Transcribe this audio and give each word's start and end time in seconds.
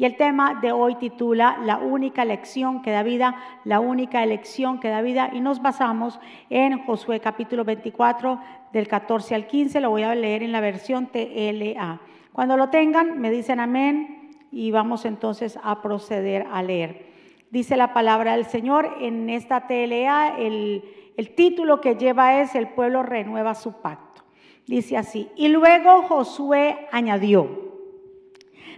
Y 0.00 0.06
el 0.06 0.16
tema 0.16 0.54
de 0.54 0.72
hoy 0.72 0.94
titula 0.94 1.58
La 1.62 1.76
única 1.76 2.22
elección 2.22 2.80
que 2.80 2.90
da 2.90 3.02
vida, 3.02 3.36
la 3.66 3.80
única 3.80 4.22
elección 4.22 4.80
que 4.80 4.88
da 4.88 5.02
vida. 5.02 5.28
Y 5.34 5.42
nos 5.42 5.60
basamos 5.60 6.18
en 6.48 6.86
Josué 6.86 7.20
capítulo 7.20 7.64
24 7.66 8.40
del 8.72 8.88
14 8.88 9.34
al 9.34 9.46
15. 9.46 9.78
Lo 9.82 9.90
voy 9.90 10.04
a 10.04 10.14
leer 10.14 10.42
en 10.42 10.52
la 10.52 10.62
versión 10.62 11.08
TLA. 11.08 12.00
Cuando 12.32 12.56
lo 12.56 12.70
tengan, 12.70 13.20
me 13.20 13.30
dicen 13.30 13.60
amén 13.60 14.38
y 14.50 14.70
vamos 14.70 15.04
entonces 15.04 15.58
a 15.62 15.82
proceder 15.82 16.46
a 16.50 16.62
leer. 16.62 17.04
Dice 17.50 17.76
la 17.76 17.92
palabra 17.92 18.36
del 18.36 18.46
Señor 18.46 18.96
en 19.02 19.28
esta 19.28 19.66
TLA, 19.66 20.38
el, 20.38 20.82
el 21.18 21.34
título 21.34 21.82
que 21.82 21.96
lleva 21.96 22.40
es 22.40 22.54
El 22.54 22.68
pueblo 22.68 23.02
renueva 23.02 23.54
su 23.54 23.82
pacto. 23.82 24.22
Dice 24.66 24.96
así, 24.96 25.28
y 25.36 25.48
luego 25.48 26.04
Josué 26.04 26.88
añadió, 26.90 27.69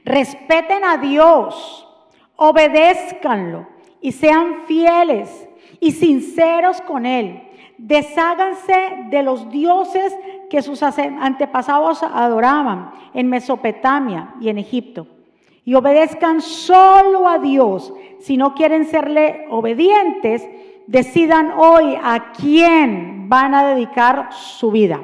Respeten 0.04 0.84
a 0.84 0.96
Dios, 0.96 1.88
obedézcanlo 2.36 3.68
y 4.00 4.12
sean 4.12 4.62
fieles 4.66 5.48
y 5.80 5.92
sinceros 5.92 6.80
con 6.80 7.06
Él. 7.06 7.42
Desháganse 7.78 9.06
de 9.10 9.22
los 9.22 9.50
dioses 9.50 10.16
que 10.50 10.62
sus 10.62 10.82
antepasados 10.82 12.02
adoraban 12.02 12.90
en 13.14 13.28
Mesopotamia 13.28 14.34
y 14.40 14.48
en 14.48 14.58
Egipto. 14.58 15.06
Y 15.64 15.74
obedezcan 15.74 16.42
solo 16.42 17.28
a 17.28 17.38
Dios. 17.38 17.92
Si 18.20 18.36
no 18.36 18.54
quieren 18.54 18.84
serle 18.84 19.46
obedientes, 19.50 20.48
decidan 20.86 21.52
hoy 21.56 21.96
a 22.02 22.32
quién 22.32 23.28
van 23.28 23.54
a 23.54 23.68
dedicar 23.68 24.32
su 24.32 24.70
vida. 24.72 25.00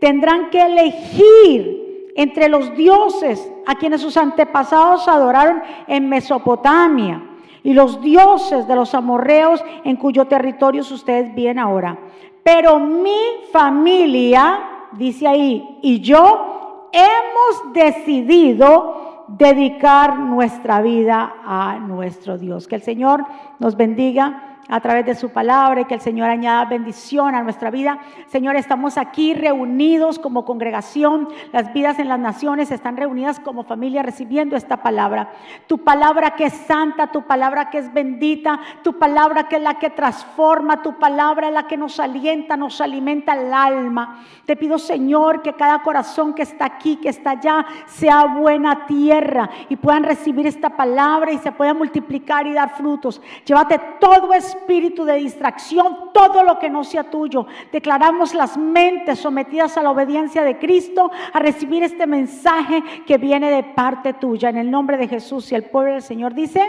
Tendrán 0.00 0.50
que 0.50 0.62
elegir 0.62 1.79
entre 2.14 2.48
los 2.48 2.74
dioses 2.76 3.50
a 3.66 3.74
quienes 3.76 4.00
sus 4.00 4.16
antepasados 4.16 5.06
adoraron 5.08 5.62
en 5.86 6.08
Mesopotamia 6.08 7.22
y 7.62 7.72
los 7.72 8.00
dioses 8.00 8.66
de 8.66 8.74
los 8.74 8.94
amorreos 8.94 9.62
en 9.84 9.96
cuyo 9.96 10.26
territorio 10.26 10.82
ustedes 10.82 11.34
viven 11.34 11.58
ahora. 11.58 11.98
Pero 12.42 12.78
mi 12.78 13.20
familia, 13.52 14.88
dice 14.92 15.28
ahí, 15.28 15.78
y 15.82 16.00
yo 16.00 16.88
hemos 16.92 17.72
decidido 17.72 19.24
dedicar 19.28 20.18
nuestra 20.18 20.80
vida 20.80 21.34
a 21.44 21.78
nuestro 21.78 22.38
Dios. 22.38 22.66
Que 22.66 22.76
el 22.76 22.82
Señor 22.82 23.24
nos 23.58 23.76
bendiga 23.76 24.49
a 24.70 24.80
través 24.80 25.04
de 25.04 25.14
su 25.16 25.30
palabra 25.30 25.80
y 25.80 25.84
que 25.84 25.94
el 25.94 26.00
Señor 26.00 26.30
añada 26.30 26.64
bendición 26.64 27.34
a 27.34 27.42
nuestra 27.42 27.70
vida. 27.70 27.98
Señor, 28.28 28.54
estamos 28.54 28.96
aquí 28.96 29.34
reunidos 29.34 30.18
como 30.18 30.44
congregación. 30.44 31.28
Las 31.52 31.72
vidas 31.72 31.98
en 31.98 32.08
las 32.08 32.20
naciones 32.20 32.70
están 32.70 32.96
reunidas 32.96 33.40
como 33.40 33.64
familia 33.64 34.02
recibiendo 34.02 34.56
esta 34.56 34.78
palabra. 34.78 35.30
Tu 35.66 35.78
palabra 35.78 36.36
que 36.36 36.46
es 36.46 36.52
santa, 36.52 37.08
tu 37.08 37.22
palabra 37.22 37.68
que 37.68 37.78
es 37.78 37.92
bendita, 37.92 38.60
tu 38.82 38.96
palabra 38.98 39.48
que 39.48 39.56
es 39.56 39.62
la 39.62 39.74
que 39.74 39.90
transforma, 39.90 40.82
tu 40.82 40.98
palabra 40.98 41.48
es 41.48 41.54
la 41.54 41.66
que 41.66 41.76
nos 41.76 41.98
alienta, 41.98 42.56
nos 42.56 42.80
alimenta 42.80 43.34
el 43.34 43.52
alma. 43.52 44.24
Te 44.46 44.54
pido, 44.54 44.78
Señor, 44.78 45.42
que 45.42 45.54
cada 45.54 45.82
corazón 45.82 46.32
que 46.32 46.42
está 46.42 46.66
aquí, 46.66 46.96
que 46.96 47.08
está 47.08 47.30
allá, 47.30 47.66
sea 47.86 48.24
buena 48.26 48.86
tierra 48.86 49.50
y 49.68 49.74
puedan 49.74 50.04
recibir 50.04 50.46
esta 50.46 50.70
palabra 50.70 51.32
y 51.32 51.38
se 51.38 51.50
pueda 51.50 51.74
multiplicar 51.74 52.46
y 52.46 52.52
dar 52.52 52.70
frutos. 52.76 53.20
Llévate 53.44 53.80
todo 53.98 54.32
espíritu 54.32 54.59
espíritu 54.60 55.04
de 55.04 55.14
distracción, 55.14 56.10
todo 56.12 56.42
lo 56.42 56.58
que 56.58 56.70
no 56.70 56.84
sea 56.84 57.04
tuyo. 57.04 57.46
Declaramos 57.72 58.34
las 58.34 58.56
mentes 58.56 59.18
sometidas 59.18 59.76
a 59.76 59.82
la 59.82 59.90
obediencia 59.90 60.42
de 60.42 60.58
Cristo, 60.58 61.10
a 61.32 61.38
recibir 61.38 61.82
este 61.82 62.06
mensaje 62.06 62.82
que 63.06 63.18
viene 63.18 63.50
de 63.50 63.64
parte 63.64 64.14
tuya. 64.14 64.50
En 64.50 64.58
el 64.58 64.70
nombre 64.70 64.96
de 64.96 65.08
Jesús 65.08 65.50
y 65.50 65.54
el 65.54 65.64
pueblo 65.64 65.92
del 65.92 66.02
Señor 66.02 66.34
dice, 66.34 66.62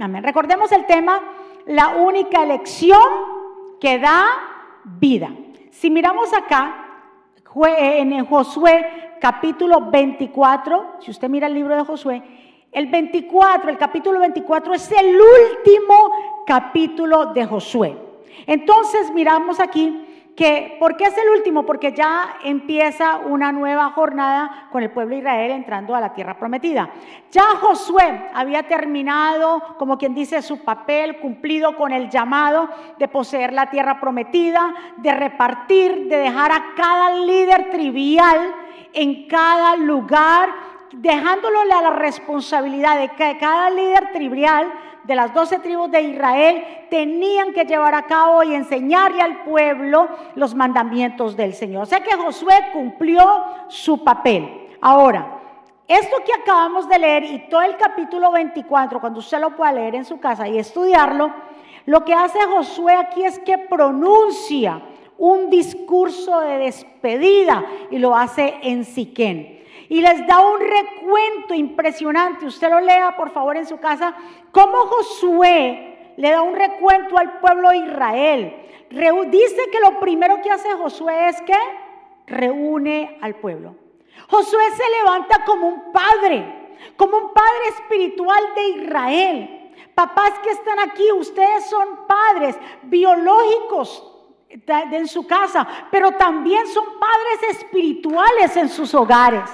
amén. 0.00 0.22
Recordemos 0.22 0.72
el 0.72 0.86
tema, 0.86 1.20
la 1.66 1.96
única 1.96 2.42
elección 2.42 3.00
que 3.80 3.98
da 3.98 4.24
vida. 4.84 5.30
Si 5.70 5.90
miramos 5.90 6.32
acá, 6.32 6.80
en 7.56 8.26
Josué 8.26 9.16
capítulo 9.20 9.90
24, 9.90 10.96
si 11.00 11.10
usted 11.10 11.28
mira 11.28 11.46
el 11.46 11.54
libro 11.54 11.76
de 11.76 11.84
Josué, 11.84 12.22
el 12.74 12.88
24, 12.88 13.70
el 13.70 13.78
capítulo 13.78 14.18
24 14.18 14.74
es 14.74 14.90
el 14.90 15.16
último 15.16 16.44
capítulo 16.44 17.26
de 17.26 17.46
Josué. 17.46 17.96
Entonces 18.46 19.12
miramos 19.14 19.60
aquí 19.60 20.04
que, 20.34 20.76
¿por 20.80 20.96
qué 20.96 21.04
es 21.04 21.16
el 21.16 21.28
último? 21.28 21.64
Porque 21.64 21.92
ya 21.92 22.38
empieza 22.42 23.18
una 23.18 23.52
nueva 23.52 23.90
jornada 23.90 24.68
con 24.72 24.82
el 24.82 24.90
pueblo 24.90 25.14
de 25.14 25.20
Israel 25.20 25.52
entrando 25.52 25.94
a 25.94 26.00
la 26.00 26.12
tierra 26.12 26.36
prometida. 26.36 26.90
Ya 27.30 27.44
Josué 27.60 28.28
había 28.34 28.64
terminado, 28.64 29.62
como 29.78 29.96
quien 29.96 30.12
dice, 30.12 30.42
su 30.42 30.64
papel, 30.64 31.20
cumplido 31.20 31.76
con 31.76 31.92
el 31.92 32.10
llamado 32.10 32.68
de 32.98 33.06
poseer 33.06 33.52
la 33.52 33.70
tierra 33.70 34.00
prometida, 34.00 34.74
de 34.96 35.14
repartir, 35.14 36.08
de 36.08 36.16
dejar 36.16 36.50
a 36.50 36.74
cada 36.76 37.10
líder 37.20 37.70
trivial 37.70 38.52
en 38.92 39.28
cada 39.28 39.76
lugar 39.76 40.48
dejándolo 40.96 41.60
a 41.60 41.82
la 41.82 41.90
responsabilidad 41.90 42.98
de 42.98 43.08
que 43.10 43.38
cada 43.38 43.70
líder 43.70 44.12
tribal 44.12 44.72
de 45.04 45.14
las 45.14 45.34
doce 45.34 45.58
tribus 45.58 45.90
de 45.90 46.00
Israel 46.02 46.64
tenían 46.90 47.52
que 47.52 47.64
llevar 47.64 47.94
a 47.94 48.06
cabo 48.06 48.42
y 48.42 48.54
enseñarle 48.54 49.20
al 49.20 49.44
pueblo 49.44 50.08
los 50.34 50.54
mandamientos 50.54 51.36
del 51.36 51.54
Señor. 51.54 51.82
O 51.82 51.86
sea 51.86 52.02
que 52.02 52.16
Josué 52.16 52.54
cumplió 52.72 53.22
su 53.68 54.02
papel. 54.02 54.68
Ahora, 54.80 55.40
esto 55.86 56.16
que 56.24 56.32
acabamos 56.32 56.88
de 56.88 56.98
leer 56.98 57.24
y 57.24 57.48
todo 57.48 57.62
el 57.62 57.76
capítulo 57.76 58.32
24, 58.32 59.00
cuando 59.00 59.18
usted 59.18 59.40
lo 59.40 59.54
pueda 59.54 59.72
leer 59.72 59.94
en 59.96 60.04
su 60.04 60.18
casa 60.18 60.48
y 60.48 60.58
estudiarlo, 60.58 61.30
lo 61.84 62.04
que 62.04 62.14
hace 62.14 62.38
Josué 62.46 62.94
aquí 62.94 63.24
es 63.24 63.38
que 63.40 63.58
pronuncia 63.58 64.80
un 65.18 65.50
discurso 65.50 66.40
de 66.40 66.58
despedida 66.58 67.62
y 67.90 67.98
lo 67.98 68.16
hace 68.16 68.54
en 68.62 68.84
Siquén 68.84 69.63
y 69.94 70.00
les 70.00 70.26
da 70.26 70.40
un 70.40 70.58
recuento 70.58 71.54
impresionante. 71.54 72.46
Usted 72.46 72.68
lo 72.68 72.80
lea 72.80 73.14
por 73.16 73.30
favor 73.30 73.56
en 73.56 73.64
su 73.64 73.78
casa, 73.78 74.12
cómo 74.50 74.76
Josué 74.78 76.14
le 76.16 76.30
da 76.32 76.42
un 76.42 76.56
recuento 76.56 77.16
al 77.16 77.38
pueblo 77.38 77.70
de 77.70 77.76
Israel. 77.76 78.56
Dice 79.28 79.70
que 79.70 79.78
lo 79.78 80.00
primero 80.00 80.42
que 80.42 80.50
hace 80.50 80.72
Josué 80.72 81.28
es 81.28 81.40
que 81.42 81.56
reúne 82.26 83.18
al 83.22 83.36
pueblo. 83.36 83.76
Josué 84.28 84.64
se 84.76 84.82
levanta 84.98 85.44
como 85.44 85.68
un 85.68 85.92
padre, 85.92 86.74
como 86.96 87.16
un 87.16 87.32
padre 87.32 87.68
espiritual 87.78 88.42
de 88.56 88.68
Israel. 88.70 89.72
Papás 89.94 90.32
que 90.42 90.50
están 90.50 90.80
aquí, 90.80 91.04
ustedes 91.12 91.66
son 91.66 92.00
padres 92.08 92.58
biológicos 92.82 94.10
en 94.48 95.06
su 95.06 95.24
casa, 95.24 95.68
pero 95.92 96.10
también 96.16 96.66
son 96.66 96.84
padres 96.98 97.56
espirituales 97.56 98.56
en 98.56 98.68
sus 98.68 98.92
hogares. 98.92 99.48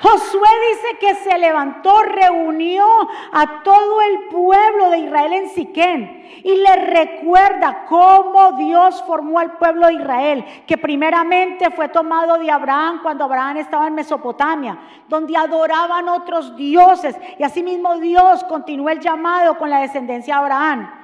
Josué 0.00 0.48
dice 0.70 0.98
que 0.98 1.14
se 1.14 1.38
levantó, 1.38 2.02
reunió 2.02 2.84
a 3.32 3.62
todo 3.62 4.02
el 4.02 4.28
pueblo 4.28 4.90
de 4.90 4.98
Israel 4.98 5.32
en 5.32 5.48
Siquén 5.50 6.42
y 6.42 6.56
le 6.56 6.76
recuerda 6.76 7.84
cómo 7.86 8.52
Dios 8.52 9.02
formó 9.06 9.38
al 9.38 9.56
pueblo 9.56 9.86
de 9.86 9.94
Israel, 9.94 10.44
que 10.66 10.76
primeramente 10.76 11.70
fue 11.70 11.88
tomado 11.88 12.38
de 12.38 12.50
Abraham 12.50 13.00
cuando 13.02 13.24
Abraham 13.24 13.58
estaba 13.58 13.86
en 13.86 13.94
Mesopotamia, 13.94 14.78
donde 15.08 15.36
adoraban 15.36 16.08
otros 16.08 16.56
dioses 16.56 17.16
y 17.38 17.42
asimismo 17.42 17.96
Dios 17.98 18.44
continuó 18.44 18.90
el 18.90 19.00
llamado 19.00 19.56
con 19.56 19.70
la 19.70 19.80
descendencia 19.80 20.34
de 20.34 20.40
Abraham. 20.40 21.03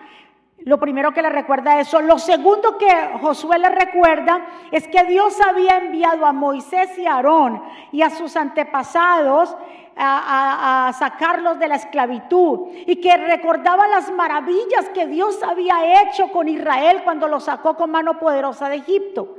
Lo 0.64 0.78
primero 0.78 1.12
que 1.12 1.22
le 1.22 1.30
recuerda 1.30 1.80
eso. 1.80 2.00
Lo 2.02 2.18
segundo 2.18 2.76
que 2.76 3.18
Josué 3.20 3.58
le 3.58 3.70
recuerda 3.70 4.44
es 4.70 4.86
que 4.88 5.04
Dios 5.04 5.40
había 5.40 5.78
enviado 5.78 6.26
a 6.26 6.32
Moisés 6.32 6.98
y 6.98 7.06
a 7.06 7.14
Aarón 7.14 7.62
y 7.92 8.02
a 8.02 8.10
sus 8.10 8.36
antepasados 8.36 9.56
a, 9.96 10.92
sacarlos 10.98 11.58
de 11.58 11.68
la 11.68 11.76
esclavitud 11.76 12.68
y 12.86 12.96
que 12.96 13.16
recordaba 13.16 13.86
las 13.88 14.10
maravillas 14.12 14.88
que 14.94 15.06
Dios 15.06 15.42
había 15.42 16.02
hecho 16.02 16.28
con 16.28 16.48
Israel 16.48 17.02
cuando 17.04 17.28
lo 17.28 17.40
sacó 17.40 17.74
con 17.76 17.90
mano 17.90 18.18
poderosa 18.18 18.68
de 18.68 18.76
Egipto. 18.76 19.36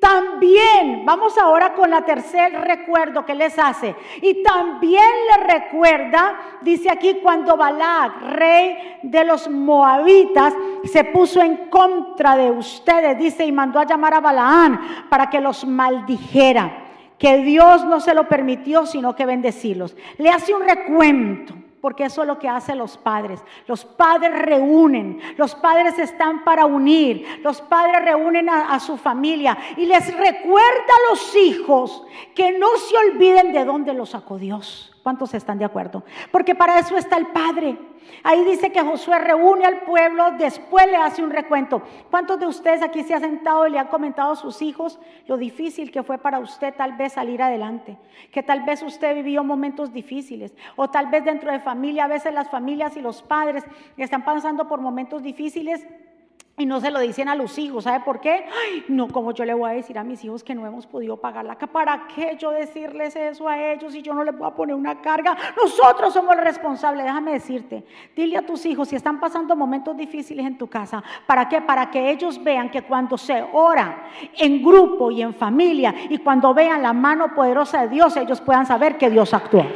También, 0.00 1.04
vamos 1.04 1.36
ahora 1.36 1.74
con 1.74 1.90
la 1.90 2.02
tercer 2.02 2.52
recuerdo 2.52 3.26
que 3.26 3.34
les 3.34 3.58
hace. 3.58 3.94
Y 4.22 4.42
también 4.42 5.04
le 5.28 5.52
recuerda, 5.52 6.58
dice 6.62 6.90
aquí, 6.90 7.18
cuando 7.22 7.54
Balac, 7.54 8.22
rey 8.22 8.98
de 9.02 9.24
los 9.24 9.50
moabitas, 9.50 10.54
se 10.84 11.04
puso 11.04 11.42
en 11.42 11.68
contra 11.68 12.34
de 12.34 12.50
ustedes, 12.50 13.18
dice, 13.18 13.44
y 13.44 13.52
mandó 13.52 13.78
a 13.78 13.84
llamar 13.84 14.14
a 14.14 14.20
Balaán 14.20 15.06
para 15.10 15.28
que 15.28 15.40
los 15.40 15.66
maldijera. 15.66 16.86
Que 17.18 17.38
Dios 17.38 17.84
no 17.84 18.00
se 18.00 18.14
lo 18.14 18.26
permitió, 18.26 18.86
sino 18.86 19.14
que 19.14 19.26
bendecirlos. 19.26 19.94
Le 20.16 20.30
hace 20.30 20.54
un 20.54 20.62
recuento 20.62 21.54
porque 21.80 22.04
eso 22.04 22.22
es 22.22 22.28
lo 22.28 22.38
que 22.38 22.48
hacen 22.48 22.78
los 22.78 22.96
padres. 22.96 23.42
Los 23.66 23.84
padres 23.84 24.38
reúnen, 24.42 25.20
los 25.36 25.54
padres 25.54 25.98
están 25.98 26.44
para 26.44 26.66
unir, 26.66 27.40
los 27.42 27.60
padres 27.62 28.04
reúnen 28.04 28.48
a, 28.48 28.78
su 28.80 28.96
familia 28.96 29.56
y 29.76 29.86
les 29.86 30.06
recuerda 30.16 30.68
a 30.68 31.10
los 31.10 31.36
hijos 31.36 32.04
que 32.34 32.52
no 32.58 32.68
se 32.76 32.96
olviden 32.96 33.52
de 33.52 33.64
dónde 33.64 33.92
los 33.94 34.10
sacó 34.10 34.38
Dios. 34.38 34.89
¿Cuántos 35.02 35.32
están 35.34 35.58
de 35.58 35.64
acuerdo? 35.64 36.04
Porque 36.30 36.54
para 36.54 36.78
eso 36.78 36.96
está 36.96 37.16
el 37.16 37.28
Padre. 37.28 37.78
Ahí 38.22 38.44
dice 38.44 38.70
que 38.70 38.82
Josué 38.82 39.18
reúne 39.18 39.64
al 39.64 39.80
pueblo, 39.82 40.32
después 40.32 40.86
le 40.86 40.96
hace 40.96 41.22
un 41.22 41.30
recuento. 41.30 41.82
¿Cuántos 42.10 42.38
de 42.38 42.46
ustedes 42.46 42.82
aquí 42.82 43.02
se 43.02 43.14
han 43.14 43.20
sentado 43.20 43.66
y 43.66 43.70
le 43.70 43.78
han 43.78 43.86
comentado 43.86 44.32
a 44.32 44.36
sus 44.36 44.60
hijos 44.62 44.98
lo 45.26 45.36
difícil 45.36 45.90
que 45.90 46.02
fue 46.02 46.18
para 46.18 46.38
usted 46.38 46.74
tal 46.74 46.96
vez 46.96 47.14
salir 47.14 47.42
adelante? 47.42 47.96
Que 48.30 48.42
tal 48.42 48.62
vez 48.64 48.82
usted 48.82 49.14
vivió 49.14 49.44
momentos 49.44 49.92
difíciles. 49.92 50.54
O 50.76 50.90
tal 50.90 51.06
vez 51.06 51.24
dentro 51.24 51.50
de 51.50 51.60
familia, 51.60 52.04
a 52.04 52.08
veces 52.08 52.34
las 52.34 52.50
familias 52.50 52.96
y 52.96 53.00
los 53.00 53.22
padres 53.22 53.64
están 53.96 54.24
pasando 54.24 54.68
por 54.68 54.80
momentos 54.80 55.22
difíciles 55.22 55.86
y 56.56 56.66
no 56.66 56.78
se 56.80 56.90
lo 56.90 57.00
dicen 57.00 57.28
a 57.28 57.34
los 57.34 57.58
hijos, 57.58 57.84
¿sabe 57.84 58.00
por 58.04 58.20
qué? 58.20 58.44
no, 58.88 59.08
como 59.08 59.32
yo 59.32 59.44
le 59.46 59.54
voy 59.54 59.70
a 59.70 59.74
decir 59.74 59.98
a 59.98 60.04
mis 60.04 60.22
hijos 60.24 60.44
que 60.44 60.54
no 60.54 60.66
hemos 60.66 60.86
podido 60.86 61.16
pagar 61.16 61.44
la 61.44 61.56
¿Para 61.58 62.06
qué 62.14 62.36
yo 62.38 62.50
decirles 62.50 63.16
eso 63.16 63.48
a 63.48 63.72
ellos 63.72 63.92
si 63.92 64.02
yo 64.02 64.12
no 64.12 64.24
les 64.24 64.36
voy 64.36 64.46
a 64.46 64.54
poner 64.54 64.74
una 64.74 65.00
carga? 65.00 65.36
Nosotros 65.56 66.12
somos 66.12 66.36
los 66.36 66.44
responsables, 66.44 67.04
déjame 67.04 67.32
decirte. 67.32 67.84
Dile 68.14 68.36
a 68.36 68.42
tus 68.46 68.66
hijos 68.66 68.88
si 68.88 68.96
están 68.96 69.20
pasando 69.20 69.56
momentos 69.56 69.96
difíciles 69.96 70.44
en 70.44 70.58
tu 70.58 70.66
casa, 70.66 71.02
¿para 71.26 71.48
qué? 71.48 71.62
Para 71.62 71.90
que 71.90 72.10
ellos 72.10 72.42
vean 72.42 72.70
que 72.70 72.82
cuando 72.82 73.16
se 73.16 73.42
ora 73.52 74.08
en 74.36 74.62
grupo 74.62 75.10
y 75.10 75.22
en 75.22 75.34
familia 75.34 75.94
y 76.08 76.18
cuando 76.18 76.52
vean 76.52 76.82
la 76.82 76.92
mano 76.92 77.34
poderosa 77.34 77.82
de 77.82 77.88
Dios, 77.88 78.16
ellos 78.16 78.40
puedan 78.40 78.66
saber 78.66 78.98
que 78.98 79.08
Dios 79.08 79.32
actúa. 79.32 79.66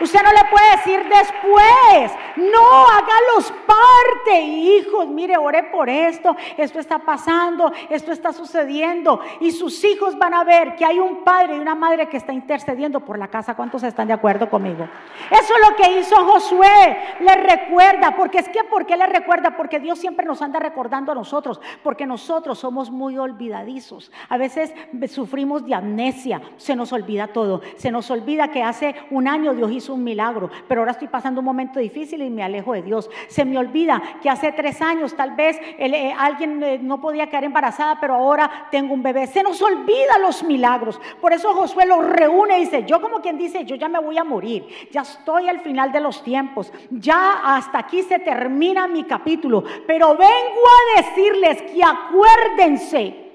Usted 0.00 0.20
no 0.22 0.32
le 0.32 0.50
puede 0.50 0.70
decir 0.76 1.00
después, 1.04 2.12
no, 2.36 2.86
hágalos 2.88 3.52
parte. 3.66 4.40
Hijos, 4.40 5.06
mire, 5.08 5.36
ore 5.36 5.64
por 5.64 5.88
esto, 5.88 6.36
esto 6.56 6.78
está 6.78 6.98
pasando, 6.98 7.72
esto 7.90 8.12
está 8.12 8.32
sucediendo. 8.32 9.20
Y 9.40 9.52
sus 9.52 9.82
hijos 9.84 10.18
van 10.18 10.34
a 10.34 10.44
ver 10.44 10.76
que 10.76 10.84
hay 10.84 10.98
un 10.98 11.22
padre 11.24 11.56
y 11.56 11.58
una 11.58 11.74
madre 11.74 12.08
que 12.08 12.16
está 12.16 12.32
intercediendo 12.32 13.00
por 13.00 13.18
la 13.18 13.28
casa. 13.28 13.54
¿Cuántos 13.54 13.82
están 13.82 14.08
de 14.08 14.14
acuerdo 14.14 14.48
conmigo? 14.48 14.88
Eso 15.30 15.54
es 15.54 15.70
lo 15.70 15.76
que 15.76 15.98
hizo 15.98 16.16
Josué. 16.16 16.98
Le 17.20 17.34
recuerda, 17.36 18.14
porque 18.16 18.38
es 18.38 18.48
que, 18.48 18.64
¿por 18.64 18.86
qué 18.86 18.96
le 18.96 19.06
recuerda? 19.06 19.56
Porque 19.56 19.80
Dios 19.80 19.98
siempre 19.98 20.26
nos 20.26 20.42
anda 20.42 20.58
recordando 20.58 21.12
a 21.12 21.14
nosotros, 21.14 21.60
porque 21.82 22.06
nosotros 22.06 22.58
somos 22.58 22.90
muy 22.90 23.18
olvidadizos. 23.18 24.10
A 24.28 24.36
veces 24.36 24.72
sufrimos 25.08 25.66
de 25.66 25.74
amnesia, 25.74 26.40
se 26.56 26.76
nos 26.76 26.92
olvida 26.92 27.28
todo. 27.28 27.60
Se 27.76 27.90
nos 27.90 28.10
olvida 28.10 28.48
que 28.48 28.62
hace 28.62 28.94
un 29.10 29.28
año 29.28 29.54
Dios 29.54 29.70
hizo 29.70 29.81
un 29.88 30.04
milagro, 30.04 30.50
pero 30.68 30.80
ahora 30.80 30.92
estoy 30.92 31.08
pasando 31.08 31.40
un 31.40 31.44
momento 31.44 31.78
difícil 31.78 32.22
y 32.22 32.30
me 32.30 32.42
alejo 32.42 32.72
de 32.72 32.82
Dios. 32.82 33.10
Se 33.28 33.44
me 33.44 33.58
olvida 33.58 34.00
que 34.22 34.30
hace 34.30 34.52
tres 34.52 34.80
años 34.82 35.14
tal 35.14 35.34
vez 35.34 35.58
eh, 35.78 36.14
alguien 36.16 36.62
eh, 36.62 36.78
no 36.80 37.00
podía 37.00 37.28
quedar 37.28 37.44
embarazada, 37.44 37.98
pero 38.00 38.14
ahora 38.14 38.68
tengo 38.70 38.94
un 38.94 39.02
bebé. 39.02 39.26
Se 39.26 39.42
nos 39.42 39.60
olvida 39.62 40.18
los 40.20 40.42
milagros. 40.42 41.00
Por 41.20 41.32
eso 41.32 41.52
Josué 41.54 41.86
los 41.86 42.04
reúne 42.04 42.58
y 42.58 42.64
dice, 42.64 42.84
yo 42.84 43.00
como 43.00 43.20
quien 43.20 43.38
dice, 43.38 43.64
yo 43.64 43.76
ya 43.76 43.88
me 43.88 44.00
voy 44.00 44.18
a 44.18 44.24
morir, 44.24 44.66
ya 44.90 45.02
estoy 45.02 45.48
al 45.48 45.60
final 45.60 45.92
de 45.92 46.00
los 46.00 46.22
tiempos, 46.22 46.72
ya 46.90 47.56
hasta 47.56 47.78
aquí 47.78 48.02
se 48.02 48.18
termina 48.18 48.86
mi 48.86 49.04
capítulo, 49.04 49.64
pero 49.86 50.10
vengo 50.10 50.26
a 50.26 51.02
decirles 51.02 51.62
que 51.62 51.82
acuérdense 51.82 53.31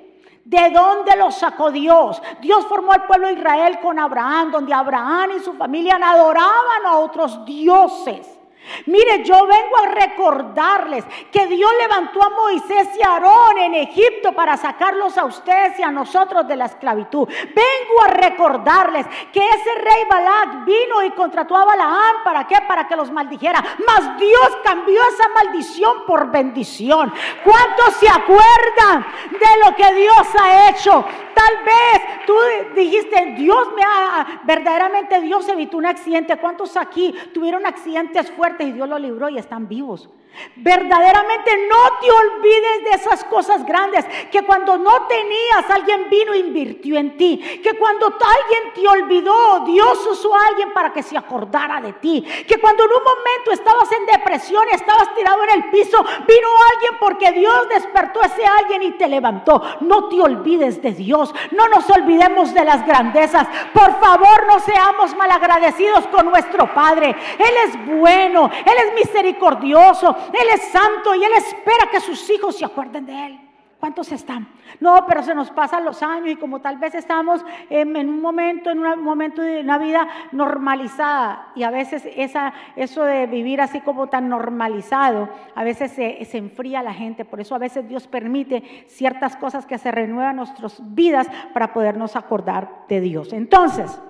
¿De 0.48 0.70
dónde 0.70 1.14
los 1.18 1.36
sacó 1.36 1.72
Dios? 1.72 2.22
Dios 2.40 2.66
formó 2.68 2.94
al 2.94 3.06
pueblo 3.06 3.28
de 3.28 3.34
Israel 3.34 3.80
con 3.82 4.00
Abraham, 4.00 4.50
donde 4.50 4.74
Abraham 4.74 5.32
y 5.36 5.40
su 5.42 5.52
familia 5.52 6.00
adoraban 6.02 6.86
a 6.86 7.00
otros 7.00 7.44
dioses. 7.44 8.37
Mire, 8.86 9.24
yo 9.24 9.46
vengo 9.46 9.78
a 9.84 9.88
recordarles 9.88 11.06
que 11.32 11.48
Dios 11.48 11.72
levantó 11.80 12.24
a 12.24 12.30
Moisés 12.30 12.90
y 12.98 13.04
a 13.04 13.14
Aarón 13.14 13.58
en 13.58 13.76
Egipto 13.76 14.34
para 14.34 14.58
sacarlos 14.58 15.18
a 15.18 15.26
ustedes 15.26 15.80
y 15.80 15.84
a 15.84 15.92
nosotros 15.92 16.48
de 16.48 16.56
la 16.56 16.66
esclavitud. 16.66 17.28
Vengo 17.28 18.04
a 18.06 18.08
recordarles 18.08 19.06
que 19.32 19.40
ese 19.40 19.76
rey 19.76 20.04
Balac 20.10 20.66
vino 20.66 21.04
y 21.04 21.12
contrató 21.12 21.56
a 21.56 21.66
Balaam. 21.66 22.24
¿Para 22.24 22.48
qué? 22.48 22.58
Para 22.68 22.88
que 22.88 22.96
los 22.96 23.12
maldijera. 23.12 23.64
Mas 23.86 24.18
Dios 24.18 24.58
cambió 24.64 25.02
esa 25.14 25.30
maldición 25.30 26.06
por 26.06 26.32
bendición. 26.32 27.14
¿Cuántos 27.44 27.96
se 27.96 28.10
acuerdan 28.10 29.06
de 29.32 29.66
lo 29.66 29.76
que 29.76 29.94
Dios 29.94 30.28
ha 30.40 30.70
hecho? 30.70 31.06
Tal 31.34 31.64
vez 31.64 32.26
tú 32.26 32.34
dijiste, 32.76 33.36
Dios 33.38 33.68
me 33.76 33.84
ha, 33.84 34.42
verdaderamente 34.44 35.22
Dios 35.22 35.48
evitó 35.50 35.78
un 35.78 35.86
accidente. 35.86 36.36
¿Cuántos 36.38 36.76
aquí 36.76 37.14
tuvieron 37.34 37.66
accidentes 37.66 38.32
fuertes 38.32 38.57
y 38.66 38.72
Dios 38.72 38.88
los 38.88 39.00
libró 39.00 39.30
y 39.30 39.38
están 39.38 39.68
vivos? 39.68 40.10
Verdaderamente 40.56 41.68
no 41.68 42.00
te 42.00 42.12
olvides 42.12 42.84
de 42.84 42.90
esas 42.92 43.24
cosas 43.26 43.66
grandes, 43.66 44.06
que 44.32 44.44
cuando 44.44 44.78
no 44.78 45.08
tenías 45.08 45.70
alguien 45.70 46.10
vino 46.10 46.34
e 46.34 46.40
invirtió 46.40 46.98
en 46.98 47.18
ti, 47.18 47.62
que 47.64 47.78
cuando 47.78 48.08
alguien 48.08 48.74
te 48.74 48.88
olvidó, 48.88 49.62
Dios 49.66 50.06
usó 50.08 50.36
a 50.36 50.48
alguien 50.48 50.74
para 50.74 50.92
que 50.94 51.04
se 51.04 51.18
acordara 51.18 51.82
de 51.82 51.94
ti, 51.94 52.26
que 52.48 52.60
cuando 52.60 52.84
en 52.84 52.92
un 52.92 53.04
momento 53.04 53.52
estabas 53.52 53.92
en 53.92 54.06
depresión 54.06 54.64
y 54.72 54.76
estabas 54.76 55.14
tirado 55.16 55.44
en 55.44 55.50
el 55.52 55.70
piso, 55.70 56.04
vino 56.28 56.48
alguien 56.74 56.98
porque 57.00 57.32
Dios 57.32 57.70
despertó 57.70 58.22
a 58.22 58.26
ese 58.28 58.46
alguien 58.46 58.84
y 58.84 58.92
te 58.92 59.08
levantó. 59.08 59.62
No 59.82 60.08
te 60.10 60.20
olvides 60.22 60.82
de 60.82 60.92
Dios, 60.92 61.34
no 61.52 61.68
nos 61.68 61.90
olvidemos 61.90 62.54
de 62.54 62.66
las 62.66 62.86
grandezas. 62.86 63.48
Por 63.74 64.00
favor, 64.00 64.48
no 64.48 64.60
seamos 64.60 65.16
malagradecidos 65.16 66.08
con 66.08 66.26
nuestro 66.26 66.74
Padre. 66.74 67.16
Él 67.38 67.54
es 67.66 67.86
bueno, 67.86 68.50
Él 68.66 68.74
es 68.88 68.94
misericordioso, 68.94 70.16
él 70.34 70.48
es 70.54 70.62
santo 70.70 71.16
y 71.16 71.24
Él 71.24 71.32
espera 71.38 71.90
que 71.92 72.00
sus 72.00 72.30
hijos 72.30 72.58
se 72.58 72.66
acuerden 72.66 73.06
de 73.06 73.26
Él. 73.26 73.40
¿Cuántos 73.80 74.12
están? 74.12 74.48
No, 74.80 75.06
pero 75.08 75.22
se 75.22 75.36
nos 75.36 75.52
pasan 75.52 75.86
los 75.86 76.02
años 76.02 76.30
y 76.30 76.36
como 76.36 76.60
tal 76.62 76.78
vez 76.78 76.96
estamos 76.96 77.46
en, 77.70 77.96
un 77.96 78.20
momento, 78.20 78.72
en 78.72 78.80
un 78.80 79.04
momento 79.04 79.44
de 79.44 79.62
una 79.62 79.78
vida 79.78 80.08
normalizada 80.32 81.50
y 81.56 81.62
a 81.62 81.70
veces 81.70 82.04
esa, 82.16 82.54
eso 82.76 83.04
de 83.04 83.28
vivir 83.28 83.62
así 83.62 83.82
como 83.82 84.08
tan 84.08 84.30
normalizado, 84.30 85.30
a 85.54 85.64
veces 85.64 85.92
se, 85.92 86.26
se 86.26 86.40
enfría 86.40 86.82
la 86.82 86.94
gente. 86.94 87.24
Por 87.24 87.40
eso 87.40 87.54
a 87.54 87.60
veces 87.60 87.88
Dios 87.88 88.08
permite 88.08 88.86
ciertas 88.88 89.36
cosas 89.36 89.68
que 89.68 89.78
se 89.78 89.92
renuevan 89.92 90.32
en 90.32 90.38
nuestras 90.38 90.82
vidas 90.96 91.28
para 91.54 91.72
podernos 91.72 92.16
acordar 92.16 92.86
de 92.90 93.00
Dios. 93.00 93.32
Entonces, 93.32 94.02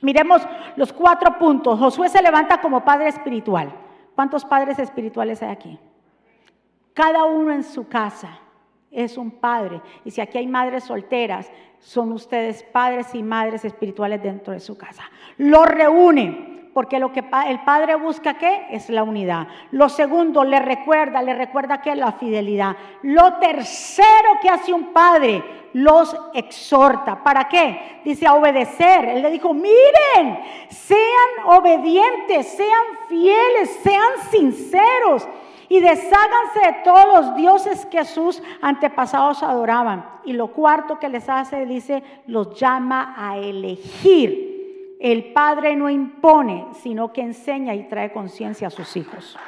miremos 0.00 0.42
los 0.74 0.92
cuatro 0.92 1.38
puntos. 1.38 1.78
Josué 1.78 2.08
se 2.08 2.20
levanta 2.20 2.60
como 2.60 2.84
padre 2.84 3.10
espiritual. 3.10 3.87
¿Cuántos 4.18 4.44
padres 4.44 4.80
espirituales 4.80 5.44
hay 5.44 5.50
aquí? 5.50 5.78
Cada 6.92 7.24
uno 7.26 7.52
en 7.52 7.62
su 7.62 7.86
casa 7.86 8.40
es 8.90 9.16
un 9.16 9.30
padre. 9.30 9.80
Y 10.04 10.10
si 10.10 10.20
aquí 10.20 10.38
hay 10.38 10.48
madres 10.48 10.82
solteras, 10.82 11.48
son 11.78 12.10
ustedes 12.10 12.64
padres 12.64 13.14
y 13.14 13.22
madres 13.22 13.64
espirituales 13.64 14.20
dentro 14.20 14.52
de 14.52 14.58
su 14.58 14.76
casa. 14.76 15.04
Lo 15.36 15.64
reúne, 15.64 16.57
porque 16.78 17.00
lo 17.00 17.12
que 17.12 17.24
el 17.48 17.58
padre 17.64 17.96
busca 17.96 18.34
qué 18.34 18.68
es 18.70 18.88
la 18.88 19.02
unidad. 19.02 19.48
Lo 19.72 19.88
segundo, 19.88 20.44
le 20.44 20.60
recuerda, 20.60 21.20
le 21.22 21.34
recuerda 21.34 21.80
que 21.80 21.96
la 21.96 22.12
fidelidad. 22.12 22.76
Lo 23.02 23.34
tercero 23.38 24.38
que 24.40 24.48
hace 24.48 24.72
un 24.72 24.92
padre, 24.92 25.42
los 25.72 26.16
exhorta. 26.34 27.24
¿Para 27.24 27.48
qué? 27.48 28.00
Dice 28.04 28.28
a 28.28 28.34
obedecer. 28.34 29.06
Él 29.06 29.22
le 29.22 29.30
dijo, 29.32 29.52
miren, 29.52 30.38
sean 30.68 31.48
obedientes, 31.48 32.46
sean 32.46 32.86
fieles, 33.08 33.80
sean 33.82 34.30
sinceros 34.30 35.26
y 35.68 35.80
desháganse 35.80 36.60
de 36.64 36.76
todos 36.84 37.06
los 37.06 37.34
dioses 37.34 37.86
que 37.86 38.04
sus 38.04 38.40
antepasados 38.62 39.42
adoraban. 39.42 40.08
Y 40.24 40.32
lo 40.32 40.52
cuarto 40.52 41.00
que 41.00 41.08
les 41.08 41.28
hace, 41.28 41.66
dice, 41.66 42.04
los 42.28 42.54
llama 42.54 43.16
a 43.18 43.36
elegir. 43.36 44.57
El 44.98 45.32
padre 45.32 45.76
no 45.76 45.88
impone, 45.88 46.66
sino 46.74 47.12
que 47.12 47.20
enseña 47.20 47.74
y 47.74 47.88
trae 47.88 48.12
conciencia 48.12 48.66
a 48.66 48.70
sus 48.70 48.96
hijos. 48.96 49.38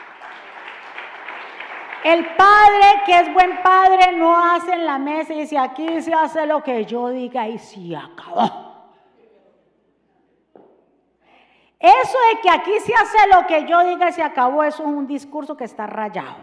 El 2.05 2.25
padre 2.35 3.03
que 3.05 3.19
es 3.19 3.33
buen 3.35 3.61
padre 3.63 4.13
no 4.13 4.43
hace 4.43 4.73
en 4.73 4.87
la 4.87 4.99
mesa 4.99 5.35
y 5.35 5.41
dice, 5.41 5.59
aquí 5.59 6.01
se 6.01 6.15
hace 6.15 6.47
lo 6.47 6.63
que 6.63 6.87
yo 6.87 7.09
diga 7.09 7.49
y 7.49 7.59
se 7.59 7.95
acabó. 7.95 8.71
Eso 11.79 12.19
de 12.29 12.41
que 12.43 12.51
aquí 12.51 12.73
se 12.81 12.95
hace 12.95 13.19
lo 13.35 13.47
que 13.47 13.67
yo 13.67 13.85
diga 13.85 14.09
y 14.09 14.13
se 14.13 14.23
acabó, 14.23 14.63
eso 14.63 14.83
es 14.83 14.89
un 14.89 15.07
discurso 15.07 15.57
que 15.57 15.65
está 15.65 15.87
rayado. 15.87 16.37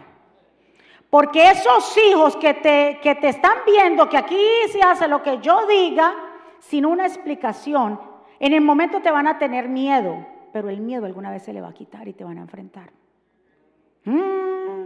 Porque 1.10 1.50
esos 1.50 1.96
hijos 1.96 2.36
que 2.36 2.54
te, 2.54 3.00
que 3.02 3.14
te 3.14 3.28
están 3.28 3.58
viendo 3.64 4.08
que 4.08 4.18
aquí 4.18 4.44
se 4.70 4.82
hace 4.82 5.08
lo 5.08 5.22
que 5.22 5.38
yo 5.38 5.66
diga, 5.66 6.14
sin 6.58 6.84
una 6.84 7.06
explicación, 7.06 8.00
en 8.40 8.52
el 8.52 8.60
momento 8.60 9.00
te 9.00 9.10
van 9.10 9.26
a 9.26 9.38
tener 9.38 9.68
miedo, 9.68 10.26
pero 10.52 10.68
el 10.70 10.80
miedo 10.80 11.06
alguna 11.06 11.30
vez 11.30 11.42
se 11.42 11.52
le 11.52 11.60
va 11.60 11.68
a 11.68 11.74
quitar 11.74 12.08
y 12.08 12.12
te 12.12 12.24
van 12.24 12.38
a 12.38 12.42
enfrentar. 12.42 12.90
Mm. 14.04 14.78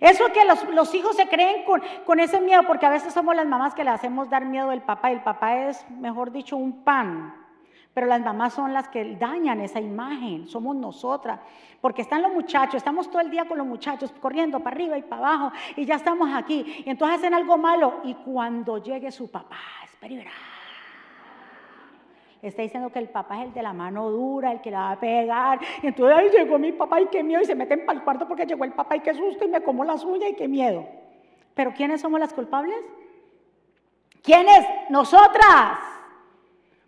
Eso 0.00 0.24
que 0.32 0.44
los, 0.72 0.94
hijos 0.94 1.16
se 1.16 1.28
creen 1.28 1.64
con, 1.64 1.82
con, 2.06 2.20
ese 2.20 2.40
miedo, 2.40 2.62
porque 2.66 2.86
a 2.86 2.90
veces 2.90 3.12
somos 3.12 3.34
las 3.34 3.46
mamás 3.46 3.74
que 3.74 3.84
le 3.84 3.90
hacemos 3.90 4.30
dar 4.30 4.44
miedo 4.44 4.70
al 4.70 4.82
papá, 4.82 5.10
y 5.10 5.14
el 5.14 5.22
papá 5.22 5.68
es, 5.68 5.88
mejor 5.90 6.30
dicho, 6.30 6.56
un 6.56 6.84
pan. 6.84 7.34
Pero 7.92 8.06
las 8.06 8.20
mamás 8.20 8.54
son 8.54 8.72
las 8.72 8.88
que 8.88 9.16
dañan 9.16 9.60
esa 9.60 9.80
imagen, 9.80 10.46
somos 10.46 10.76
nosotras. 10.76 11.40
Porque 11.80 12.02
están 12.02 12.22
los 12.22 12.32
muchachos, 12.32 12.76
estamos 12.76 13.10
todo 13.10 13.20
el 13.20 13.30
día 13.30 13.46
con 13.46 13.58
los 13.58 13.66
muchachos 13.66 14.12
corriendo 14.20 14.60
para 14.60 14.76
arriba 14.76 14.98
y 14.98 15.02
para 15.02 15.26
abajo 15.26 15.52
y 15.76 15.84
ya 15.84 15.96
estamos 15.96 16.30
aquí. 16.32 16.82
Y 16.86 16.90
entonces 16.90 17.18
hacen 17.18 17.34
algo 17.34 17.58
malo 17.58 18.00
y 18.04 18.14
cuando 18.14 18.78
llegue 18.78 19.10
su 19.10 19.30
papá, 19.30 19.58
espera 19.84 20.30
Está 22.42 22.62
diciendo 22.62 22.90
que 22.90 22.98
el 22.98 23.08
papá 23.08 23.40
es 23.40 23.48
el 23.48 23.54
de 23.54 23.62
la 23.62 23.72
mano 23.74 24.10
dura, 24.10 24.52
el 24.52 24.60
que 24.60 24.70
la 24.70 24.78
va 24.80 24.90
a 24.92 25.00
pegar. 25.00 25.60
Y 25.82 25.88
entonces, 25.88 26.16
ay, 26.18 26.30
llegó 26.30 26.58
mi 26.58 26.72
papá 26.72 27.00
y 27.00 27.06
qué 27.06 27.22
miedo. 27.22 27.42
Y 27.42 27.44
se 27.44 27.54
meten 27.54 27.84
para 27.84 27.98
el 27.98 28.04
cuarto 28.04 28.26
porque 28.26 28.46
llegó 28.46 28.64
el 28.64 28.72
papá 28.72 28.96
y 28.96 29.00
qué 29.00 29.12
susto 29.12 29.44
y 29.44 29.48
me 29.48 29.62
como 29.62 29.84
las 29.84 30.04
uñas 30.04 30.30
y 30.30 30.34
qué 30.34 30.48
miedo. 30.48 30.86
Pero 31.54 31.72
¿quiénes 31.74 32.00
somos 32.00 32.18
las 32.18 32.32
culpables? 32.32 32.78
¿Quiénes? 34.22 34.66
Nosotras. 34.88 35.78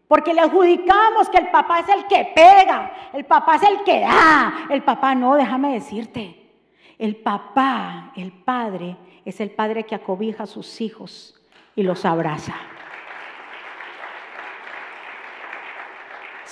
Porque 0.09 0.35
le 0.35 0.41
adjudicamos 0.41 1.29
que 1.29 1.39
el 1.39 1.51
papá 1.51 1.81
es 1.81 1.89
el 1.89 2.07
que 2.07 2.33
pega, 2.35 2.93
el 3.15 3.25
papá 3.25 3.57
es 3.57 3.63
el 3.63 3.83
que 3.83 4.01
da, 4.01 4.67
el 4.69 4.83
papá 4.83 5.15
no, 5.15 5.37
déjame 5.37 5.73
decirte. 5.73 6.51
El 6.99 7.17
papá, 7.17 8.13
el 8.17 8.31
padre, 8.31 8.97
es 9.25 9.41
el 9.41 9.51
padre 9.51 9.85
que 9.85 9.95
acobija 9.95 10.43
a 10.43 10.47
sus 10.47 10.81
hijos 10.81 11.41
y 11.75 11.83
los 11.83 12.05
abraza. 12.05 12.55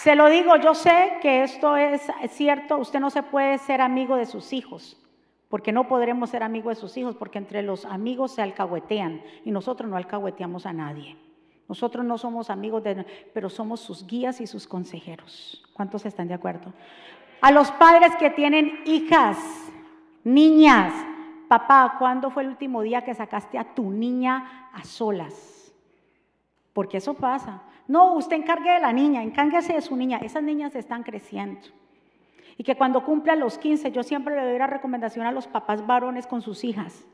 Se 0.03 0.15
lo 0.15 0.31
digo, 0.31 0.57
yo 0.57 0.75
sé 0.75 1.19
que 1.21 1.43
esto 1.43 1.77
es 1.77 2.11
cierto, 2.31 2.79
usted 2.79 3.01
no 3.01 3.11
se 3.11 3.23
puede 3.23 3.59
ser 3.59 3.83
amigo 3.83 4.17
de 4.17 4.25
sus 4.25 4.55
hijos, 4.55 4.97
porque 5.51 5.73
no 5.73 5.89
podremos 5.89 6.31
ser 6.31 6.43
amigos 6.43 6.77
de 6.77 6.81
sus 6.81 6.97
hijos, 6.97 7.17
porque 7.17 7.37
entre 7.37 7.61
los 7.61 7.85
amigos 7.85 8.33
se 8.33 8.41
alcahuetean 8.41 9.21
y 9.45 9.51
nosotros 9.51 9.91
no 9.91 9.99
alcahueteamos 9.99 10.65
a 10.65 10.73
nadie. 10.73 11.19
Nosotros 11.69 12.03
no 12.03 12.17
somos 12.17 12.49
amigos 12.49 12.83
de, 12.83 13.05
pero 13.35 13.51
somos 13.51 13.81
sus 13.81 14.07
guías 14.07 14.41
y 14.41 14.47
sus 14.47 14.67
consejeros. 14.67 15.63
¿Cuántos 15.75 16.07
están 16.07 16.29
de 16.29 16.35
acuerdo? 16.35 16.73
A 17.43 17.53
los 17.53 17.71
padres 17.73 18.17
que 18.17 18.31
tienen 18.31 18.81
hijas, 18.87 19.37
niñas, 20.25 20.95
papá, 21.47 21.97
¿cuándo 21.99 22.31
fue 22.31 22.45
el 22.45 22.49
último 22.49 22.81
día 22.81 23.05
que 23.05 23.13
sacaste 23.13 23.59
a 23.59 23.75
tu 23.75 23.91
niña 23.91 24.71
a 24.73 24.83
solas? 24.83 25.75
Porque 26.73 26.97
eso 26.97 27.13
pasa. 27.13 27.65
No, 27.91 28.15
usted 28.15 28.37
encargue 28.37 28.71
de 28.71 28.79
la 28.79 28.93
niña, 28.93 29.21
encárguese 29.21 29.73
de 29.73 29.81
su 29.81 29.97
niña. 29.97 30.19
Esas 30.19 30.45
niñas 30.45 30.77
están 30.77 31.03
creciendo. 31.03 31.61
Y 32.57 32.63
que 32.63 32.77
cuando 32.77 33.05
cumplan 33.05 33.41
los 33.41 33.59
15, 33.59 33.91
yo 33.91 34.05
siempre 34.05 34.37
le 34.37 34.49
doy 34.49 34.59
la 34.61 34.69
recomendación 34.69 35.27
a 35.27 35.33
los 35.33 35.49
papás 35.49 35.85
varones 35.85 36.29
con 36.29 36.41
sus 36.41 36.63
hijas, 36.63 37.05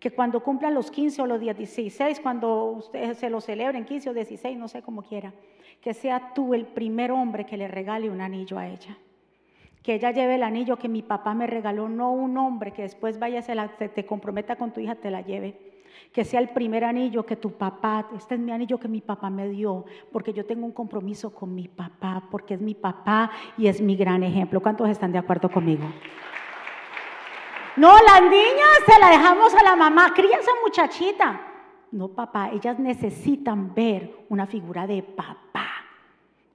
que 0.00 0.10
cuando 0.10 0.42
cumplan 0.42 0.74
los 0.74 0.90
15 0.90 1.22
o 1.22 1.26
los 1.26 1.38
16, 1.38 2.18
cuando 2.18 2.64
ustedes 2.64 3.18
se 3.18 3.30
lo 3.30 3.40
celebren, 3.40 3.84
15 3.84 4.10
o 4.10 4.12
16, 4.12 4.58
no 4.58 4.66
sé 4.66 4.82
cómo 4.82 5.02
quiera, 5.02 5.32
que 5.80 5.94
sea 5.94 6.32
tú 6.34 6.52
el 6.52 6.66
primer 6.66 7.12
hombre 7.12 7.46
que 7.46 7.56
le 7.56 7.68
regale 7.68 8.10
un 8.10 8.20
anillo 8.20 8.58
a 8.58 8.66
ella 8.66 8.98
que 9.88 9.94
ella 9.94 10.10
lleve 10.10 10.34
el 10.34 10.42
anillo 10.42 10.76
que 10.76 10.88
mi 10.88 11.00
papá 11.00 11.32
me 11.32 11.46
regaló, 11.46 11.88
no 11.88 12.12
un 12.12 12.36
hombre 12.36 12.72
que 12.72 12.82
después 12.82 13.18
vaya, 13.18 13.40
se 13.40 13.54
la, 13.54 13.68
te, 13.68 14.04
comprometa 14.04 14.56
con 14.56 14.70
tu 14.70 14.80
hija, 14.80 14.96
te 14.96 15.10
la 15.10 15.22
lleve. 15.22 15.56
Que 16.12 16.24
sea 16.24 16.40
el 16.40 16.50
primer 16.50 16.84
anillo 16.84 17.24
que 17.24 17.36
tu 17.36 17.52
papá, 17.52 18.08
este 18.16 18.34
es 18.34 18.40
mi 18.40 18.52
anillo 18.52 18.78
que 18.78 18.88
mi 18.88 19.00
papá 19.00 19.30
me 19.30 19.48
dio, 19.48 19.84
porque 20.12 20.32
yo 20.32 20.44
tengo 20.46 20.66
un 20.66 20.72
compromiso 20.72 21.34
con 21.34 21.54
mi 21.54 21.68
papá, 21.68 22.22
porque 22.30 22.54
es 22.54 22.60
mi 22.60 22.74
papá 22.74 23.30
y 23.56 23.66
es 23.66 23.80
mi 23.80 23.96
gran 23.96 24.22
ejemplo. 24.22 24.60
¿Cuántos 24.60 24.88
están 24.88 25.12
de 25.12 25.18
acuerdo 25.18 25.50
conmigo? 25.50 25.84
No, 27.76 27.92
las 27.92 28.22
niñas 28.22 28.80
se 28.86 28.98
la 28.98 29.10
dejamos 29.10 29.54
a 29.54 29.62
la 29.62 29.76
mamá, 29.76 30.12
cría 30.14 30.38
esa 30.38 30.50
muchachita. 30.64 31.40
No, 31.92 32.08
papá, 32.08 32.50
ellas 32.52 32.78
necesitan 32.78 33.72
ver 33.74 34.24
una 34.28 34.46
figura 34.46 34.86
de 34.86 35.02
papá. 35.02 35.68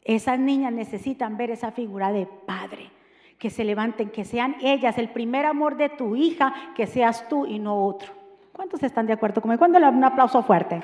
Esas 0.04 0.38
niñas 0.38 0.74
necesitan 0.74 1.38
ver 1.38 1.52
esa 1.52 1.72
figura 1.72 2.12
de 2.12 2.26
padre 2.26 2.92
que 3.40 3.50
se 3.50 3.64
levanten, 3.64 4.10
que 4.10 4.26
sean 4.26 4.56
ellas 4.62 4.98
el 4.98 5.10
primer 5.10 5.46
amor 5.46 5.76
de 5.76 5.90
tu 5.90 6.16
hija, 6.16 6.54
que 6.76 6.88
seas 6.88 7.28
tú 7.28 7.46
y 7.46 7.60
no 7.60 7.86
otro. 7.86 8.23
¿Cuántos 8.54 8.84
están 8.84 9.08
de 9.08 9.14
acuerdo 9.14 9.42
conmigo? 9.42 9.58
¿Cuándo 9.58 9.80
le 9.80 9.88
un 9.88 10.04
aplauso 10.04 10.44
fuerte? 10.44 10.80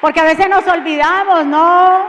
Porque 0.00 0.20
a 0.20 0.24
veces 0.24 0.48
nos 0.48 0.66
olvidamos, 0.66 1.44
¿no? 1.44 2.06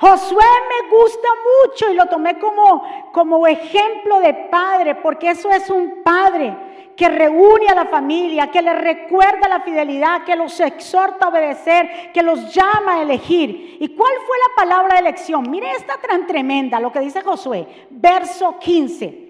Josué 0.00 0.44
me 0.68 0.90
gusta 0.90 1.28
mucho 1.62 1.88
y 1.88 1.94
lo 1.94 2.06
tomé 2.06 2.36
como, 2.40 2.82
como 3.12 3.46
ejemplo 3.46 4.18
de 4.18 4.34
padre, 4.50 4.96
porque 4.96 5.30
eso 5.30 5.50
es 5.52 5.70
un 5.70 6.02
padre 6.02 6.52
que 6.96 7.08
reúne 7.08 7.68
a 7.68 7.76
la 7.76 7.84
familia, 7.84 8.50
que 8.50 8.60
le 8.60 8.74
recuerda 8.74 9.46
la 9.48 9.60
fidelidad, 9.60 10.24
que 10.24 10.34
los 10.34 10.58
exhorta 10.58 11.26
a 11.26 11.28
obedecer, 11.28 12.10
que 12.12 12.24
los 12.24 12.52
llama 12.52 12.94
a 12.94 13.02
elegir. 13.02 13.76
¿Y 13.78 13.94
cuál 13.94 14.14
fue 14.26 14.36
la 14.48 14.64
palabra 14.64 14.94
de 14.94 15.00
elección? 15.02 15.48
Mire 15.48 15.70
esta 15.76 15.96
tan 15.96 16.26
tremenda, 16.26 16.80
lo 16.80 16.90
que 16.90 16.98
dice 16.98 17.22
Josué, 17.22 17.86
verso 17.88 18.58
15. 18.58 19.27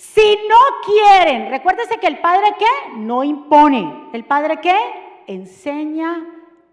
Si 0.00 0.38
no 0.48 0.56
quieren, 0.82 1.50
recuérdese 1.50 1.98
que 1.98 2.06
el 2.06 2.20
padre 2.20 2.54
qué? 2.58 2.96
No 2.96 3.22
impone. 3.22 4.08
¿El 4.14 4.24
padre 4.24 4.58
qué? 4.58 4.74
Enseña 5.26 6.26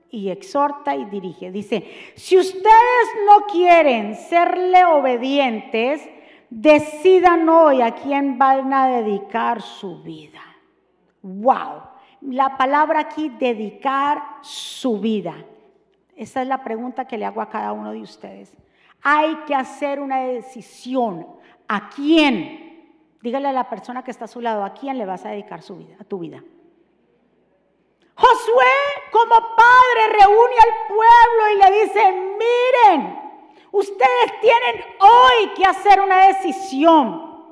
y 0.10 0.30
exhorta 0.30 0.96
y 0.96 1.04
dirige. 1.04 1.52
Dice, 1.52 2.14
si 2.16 2.38
ustedes 2.38 3.08
no 3.28 3.46
quieren 3.48 4.16
serle 4.16 4.86
obedientes, 4.86 6.10
decidan 6.50 7.50
hoy 7.50 7.82
a 7.82 7.96
quién 7.96 8.38
van 8.38 8.74
a 8.74 8.88
dedicar 8.88 9.62
su 9.62 10.02
vida. 10.02 10.42
Wow. 11.22 11.82
La 12.22 12.56
palabra 12.56 13.02
aquí, 13.02 13.28
dedicar 13.28 14.24
su 14.40 15.02
vida. 15.02 15.36
Esa 16.16 16.44
es 16.44 16.48
la 16.48 16.64
pregunta 16.64 17.06
que 17.06 17.18
le 17.18 17.26
hago 17.26 17.42
a 17.42 17.50
cada 17.50 17.74
uno 17.74 17.92
de 17.92 18.04
ustedes. 18.04 18.54
Hay 19.02 19.36
que 19.46 19.54
hacer 19.54 20.00
una 20.00 20.22
decisión. 20.22 21.28
¿A 21.68 21.90
quién? 21.90 22.67
Dígale 23.28 23.50
a 23.50 23.52
la 23.52 23.70
persona 23.70 24.06
que 24.06 24.12
está 24.12 24.24
a 24.24 24.30
su 24.30 24.40
lado, 24.40 24.64
¿a 24.64 24.74
quién 24.74 24.98
le 24.98 25.06
vas 25.06 25.26
a 25.26 25.30
dedicar 25.32 25.62
su 25.62 25.76
vida, 25.76 25.98
a 26.00 26.06
tu 26.06 26.20
vida? 26.20 26.42
Josué 28.16 28.76
como 29.12 29.36
padre 29.36 30.18
reúne 30.18 30.56
al 30.56 30.88
pueblo 30.88 31.50
y 31.54 31.58
le 31.58 31.84
dice, 31.84 32.12
miren, 32.40 33.28
Ustedes 33.72 34.40
tienen 34.40 34.82
hoy 35.00 35.50
que 35.56 35.66
hacer 35.66 36.00
una 36.00 36.28
decisión. 36.28 37.46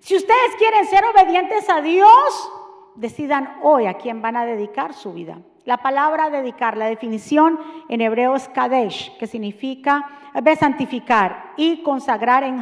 Si 0.00 0.16
ustedes 0.16 0.56
quieren 0.58 0.84
ser 0.86 1.04
obedientes 1.04 1.70
a 1.70 1.80
Dios, 1.80 2.52
decidan 2.96 3.60
hoy 3.62 3.86
a 3.86 3.94
quién 3.94 4.20
van 4.20 4.36
a 4.36 4.44
dedicar 4.44 4.92
su 4.92 5.12
vida. 5.12 5.38
La 5.64 5.78
palabra 5.78 6.28
dedicar, 6.28 6.76
la 6.76 6.86
definición 6.86 7.60
en 7.88 8.00
hebreo 8.00 8.34
es 8.34 8.48
kadesh, 8.48 9.16
que 9.18 9.26
significa 9.26 10.06
santificar 10.58 11.52
y 11.56 11.82
consagrar 11.82 12.42
en 12.42 12.60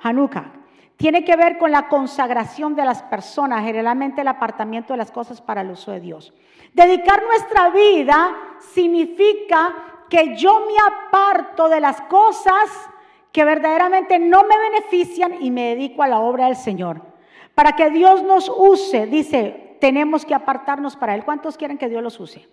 Hanukkah. 0.00 0.63
Tiene 1.04 1.22
que 1.22 1.36
ver 1.36 1.58
con 1.58 1.70
la 1.70 1.86
consagración 1.88 2.74
de 2.74 2.82
las 2.86 3.02
personas, 3.02 3.62
generalmente 3.62 4.22
el 4.22 4.28
apartamiento 4.28 4.94
de 4.94 4.96
las 4.96 5.12
cosas 5.12 5.42
para 5.42 5.60
el 5.60 5.70
uso 5.70 5.92
de 5.92 6.00
Dios. 6.00 6.32
Dedicar 6.72 7.22
nuestra 7.26 7.68
vida 7.68 8.34
significa 8.72 9.74
que 10.08 10.34
yo 10.34 10.60
me 10.60 10.72
aparto 10.78 11.68
de 11.68 11.78
las 11.80 12.00
cosas 12.00 12.70
que 13.32 13.44
verdaderamente 13.44 14.18
no 14.18 14.44
me 14.44 14.56
benefician 14.56 15.42
y 15.42 15.50
me 15.50 15.74
dedico 15.74 16.02
a 16.02 16.08
la 16.08 16.20
obra 16.20 16.46
del 16.46 16.56
Señor. 16.56 17.02
Para 17.54 17.76
que 17.76 17.90
Dios 17.90 18.22
nos 18.22 18.48
use, 18.48 19.06
dice, 19.06 19.76
tenemos 19.82 20.24
que 20.24 20.32
apartarnos 20.32 20.96
para 20.96 21.14
Él. 21.14 21.22
¿Cuántos 21.22 21.58
quieren 21.58 21.76
que 21.76 21.90
Dios 21.90 22.02
los 22.02 22.18
use? 22.18 22.48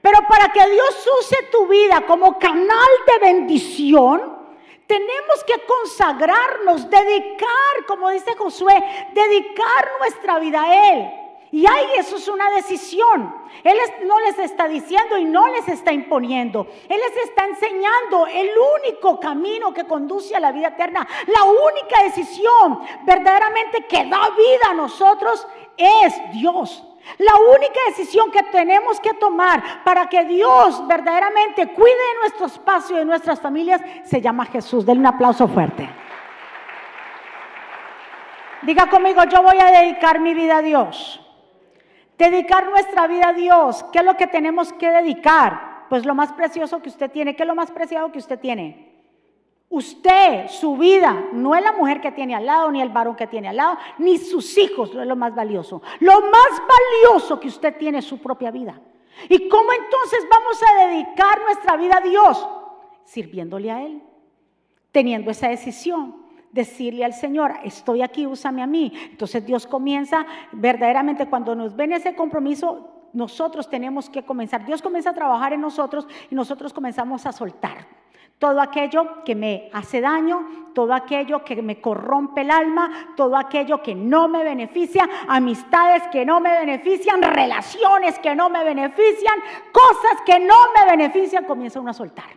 Pero 0.00 0.20
para 0.26 0.50
que 0.54 0.70
Dios 0.70 1.06
use 1.20 1.36
tu 1.52 1.66
vida 1.66 2.02
como 2.06 2.38
canal 2.38 2.88
de 3.06 3.26
bendición, 3.26 4.41
tenemos 4.86 5.44
que 5.46 5.54
consagrarnos, 5.66 6.88
dedicar, 6.90 7.86
como 7.86 8.10
dice 8.10 8.34
Josué, 8.36 8.74
dedicar 9.12 9.90
nuestra 9.98 10.38
vida 10.38 10.62
a 10.62 10.90
Él. 10.92 11.10
Y 11.52 11.66
ahí 11.66 11.86
eso 11.98 12.16
es 12.16 12.26
una 12.28 12.50
decisión. 12.50 13.34
Él 13.62 13.76
no 14.06 14.18
les 14.20 14.38
está 14.38 14.66
diciendo 14.66 15.18
y 15.18 15.24
no 15.24 15.48
les 15.48 15.68
está 15.68 15.92
imponiendo. 15.92 16.66
Él 16.88 16.98
les 16.98 17.24
está 17.24 17.44
enseñando 17.44 18.26
el 18.26 18.48
único 18.82 19.20
camino 19.20 19.74
que 19.74 19.84
conduce 19.84 20.34
a 20.34 20.40
la 20.40 20.50
vida 20.50 20.68
eterna. 20.68 21.06
La 21.26 21.44
única 21.44 22.02
decisión 22.04 22.80
verdaderamente 23.04 23.86
que 23.86 24.06
da 24.06 24.30
vida 24.30 24.70
a 24.70 24.74
nosotros 24.74 25.46
es 25.76 26.14
Dios. 26.32 26.82
La 27.18 27.34
única 27.36 27.80
decisión 27.88 28.30
que 28.30 28.42
tenemos 28.44 29.00
que 29.00 29.14
tomar 29.14 29.84
para 29.84 30.08
que 30.08 30.24
Dios 30.24 30.86
verdaderamente 30.86 31.68
cuide 31.68 31.94
de 31.94 32.20
nuestro 32.20 32.46
espacio 32.46 33.00
y 33.00 33.04
nuestras 33.04 33.40
familias 33.40 33.80
se 34.04 34.20
llama 34.20 34.46
Jesús. 34.46 34.86
Denle 34.86 35.00
un 35.00 35.06
aplauso 35.06 35.46
fuerte. 35.48 35.88
Diga 38.62 38.88
conmigo, 38.88 39.24
yo 39.24 39.42
voy 39.42 39.58
a 39.58 39.80
dedicar 39.80 40.20
mi 40.20 40.34
vida 40.34 40.58
a 40.58 40.62
Dios. 40.62 41.20
Dedicar 42.16 42.68
nuestra 42.68 43.08
vida 43.08 43.28
a 43.28 43.32
Dios. 43.32 43.84
¿Qué 43.92 43.98
es 43.98 44.04
lo 44.04 44.16
que 44.16 44.28
tenemos 44.28 44.72
que 44.72 44.90
dedicar? 44.90 45.86
Pues 45.88 46.06
lo 46.06 46.14
más 46.14 46.32
precioso 46.32 46.80
que 46.80 46.88
usted 46.88 47.10
tiene. 47.10 47.34
¿Qué 47.34 47.42
es 47.42 47.48
lo 47.48 47.56
más 47.56 47.72
preciado 47.72 48.12
que 48.12 48.18
usted 48.18 48.38
tiene? 48.38 48.91
Usted, 49.72 50.48
su 50.48 50.76
vida, 50.76 51.28
no 51.32 51.54
es 51.54 51.64
la 51.64 51.72
mujer 51.72 52.02
que 52.02 52.12
tiene 52.12 52.34
al 52.34 52.44
lado, 52.44 52.70
ni 52.70 52.82
el 52.82 52.90
varón 52.90 53.16
que 53.16 53.26
tiene 53.26 53.48
al 53.48 53.56
lado, 53.56 53.78
ni 53.96 54.18
sus 54.18 54.58
hijos, 54.58 54.92
no 54.92 55.00
es 55.00 55.08
lo 55.08 55.16
más 55.16 55.34
valioso. 55.34 55.80
Lo 56.00 56.20
más 56.20 56.62
valioso 56.68 57.40
que 57.40 57.48
usted 57.48 57.78
tiene 57.78 58.00
es 58.00 58.04
su 58.04 58.18
propia 58.18 58.50
vida. 58.50 58.78
¿Y 59.30 59.48
cómo 59.48 59.72
entonces 59.72 60.26
vamos 60.30 60.62
a 60.62 60.86
dedicar 60.88 61.40
nuestra 61.40 61.78
vida 61.78 61.96
a 61.96 62.06
Dios? 62.06 62.46
Sirviéndole 63.04 63.70
a 63.70 63.82
Él, 63.82 64.02
teniendo 64.90 65.30
esa 65.30 65.48
decisión 65.48 66.16
decirle 66.50 67.06
al 67.06 67.14
Señor, 67.14 67.54
estoy 67.64 68.02
aquí, 68.02 68.26
úsame 68.26 68.60
a 68.60 68.66
mí. 68.66 68.92
Entonces 69.10 69.46
Dios 69.46 69.66
comienza 69.66 70.26
verdaderamente 70.52 71.30
cuando 71.30 71.54
nos 71.54 71.74
ven 71.74 71.92
ese 71.92 72.14
compromiso, 72.14 73.06
nosotros 73.14 73.70
tenemos 73.70 74.10
que 74.10 74.22
comenzar. 74.22 74.66
Dios 74.66 74.82
comienza 74.82 75.08
a 75.08 75.14
trabajar 75.14 75.54
en 75.54 75.62
nosotros 75.62 76.06
y 76.30 76.34
nosotros 76.34 76.74
comenzamos 76.74 77.24
a 77.24 77.32
soltar. 77.32 78.01
Todo 78.38 78.60
aquello 78.60 79.22
que 79.24 79.34
me 79.34 79.70
hace 79.72 80.00
daño, 80.00 80.70
todo 80.74 80.94
aquello 80.94 81.44
que 81.44 81.60
me 81.62 81.80
corrompe 81.80 82.40
el 82.40 82.50
alma, 82.50 83.14
todo 83.16 83.36
aquello 83.36 83.82
que 83.82 83.94
no 83.94 84.28
me 84.28 84.42
beneficia, 84.42 85.08
amistades 85.28 86.02
que 86.10 86.24
no 86.24 86.40
me 86.40 86.50
benefician, 86.58 87.22
relaciones 87.22 88.18
que 88.18 88.34
no 88.34 88.50
me 88.50 88.64
benefician, 88.64 89.38
cosas 89.70 90.22
que 90.24 90.40
no 90.40 90.54
me 90.74 90.90
benefician, 90.90 91.44
comienza 91.44 91.80
uno 91.80 91.90
a 91.90 91.94
soltar. 91.94 92.30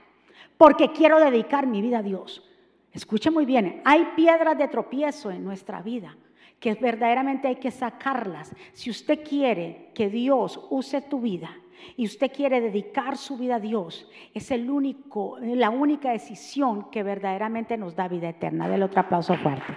Porque 0.58 0.92
quiero 0.92 1.20
dedicar 1.20 1.66
mi 1.66 1.82
vida 1.82 2.00
a 2.00 2.04
Dios. 2.04 2.44
Escuche 2.92 3.32
muy 3.32 3.46
bien, 3.46 3.82
hay 3.84 4.14
piedras 4.16 4.58
de 4.58 4.68
tropiezo 4.68 5.32
en 5.32 5.44
nuestra 5.44 5.82
vida 5.82 6.16
que 6.60 6.74
verdaderamente 6.76 7.48
hay 7.48 7.58
que 7.58 7.72
sacarlas. 7.72 8.56
Si 8.74 8.90
usted 8.90 9.24
quiere 9.28 9.92
que 9.94 10.10
Dios 10.10 10.60
use 10.70 11.02
tu 11.02 11.20
vida, 11.20 11.50
y 11.98 12.06
usted 12.06 12.32
quiere 12.32 12.62
dedicar 12.62 13.18
su 13.18 13.38
vida 13.38 13.56
a 13.56 13.60
Dios, 13.60 14.10
es 14.34 14.52
el 14.52 14.70
único, 14.70 15.38
la 15.40 15.70
única 15.70 16.12
decisión 16.12 16.90
que 16.90 17.04
verdaderamente 17.04 17.78
nos 17.78 17.96
da 17.96 18.08
vida 18.08 18.30
eterna. 18.30 18.68
Del 18.68 18.84
otro 18.84 19.02
aplauso 19.02 19.36
fuerte. 19.36 19.76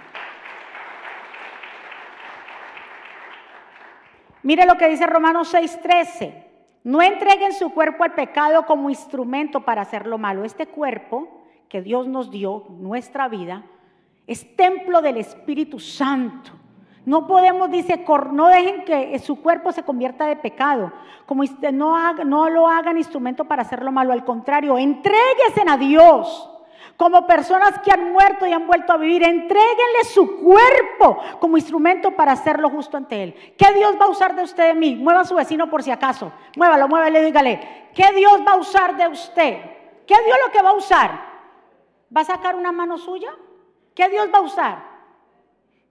Mire 4.43 4.65
lo 4.65 4.77
que 4.77 4.89
dice 4.89 5.05
Romanos 5.05 5.53
6:13. 5.53 6.45
No 6.83 7.01
entreguen 7.01 7.53
su 7.53 7.71
cuerpo 7.71 8.03
al 8.03 8.13
pecado 8.13 8.65
como 8.65 8.89
instrumento 8.89 9.65
para 9.65 9.81
hacer 9.81 10.07
lo 10.07 10.17
malo. 10.17 10.45
Este 10.45 10.67
cuerpo 10.67 11.43
que 11.67 11.81
Dios 11.81 12.07
nos 12.07 12.31
dio, 12.31 12.65
nuestra 12.69 13.27
vida, 13.27 13.63
es 14.25 14.55
templo 14.55 15.01
del 15.01 15.17
Espíritu 15.17 15.79
Santo. 15.79 16.58
No 17.09 17.25
podemos, 17.25 17.71
dice, 17.71 18.05
no 18.33 18.49
dejen 18.49 18.85
que 18.85 19.17
su 19.17 19.41
cuerpo 19.41 19.71
se 19.71 19.81
convierta 19.81 20.27
de 20.27 20.35
pecado. 20.35 20.91
Como 21.25 21.43
no, 21.73 22.13
no 22.13 22.49
lo 22.51 22.67
hagan 22.67 22.99
instrumento 22.99 23.45
para 23.45 23.63
hacerlo 23.63 23.91
malo. 23.91 24.13
Al 24.13 24.23
contrario, 24.23 24.77
entréguense 24.77 25.63
a 25.67 25.75
Dios. 25.75 26.51
Como 26.97 27.25
personas 27.25 27.79
que 27.79 27.91
han 27.91 28.11
muerto 28.11 28.45
y 28.45 28.51
han 28.51 28.67
vuelto 28.67 28.93
a 28.93 28.97
vivir, 28.97 29.23
entréguenle 29.23 30.03
su 30.03 30.37
cuerpo 30.37 31.17
como 31.39 31.57
instrumento 31.57 32.11
para 32.11 32.33
hacerlo 32.33 32.69
justo 32.69 32.95
ante 32.95 33.23
Él. 33.23 33.55
¿Qué 33.57 33.73
Dios 33.73 33.95
va 33.99 34.05
a 34.05 34.09
usar 34.09 34.35
de 34.35 34.43
usted 34.43 34.67
de 34.67 34.75
mí? 34.75 34.95
Mueva 34.95 35.21
a 35.21 35.25
su 35.25 35.33
vecino 35.33 35.67
por 35.67 35.81
si 35.81 35.89
acaso. 35.89 36.31
Muévalo, 36.57 36.87
muévale, 36.87 37.23
dígale. 37.23 37.89
¿Qué 37.95 38.05
Dios 38.13 38.41
va 38.47 38.51
a 38.51 38.57
usar 38.57 38.95
de 38.95 39.07
usted? 39.07 39.57
¿Qué 40.05 40.15
Dios 40.25 40.37
lo 40.45 40.51
que 40.51 40.61
va 40.61 40.69
a 40.69 40.73
usar? 40.73 41.09
¿Va 42.15 42.21
a 42.21 42.25
sacar 42.25 42.55
una 42.55 42.71
mano 42.71 42.99
suya? 42.99 43.31
¿Qué 43.95 44.07
Dios 44.09 44.29
va 44.31 44.37
a 44.37 44.41
usar? 44.41 44.88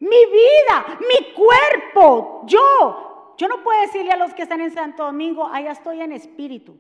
Mi 0.00 0.26
vida, 0.26 0.99
mi 1.00 1.33
cuerpo, 1.33 2.43
yo. 2.47 3.35
Yo 3.37 3.49
no 3.49 3.62
puedo 3.62 3.81
decirle 3.81 4.12
a 4.12 4.17
los 4.17 4.35
que 4.35 4.43
están 4.43 4.61
en 4.61 4.73
Santo 4.73 5.05
Domingo, 5.05 5.47
allá 5.47 5.73
estoy 5.73 6.00
en 6.00 6.12
espíritu. 6.12 6.76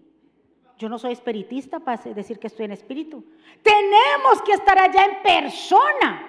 Yo 0.76 0.88
no 0.88 0.98
soy 0.98 1.12
espiritista 1.12 1.80
para 1.80 2.00
decir 2.02 2.38
que 2.38 2.46
estoy 2.46 2.66
en 2.66 2.72
espíritu. 2.72 3.24
Tenemos 3.62 4.42
que 4.44 4.52
estar 4.52 4.78
allá 4.78 5.04
en 5.04 5.22
persona 5.22 6.26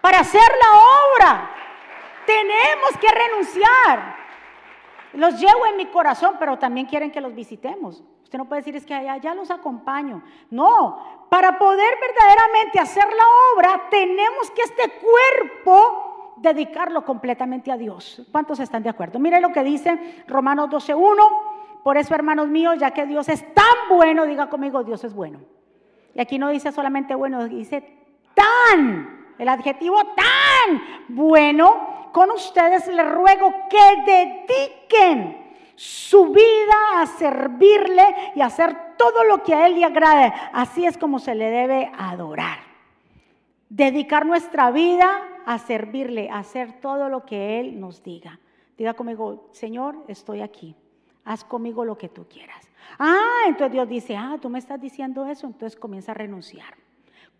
para 0.00 0.20
hacer 0.20 0.42
la 0.42 0.80
obra. 1.14 1.50
Tenemos 2.26 2.90
que 3.00 3.08
renunciar. 3.08 4.16
Los 5.14 5.40
llevo 5.40 5.66
en 5.66 5.76
mi 5.76 5.86
corazón, 5.86 6.36
pero 6.38 6.58
también 6.58 6.86
quieren 6.86 7.10
que 7.10 7.20
los 7.20 7.34
visitemos. 7.34 8.02
Usted 8.22 8.38
no 8.38 8.48
puede 8.48 8.60
decir 8.60 8.76
es 8.76 8.86
que 8.86 8.94
allá 8.94 9.16
ya 9.16 9.34
los 9.34 9.50
acompaño. 9.50 10.22
No, 10.50 11.26
para 11.30 11.58
poder 11.58 11.98
verdaderamente 12.00 12.78
hacer 12.78 13.06
la 13.06 13.24
obra, 13.54 13.88
tenemos 13.90 14.50
que 14.52 14.62
este 14.62 15.00
cuerpo 15.00 16.09
dedicarlo 16.40 17.04
completamente 17.04 17.70
a 17.70 17.76
Dios. 17.76 18.22
¿Cuántos 18.32 18.60
están 18.60 18.82
de 18.82 18.88
acuerdo? 18.88 19.18
Mire 19.18 19.40
lo 19.40 19.52
que 19.52 19.62
dice 19.62 20.24
Romanos 20.26 20.70
12.1. 20.70 21.82
Por 21.82 21.96
eso, 21.96 22.14
hermanos 22.14 22.48
míos, 22.48 22.76
ya 22.78 22.90
que 22.90 23.06
Dios 23.06 23.28
es 23.28 23.42
tan 23.54 23.64
bueno, 23.88 24.26
diga 24.26 24.48
conmigo, 24.48 24.82
Dios 24.82 25.04
es 25.04 25.14
bueno. 25.14 25.40
Y 26.14 26.20
aquí 26.20 26.38
no 26.38 26.48
dice 26.48 26.72
solamente 26.72 27.14
bueno, 27.14 27.46
dice 27.46 27.82
tan, 28.34 29.34
el 29.38 29.48
adjetivo 29.48 29.98
tan 30.14 30.82
bueno. 31.08 32.08
Con 32.12 32.30
ustedes 32.32 32.88
les 32.88 33.08
ruego 33.08 33.54
que 33.68 34.46
dediquen 34.46 35.54
su 35.76 36.26
vida 36.26 37.00
a 37.00 37.06
servirle 37.06 38.32
y 38.34 38.40
hacer 38.40 38.96
todo 38.96 39.24
lo 39.24 39.42
que 39.42 39.54
a 39.54 39.66
Él 39.66 39.76
le 39.76 39.84
agrade. 39.84 40.32
Así 40.52 40.84
es 40.84 40.98
como 40.98 41.18
se 41.18 41.34
le 41.34 41.50
debe 41.50 41.90
adorar. 41.96 42.58
Dedicar 43.68 44.26
nuestra 44.26 44.72
vida 44.72 45.22
a 45.50 45.58
servirle, 45.58 46.30
a 46.30 46.38
hacer 46.38 46.80
todo 46.80 47.08
lo 47.08 47.26
que 47.26 47.58
Él 47.58 47.80
nos 47.80 48.04
diga. 48.04 48.38
Diga 48.78 48.94
conmigo, 48.94 49.48
Señor, 49.50 49.96
estoy 50.06 50.42
aquí. 50.42 50.76
Haz 51.24 51.42
conmigo 51.42 51.84
lo 51.84 51.98
que 51.98 52.08
tú 52.08 52.24
quieras. 52.28 52.70
Ah, 53.00 53.42
entonces 53.48 53.72
Dios 53.72 53.88
dice, 53.88 54.16
ah, 54.16 54.38
tú 54.40 54.48
me 54.48 54.60
estás 54.60 54.80
diciendo 54.80 55.26
eso, 55.26 55.48
entonces 55.48 55.76
comienza 55.76 56.12
a 56.12 56.14
renunciar 56.14 56.79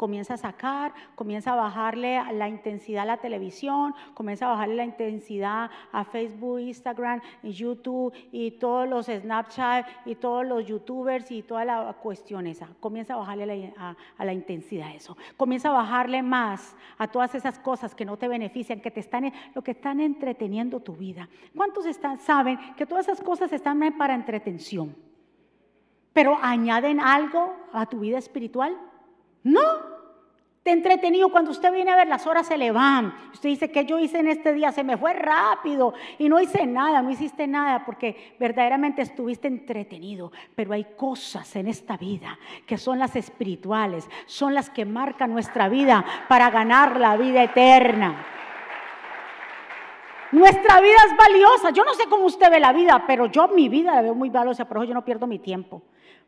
comienza 0.01 0.33
a 0.33 0.39
sacar, 0.39 0.95
comienza 1.15 1.53
a 1.53 1.57
bajarle 1.57 2.23
la 2.33 2.49
intensidad 2.49 3.03
a 3.03 3.05
la 3.05 3.17
televisión, 3.19 3.95
comienza 4.15 4.47
a 4.47 4.53
bajarle 4.53 4.77
la 4.77 4.85
intensidad 4.87 5.71
a 5.93 6.05
Facebook, 6.05 6.59
Instagram, 6.59 7.21
YouTube 7.43 8.11
y 8.33 8.53
todos 8.53 8.89
los 8.89 9.09
Snapchat 9.09 9.87
y 10.07 10.15
todos 10.15 10.47
los 10.47 10.65
YouTubers 10.65 11.31
y 11.31 11.43
toda 11.43 11.67
la 11.67 11.93
cuestión 12.03 12.47
esa. 12.47 12.69
Comienza 12.81 13.13
a 13.13 13.19
bajarle 13.19 13.75
a, 13.77 13.95
la 14.25 14.33
intensidad 14.33 14.89
eso. 14.95 15.19
Comienza 15.37 15.69
a 15.69 15.73
bajarle 15.73 16.23
más 16.23 16.75
a 16.97 17.07
todas 17.07 17.35
esas 17.35 17.59
cosas 17.59 17.95
que 17.95 18.07
no 18.07 18.17
te 18.17 18.27
benefician, 18.27 18.81
que 18.81 18.91
te 18.91 19.01
están, 19.01 19.31
lo 19.55 19.61
que 19.61 19.73
están 19.73 20.01
entreteniendo 20.01 20.81
tu 20.81 20.95
vida. 20.95 21.29
¿Cuántos 21.55 21.85
están, 21.85 22.19
saben 22.21 22.59
que 22.75 22.87
todas 22.87 23.07
esas 23.07 23.21
cosas 23.21 23.53
están 23.53 23.79
para 23.99 24.15
entretención? 24.15 24.97
Pero 26.15 26.39
añaden 26.41 27.01
algo 27.01 27.55
a 27.75 27.85
tu 27.85 28.01
vida 28.01 28.17
espiritual? 28.17 28.75
No, 29.43 29.90
te 30.63 30.73
entretenido 30.73 31.31
cuando 31.31 31.53
usted 31.53 31.73
viene 31.73 31.91
a 31.91 31.97
ver 31.97 32.09
las 32.09 32.27
horas 32.27 32.47
se 32.47 32.59
le 32.59 32.71
van. 32.71 33.15
Usted 33.33 33.49
dice 33.49 33.71
que 33.71 33.87
yo 33.87 33.99
hice 33.99 34.19
en 34.19 34.29
este 34.29 34.53
día, 34.53 34.73
se 34.73 34.85
me 34.85 34.99
fue 34.99 35.15
rápido 35.15 35.95
y 36.19 36.29
no 36.29 36.39
hice 36.39 36.67
nada, 36.67 37.01
no 37.01 37.11
hiciste 37.11 37.47
nada 37.47 37.85
porque 37.87 38.37
verdaderamente 38.39 39.01
estuviste 39.01 39.49
entretenido. 39.49 40.33
Pero 40.55 40.75
hay 40.75 40.85
cosas 40.97 41.57
en 41.57 41.67
esta 41.67 41.97
vida 41.97 42.39
que 42.67 42.77
son 42.77 42.99
las 42.99 43.17
espirituales, 43.17 44.09
son 44.27 44.53
las 44.53 44.69
que 44.69 44.85
marcan 44.85 45.33
nuestra 45.33 45.71
vida 45.71 46.05
para 46.29 46.51
ganar 46.51 47.01
la 47.01 47.17
vida 47.17 47.43
eterna. 47.43 48.27
Nuestra 50.33 50.81
vida 50.81 50.97
es 51.07 51.17
valiosa. 51.17 51.71
Yo 51.71 51.85
no 51.85 51.95
sé 51.95 52.05
cómo 52.09 52.27
usted 52.27 52.51
ve 52.51 52.61
la 52.61 52.73
vida, 52.73 53.05
pero 53.07 53.27
yo 53.27 53.49
mi 53.49 53.71
vida 53.71 53.95
la 53.95 54.03
veo 54.03 54.15
muy 54.15 54.29
valiosa, 54.29 54.67
por 54.67 54.77
eso 54.77 54.85
yo 54.85 54.95
no 54.95 55.05
pierdo 55.05 55.27
mi 55.27 55.39
tiempo. 55.39 55.83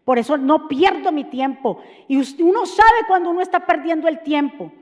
Por 0.04 0.18
eso 0.18 0.36
no 0.36 0.66
pierdo 0.68 1.12
mi 1.12 1.24
tiempo. 1.24 1.80
Y 2.08 2.16
uno 2.42 2.66
sabe 2.66 3.06
cuando 3.06 3.30
uno 3.30 3.40
está 3.40 3.60
perdiendo 3.60 4.08
el 4.08 4.20
tiempo. 4.20 4.72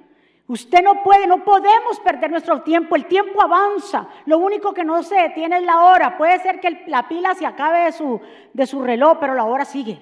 Usted 0.51 0.83
no 0.83 1.03
puede, 1.05 1.29
no 1.29 1.45
podemos 1.45 2.01
perder 2.01 2.31
nuestro 2.31 2.63
tiempo. 2.63 2.97
El 2.97 3.07
tiempo 3.07 3.41
avanza. 3.41 4.09
Lo 4.27 4.39
único 4.39 4.75
que 4.75 4.83
no 4.83 5.03
se 5.03 5.15
detiene 5.15 5.59
es 5.59 5.63
la 5.63 5.85
hora. 5.85 6.17
Puede 6.17 6.41
ser 6.41 6.59
que 6.59 6.85
la 6.87 7.07
pila 7.07 7.35
se 7.35 7.47
acabe 7.47 7.85
de 7.85 7.93
su, 7.93 8.21
de 8.53 8.67
su 8.67 8.83
reloj, 8.83 9.19
pero 9.21 9.35
la 9.35 9.45
hora 9.45 9.65
sigue. 9.65 10.01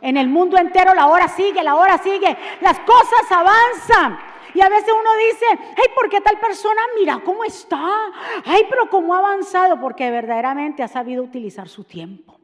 En 0.00 0.16
el 0.16 0.28
mundo 0.28 0.56
entero 0.56 0.94
la 0.94 1.08
hora 1.08 1.28
sigue, 1.28 1.62
la 1.62 1.74
hora 1.74 1.98
sigue. 1.98 2.36
Las 2.60 2.78
cosas 2.80 3.30
avanzan. 3.30 4.18
Y 4.54 4.60
a 4.60 4.68
veces 4.68 4.92
uno 4.98 5.10
dice, 5.30 5.46
ay, 5.76 5.94
¿por 5.94 6.08
qué 6.08 6.20
tal 6.20 6.38
persona? 6.38 6.80
Mira 6.98 7.20
cómo 7.24 7.44
está. 7.44 7.84
Ay, 8.46 8.62
pero 8.70 8.88
cómo 8.88 9.14
ha 9.14 9.18
avanzado. 9.18 9.78
Porque 9.80 10.10
verdaderamente 10.10 10.82
ha 10.82 10.88
sabido 10.88 11.22
utilizar 11.22 11.68
su 11.68 11.84
tiempo. 11.84 12.41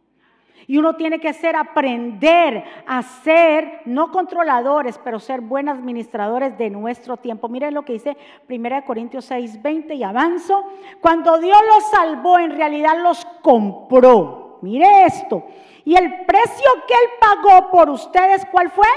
Y 0.69 0.77
uno 0.77 0.97
tiene 0.97 1.19
que 1.19 1.33
ser 1.33 1.57
aprender 1.57 2.63
a 2.87 3.03
ser, 3.03 3.81
no 3.87 4.13
controladores, 4.13 5.01
pero 5.03 5.19
ser 5.19 5.41
buenos 5.41 5.79
administradores 5.79 6.59
de 6.59 6.69
nuestro 6.69 7.17
tiempo. 7.17 7.49
Miren 7.49 7.73
lo 7.73 7.87
que 7.87 7.95
dice 7.95 8.19
1 8.51 8.85
Corintios 8.85 9.25
6, 9.25 9.63
20 9.63 9.95
y 9.95 10.03
avanzo. 10.03 10.63
Cuando 11.01 11.39
Dios 11.39 11.57
los 11.75 11.85
salvó, 11.91 12.39
en 12.39 12.55
realidad 12.55 12.99
los 13.03 13.25
compró. 13.41 14.59
Mire 14.61 15.07
esto. 15.07 15.43
Y 15.87 15.97
el 15.97 16.27
precio 16.27 16.71
que 16.87 16.93
Él 16.93 17.11
pagó 17.19 17.71
por 17.71 17.89
ustedes, 17.89 18.45
¿cuál 18.53 18.71
fue? 18.71 18.89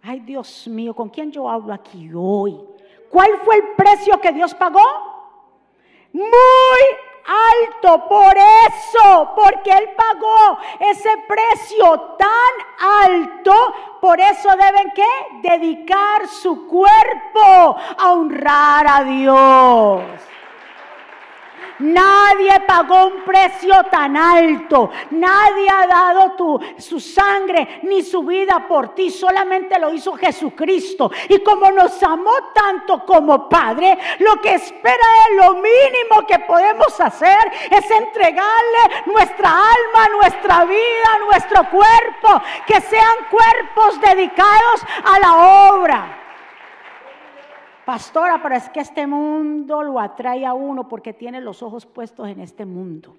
Ay, 0.00 0.20
Dios 0.20 0.68
mío, 0.68 0.94
¿con 0.94 1.08
quién 1.08 1.32
yo 1.32 1.50
hablo 1.50 1.74
aquí 1.74 2.08
hoy? 2.14 2.56
¿Cuál 3.10 3.30
fue 3.44 3.56
el 3.56 3.64
precio 3.76 4.20
que 4.20 4.30
Dios 4.30 4.54
pagó? 4.54 4.80
Muy 6.12 6.30
alto 7.24 8.08
por 8.08 8.36
eso, 8.36 9.32
porque 9.36 9.70
Él 9.70 9.90
pagó 9.96 10.58
ese 10.80 11.10
precio 11.28 12.16
tan 12.18 12.98
alto, 13.04 13.54
por 14.00 14.20
eso 14.20 14.48
deben 14.56 14.90
que 14.92 15.48
dedicar 15.48 16.26
su 16.28 16.66
cuerpo 16.66 17.76
a 17.98 18.12
honrar 18.12 18.86
a 18.86 19.04
Dios. 19.04 20.02
Nadie 21.80 22.60
pagó 22.66 23.06
un 23.06 23.24
precio 23.24 23.74
tan 23.90 24.16
alto. 24.16 24.90
Nadie 25.10 25.68
ha 25.68 25.86
dado 25.86 26.36
su 26.78 27.00
sangre 27.00 27.80
ni 27.82 28.02
su 28.02 28.22
vida 28.22 28.66
por 28.68 28.94
ti. 28.94 29.10
Solamente 29.10 29.78
lo 29.78 29.92
hizo 29.92 30.12
Jesucristo. 30.14 31.10
Y 31.28 31.40
como 31.40 31.70
nos 31.70 32.02
amó 32.02 32.32
tanto 32.54 33.04
como 33.04 33.48
Padre, 33.48 33.98
lo 34.18 34.40
que 34.40 34.54
espera 34.54 35.06
es 35.28 35.36
lo 35.36 35.54
mínimo 35.54 36.26
que 36.26 36.38
podemos 36.40 37.00
hacer 37.00 37.50
es 37.70 37.90
entregarle 37.90 39.02
nuestra 39.06 39.50
alma, 39.50 40.08
nuestra 40.20 40.64
vida, 40.64 41.18
nuestro 41.26 41.70
cuerpo. 41.70 42.42
Que 42.66 42.80
sean 42.80 43.16
cuerpos 43.30 44.00
dedicados 44.00 44.84
a 45.04 45.18
la 45.18 45.72
obra. 45.72 46.19
Pastora, 47.84 48.40
pero 48.42 48.54
es 48.54 48.68
que 48.68 48.80
este 48.80 49.06
mundo 49.06 49.82
lo 49.82 49.98
atrae 49.98 50.44
a 50.44 50.54
uno 50.54 50.88
porque 50.88 51.12
tiene 51.12 51.40
los 51.40 51.62
ojos 51.62 51.86
puestos 51.86 52.28
en 52.28 52.40
este 52.40 52.64
mundo. 52.64 53.16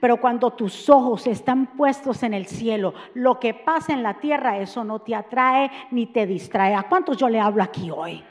Pero 0.00 0.20
cuando 0.20 0.50
tus 0.52 0.88
ojos 0.88 1.26
están 1.26 1.76
puestos 1.76 2.22
en 2.22 2.34
el 2.34 2.46
cielo, 2.46 2.94
lo 3.14 3.38
que 3.38 3.54
pasa 3.54 3.92
en 3.92 4.02
la 4.02 4.14
tierra, 4.14 4.58
eso 4.58 4.84
no 4.84 5.00
te 5.00 5.14
atrae 5.14 5.70
ni 5.90 6.06
te 6.06 6.26
distrae. 6.26 6.74
¿A 6.74 6.84
cuántos 6.84 7.16
yo 7.16 7.28
le 7.28 7.40
hablo 7.40 7.62
aquí 7.62 7.90
hoy? 7.90 8.22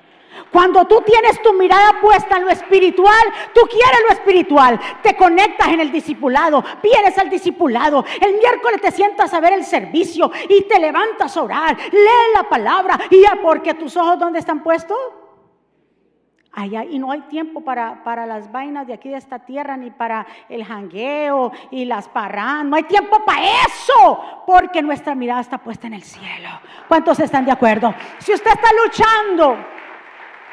Cuando 0.50 0.86
tú 0.86 1.02
tienes 1.06 1.42
tu 1.42 1.54
mirada 1.54 2.00
puesta 2.02 2.38
en 2.38 2.46
lo 2.46 2.50
espiritual, 2.50 3.22
tú 3.54 3.62
quieres 3.70 4.00
lo 4.08 4.14
espiritual, 4.14 4.80
te 5.04 5.16
conectas 5.16 5.68
en 5.70 5.82
el 5.82 5.92
discipulado, 5.92 6.64
vienes 6.82 7.18
al 7.18 7.30
discipulado, 7.30 8.06
el 8.20 8.38
miércoles 8.38 8.80
te 8.82 8.92
sientas 8.92 9.34
a 9.34 9.42
ver 9.42 9.54
el 9.54 9.66
servicio 9.66 10.32
y 10.48 10.64
te 10.64 10.80
levantas 10.80 11.36
a 11.36 11.44
orar, 11.44 11.78
lee 11.92 12.34
la 12.34 12.44
palabra 12.44 12.98
y 13.10 13.22
ya 13.22 13.40
porque 13.42 13.74
tus 13.74 13.96
ojos 13.98 14.20
dónde 14.20 14.40
están 14.40 14.64
puestos? 14.64 14.98
Allá, 16.54 16.84
y 16.84 17.00
no 17.00 17.12
hay 17.12 17.22
tiempo 17.22 17.62
para, 17.62 18.04
para, 18.04 18.26
las 18.26 18.52
vainas 18.52 18.86
de 18.86 18.94
aquí 18.94 19.08
de 19.08 19.16
esta 19.16 19.40
tierra, 19.40 19.78
ni 19.78 19.90
para 19.90 20.28
el 20.50 20.66
jangueo 20.66 21.52
y 21.70 21.86
las 21.86 22.10
parrandas. 22.10 22.66
No 22.66 22.76
hay 22.76 22.84
tiempo 22.84 23.24
para 23.24 23.42
eso, 23.42 24.44
porque 24.46 24.82
nuestra 24.82 25.16
mirada 25.16 25.40
está 25.40 25.58
puesta 25.58 25.88
en 25.88 25.94
el 25.94 26.04
cielo. 26.04 26.50
¿Cuántos 26.90 27.22
están 27.22 27.46
de 27.46 27.54
acuerdo? 27.54 27.94
Si 28.20 28.34
usted 28.34 28.52
está 28.52 28.68
luchando 28.84 29.66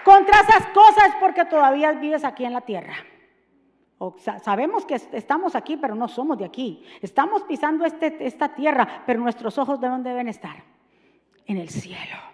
contra 0.04 0.40
esas 0.40 0.66
cosas, 0.68 1.08
es 1.08 1.14
porque 1.16 1.44
todavía 1.46 1.90
vives 1.92 2.24
aquí 2.24 2.44
en 2.44 2.52
la 2.52 2.60
tierra. 2.60 2.94
O, 3.98 4.14
sabemos 4.44 4.86
que 4.86 4.94
estamos 4.94 5.56
aquí, 5.56 5.76
pero 5.76 5.96
no 5.96 6.06
somos 6.06 6.38
de 6.38 6.44
aquí. 6.44 6.84
Estamos 7.02 7.42
pisando 7.42 7.84
este, 7.84 8.24
esta 8.24 8.54
tierra, 8.54 9.02
pero 9.04 9.20
nuestros 9.20 9.58
ojos 9.58 9.80
de 9.80 9.88
dónde 9.88 10.10
deben 10.10 10.28
estar? 10.28 10.62
En 11.44 11.56
el 11.56 11.68
cielo. 11.68 12.27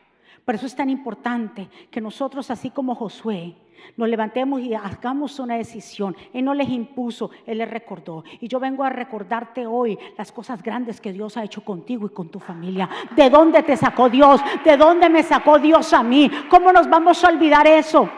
Por 0.45 0.55
eso 0.55 0.67
es 0.67 0.77
tan 0.77 0.91
importante 0.91 1.69
que 1.91 2.01
nosotros, 2.01 2.51
así 2.51 2.71
como 2.71 2.95
Josué, 2.95 3.55
nos 3.97 4.09
levantemos 4.09 4.61
y 4.61 4.75
hagamos 4.75 5.39
una 5.39 5.57
decisión. 5.57 6.17
Él 6.33 6.45
no 6.45 6.55
les 6.55 6.69
impuso, 6.69 7.31
Él 7.47 7.59
les 7.59 7.71
recordó. 7.71 8.25
Y 8.41 8.49
yo 8.49 8.59
vengo 8.59 8.85
a 8.85 8.91
recordarte 8.91 9.67
hoy 9.67 9.99
las 10.17 10.33
cosas 10.33 10.63
grandes 10.63 11.01
que 11.01 11.13
Dios 11.13 11.37
ha 11.37 11.45
hecho 11.45 11.65
contigo 11.65 12.07
y 12.07 12.11
con 12.11 12.29
tu 12.29 12.41
familia. 12.41 12.89
¿De 13.15 13.31
dónde 13.31 13.63
te 13.63 13.77
sacó 13.77 14.09
Dios? 14.09 14.41
¿De 14.65 14.77
dónde 14.77 15.09
me 15.09 15.23
sacó 15.23 15.59
Dios 15.59 15.93
a 15.93 16.03
mí? 16.03 16.31
¿Cómo 16.49 16.73
nos 16.73 16.89
vamos 16.89 17.23
a 17.25 17.29
olvidar 17.29 17.67
eso? 17.67 18.09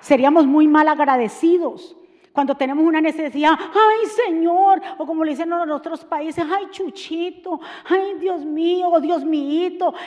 Seríamos 0.00 0.46
muy 0.46 0.66
mal 0.66 0.88
agradecidos. 0.88 1.96
Cuando 2.32 2.54
tenemos 2.54 2.84
una 2.84 3.00
necesidad, 3.00 3.58
ay 3.58 4.06
Señor, 4.06 4.80
o 4.98 5.06
como 5.06 5.24
le 5.24 5.32
dicen 5.32 5.52
en 5.52 5.70
otros 5.70 6.04
países, 6.04 6.44
ay 6.48 6.68
Chuchito, 6.70 7.60
ay 7.88 8.14
Dios 8.20 8.44
mío, 8.44 9.00
Dios 9.00 9.24
mío, 9.24 9.50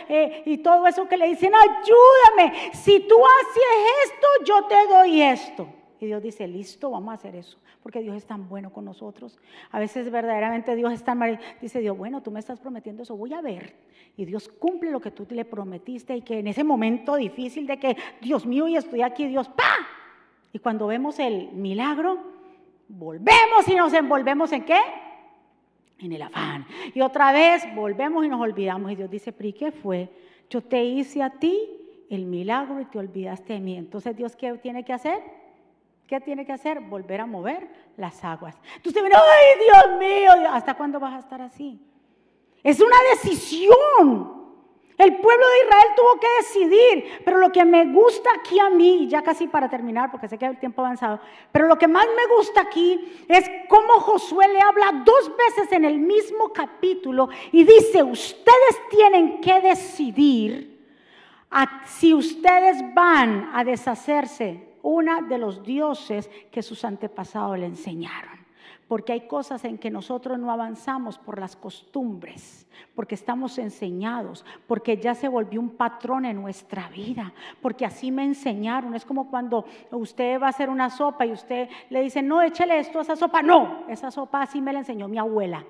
eh, 0.07 0.43
y 0.45 0.57
todo 0.59 0.88
eso 0.88 1.07
que 1.07 1.17
le 1.17 1.27
dicen, 1.27 1.51
ayúdame, 1.53 2.71
si 2.73 3.01
tú 3.01 3.15
haces 3.15 4.12
esto, 4.12 4.27
yo 4.45 4.65
te 4.67 4.88
doy 4.88 5.21
esto. 5.21 5.67
Y 5.99 6.05
Dios 6.05 6.21
dice, 6.21 6.47
listo, 6.47 6.91
vamos 6.91 7.12
a 7.12 7.15
hacer 7.15 7.36
eso, 7.36 7.57
porque 7.81 8.01
Dios 8.01 8.15
es 8.17 8.25
tan 8.25 8.49
bueno 8.49 8.71
con 8.71 8.83
nosotros. 8.83 9.39
A 9.71 9.79
veces 9.79 10.12
verdaderamente 10.12 10.75
Dios 10.75 10.91
es 10.91 11.03
tan 11.03 11.39
dice 11.62 11.79
Dios, 11.79 11.97
bueno, 11.97 12.21
tú 12.21 12.29
me 12.29 12.39
estás 12.39 12.59
prometiendo 12.59 13.03
eso, 13.03 13.15
voy 13.15 13.33
a 13.33 13.41
ver. 13.41 13.73
Y 14.17 14.25
Dios 14.25 14.49
cumple 14.49 14.91
lo 14.91 14.99
que 14.99 15.12
tú 15.12 15.25
le 15.29 15.45
prometiste 15.45 16.15
y 16.15 16.21
que 16.21 16.39
en 16.39 16.47
ese 16.47 16.63
momento 16.63 17.15
difícil 17.15 17.65
de 17.67 17.79
que, 17.79 17.97
Dios 18.21 18.45
mío, 18.45 18.67
y 18.67 18.75
estoy 18.75 19.01
aquí, 19.01 19.27
Dios, 19.27 19.47
¡pa! 19.49 19.63
Y 20.54 20.60
cuando 20.60 20.88
vemos 20.88 21.18
el 21.18 21.52
milagro, 21.52 22.20
volvemos 22.88 23.68
y 23.68 23.76
nos 23.76 23.92
envolvemos 23.92 24.52
en 24.52 24.63
qué? 24.63 24.80
En 25.98 26.13
el 26.13 26.22
afán. 26.22 26.68
Y 26.94 27.02
otra 27.02 27.32
vez 27.32 27.63
volvemos 27.76 28.24
y 28.24 28.30
nos 28.30 28.39
olvidamos. 28.39 28.92
Y 28.92 28.96
Dios 28.96 29.10
dice, 29.10 29.32
pero 29.32 29.50
¿y 29.50 29.54
qué 29.54 29.72
fue? 29.72 30.10
Yo 30.52 30.62
te 30.62 30.84
hice 30.84 31.24
a 31.24 31.32
ti 31.32 31.58
el 32.10 32.26
milagro 32.26 32.80
y 32.80 32.86
te 32.86 33.00
olvidaste 33.00 33.54
de 33.54 33.60
mí. 33.60 33.76
Entonces 33.78 34.16
Dios, 34.16 34.36
¿qué 34.36 34.54
tiene 34.60 34.86
que 34.86 34.94
hacer? 34.94 35.20
¿Qué 36.06 36.22
tiene 36.22 36.46
que 36.46 36.52
hacer? 36.52 36.82
Volver 36.82 37.22
a 37.22 37.26
mover 37.26 37.68
las 37.98 38.24
aguas. 38.24 38.56
Entonces, 38.76 39.02
ay 39.04 39.63
Dios 39.66 40.00
mío, 40.00 40.50
¿hasta 40.52 40.76
cuándo 40.76 41.00
vas 41.00 41.16
a 41.16 41.20
estar 41.20 41.42
así? 41.42 41.80
Es 42.62 42.80
una 42.80 42.96
decisión. 43.12 44.42
El 44.97 45.17
pueblo 45.17 45.45
de 45.47 45.65
Israel 45.65 45.88
tuvo 45.95 46.19
que 46.19 46.27
decidir, 46.38 47.21
pero 47.25 47.39
lo 47.39 47.51
que 47.51 47.65
me 47.65 47.86
gusta 47.86 48.29
aquí 48.38 48.60
a 48.60 48.69
mí, 48.69 49.08
ya 49.08 49.23
casi 49.23 49.47
para 49.47 49.67
terminar, 49.67 50.12
porque 50.12 50.27
sé 50.27 50.38
que 50.38 50.45
el 50.45 50.60
tiempo 50.60 50.82
avanzado, 50.82 51.19
pero 51.51 51.67
lo 51.67 51.77
que 51.77 51.88
más 51.88 52.06
me 52.06 52.36
gusta 52.36 52.62
aquí 52.62 53.25
es 53.27 53.49
cómo 53.67 53.93
Josué 54.01 54.47
le 54.49 54.62
habla 54.62 55.03
dos 55.03 55.32
veces 55.36 55.71
en 55.71 55.86
el 55.86 55.99
mismo 55.99 56.49
capítulo 56.49 57.29
y 57.51 57.63
dice, 57.63 58.03
ustedes 58.03 58.89
tienen 58.89 59.41
que 59.41 59.62
decidir 59.62 60.73
si 61.86 62.13
ustedes 62.13 62.84
van 62.93 63.51
a 63.53 63.63
deshacerse 63.63 64.75
una 64.82 65.21
de 65.21 65.38
los 65.38 65.63
dioses 65.63 66.29
que 66.51 66.62
sus 66.63 66.84
antepasados 66.84 67.58
le 67.58 67.67
enseñaron 67.67 68.42
porque 68.93 69.13
hay 69.13 69.21
cosas 69.21 69.65
en 69.65 69.79
que 69.79 69.89
nosotros 69.89 70.38
no 70.38 70.51
avanzamos 70.51 71.17
por 71.17 71.39
las 71.39 71.56
costumbres, 71.56 72.67
porque 72.93 73.15
estamos 73.15 73.58
enseñados, 73.58 74.45
porque 74.67 74.97
ya 74.97 75.15
se 75.15 75.27
volvió 75.27 75.60
un 75.60 75.71
patrón 75.71 76.25
en 76.25 76.39
nuestra 76.39 76.89
vida, 76.89 77.34
porque 77.60 77.88
así 77.88 78.12
me 78.12 78.23
enseñaron. 78.23 78.93
Es 78.93 79.03
como 79.03 79.32
cuando 79.32 79.65
usted 79.89 80.39
va 80.39 80.45
a 80.45 80.49
hacer 80.51 80.69
una 80.69 80.91
sopa 80.91 81.25
y 81.25 81.32
usted 81.32 81.69
le 81.89 82.03
dice, 82.03 82.21
no, 82.21 82.43
échale 82.43 82.77
esto 82.77 82.99
a 82.99 83.01
esa 83.01 83.15
sopa. 83.15 83.41
No, 83.41 83.84
esa 83.88 84.12
sopa 84.12 84.43
así 84.43 84.62
me 84.62 84.71
la 84.71 84.77
enseñó 84.77 85.08
mi 85.08 85.17
abuela. 85.17 85.65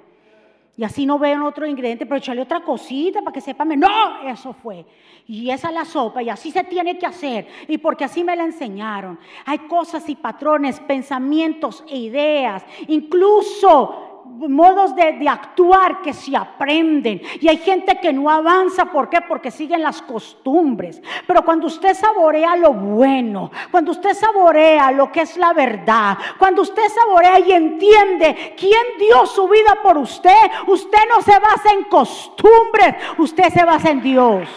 Y 0.76 0.84
así 0.84 1.06
no 1.06 1.20
veo 1.20 1.46
otro 1.46 1.68
ingrediente, 1.68 2.06
pero 2.06 2.18
echarle 2.18 2.42
otra 2.42 2.62
cosita 2.62 3.22
para 3.22 3.34
que 3.34 3.42
sepa. 3.42 3.64
No, 3.64 4.28
eso 4.28 4.54
fue. 4.54 4.86
Y 5.28 5.50
esa 5.50 5.70
es 5.70 5.74
la 5.74 5.86
sopa, 5.86 6.22
y 6.24 6.30
así 6.30 6.52
se 6.52 6.64
tiene 6.64 6.98
que 6.98 7.06
hacer. 7.06 7.48
Y 7.68 7.78
porque 7.78 8.04
así 8.04 8.24
me 8.24 8.36
la 8.36 8.44
enseñaron. 8.44 9.20
Hay 9.46 9.60
cosas 9.60 10.10
y 10.10 10.16
patrones, 10.16 10.80
pensamientos 10.80 11.84
e 11.88 11.98
ideas, 11.98 12.66
incluso 12.88 14.13
modos 14.26 14.96
de, 14.96 15.28
actuar 15.28 16.02
que 16.02 16.14
se 16.14 16.36
aprenden. 16.36 17.22
Y 17.40 17.48
hay 17.48 17.58
gente 17.58 18.00
que 18.00 18.14
no 18.14 18.30
avanza, 18.30 18.86
¿por 18.86 19.10
qué? 19.10 19.22
Porque 19.22 19.52
siguen 19.52 19.84
las 19.84 20.02
costumbres. 20.02 21.02
Pero 21.28 21.44
cuando 21.44 21.68
usted 21.68 21.94
saborea 21.94 22.56
lo 22.56 22.74
bueno, 22.74 23.52
cuando 23.72 23.92
usted 23.92 24.14
saborea 24.14 24.92
lo 24.92 25.12
que 25.12 25.22
es 25.22 25.38
la 25.38 25.54
verdad, 25.54 26.18
cuando 26.38 26.62
usted 26.62 26.84
saborea 26.90 27.40
y 27.40 27.52
entiende 27.52 28.56
quién 28.58 28.84
dio 29.00 29.26
su 29.26 29.48
vida 29.48 29.80
por 29.82 29.98
usted, 29.98 30.50
usted 30.68 31.00
no 31.10 31.22
se 31.22 31.38
basa 31.40 31.72
en 31.72 31.84
costumbres, 31.86 32.96
usted 33.18 33.50
se 33.50 33.64
basa 33.64 33.90
en 33.92 34.02
Dios. 34.02 34.50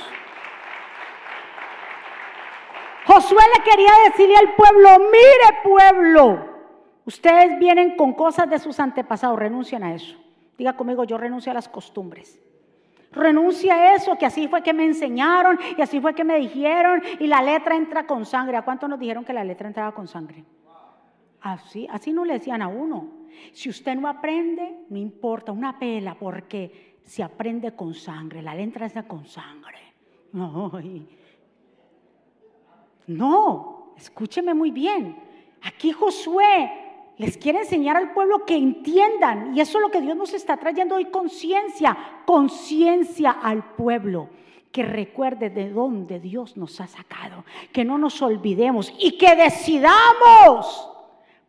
Josué 3.06 3.42
le 3.56 3.62
quería 3.62 3.92
decirle 4.06 4.36
al 4.36 4.54
pueblo, 4.54 4.98
mire 4.98 5.60
pueblo, 5.62 6.55
Ustedes 7.06 7.56
vienen 7.60 7.96
con 7.96 8.12
cosas 8.14 8.50
de 8.50 8.58
sus 8.58 8.80
antepasados, 8.80 9.38
renuncian 9.38 9.84
a 9.84 9.94
eso. 9.94 10.16
Diga 10.58 10.76
conmigo, 10.76 11.04
yo 11.04 11.16
renuncio 11.16 11.52
a 11.52 11.54
las 11.54 11.68
costumbres. 11.68 12.40
Renuncia 13.12 13.74
a 13.74 13.94
eso, 13.94 14.18
que 14.18 14.26
así 14.26 14.48
fue 14.48 14.62
que 14.62 14.74
me 14.74 14.84
enseñaron 14.84 15.58
y 15.78 15.80
así 15.80 16.00
fue 16.00 16.14
que 16.14 16.24
me 16.24 16.36
dijeron 16.36 17.00
y 17.20 17.28
la 17.28 17.40
letra 17.42 17.76
entra 17.76 18.06
con 18.06 18.26
sangre. 18.26 18.56
¿A 18.56 18.62
cuánto 18.62 18.88
nos 18.88 18.98
dijeron 18.98 19.24
que 19.24 19.32
la 19.32 19.44
letra 19.44 19.68
entraba 19.68 19.94
con 19.94 20.08
sangre? 20.08 20.44
Así, 21.40 21.86
así 21.90 22.12
no 22.12 22.24
le 22.24 22.34
decían 22.34 22.60
a 22.60 22.66
uno. 22.66 23.08
Si 23.52 23.68
usted 23.68 23.94
no 23.94 24.08
aprende, 24.08 24.80
no 24.88 24.98
importa, 24.98 25.52
una 25.52 25.78
pela, 25.78 26.16
porque 26.16 26.96
se 27.04 27.22
aprende 27.22 27.72
con 27.76 27.94
sangre, 27.94 28.42
la 28.42 28.54
letra 28.54 28.86
entra 28.86 29.04
con 29.04 29.24
sangre. 29.26 29.78
No, 30.32 30.72
no, 33.06 33.92
escúcheme 33.96 34.52
muy 34.54 34.72
bien. 34.72 35.16
Aquí 35.62 35.92
Josué 35.92 36.85
les 37.18 37.38
quiere 37.38 37.60
enseñar 37.60 37.96
al 37.96 38.12
pueblo 38.12 38.44
que 38.44 38.56
entiendan. 38.56 39.56
Y 39.56 39.60
eso 39.60 39.78
es 39.78 39.82
lo 39.82 39.90
que 39.90 40.00
Dios 40.00 40.16
nos 40.16 40.34
está 40.34 40.56
trayendo 40.56 40.96
hoy, 40.96 41.06
conciencia, 41.06 41.96
conciencia 42.26 43.30
al 43.30 43.64
pueblo. 43.74 44.28
Que 44.70 44.82
recuerde 44.82 45.48
de 45.48 45.70
dónde 45.70 46.20
Dios 46.20 46.56
nos 46.56 46.80
ha 46.80 46.86
sacado. 46.86 47.44
Que 47.72 47.84
no 47.84 47.96
nos 47.96 48.20
olvidemos 48.20 48.92
y 48.98 49.16
que 49.16 49.34
decidamos 49.34 50.90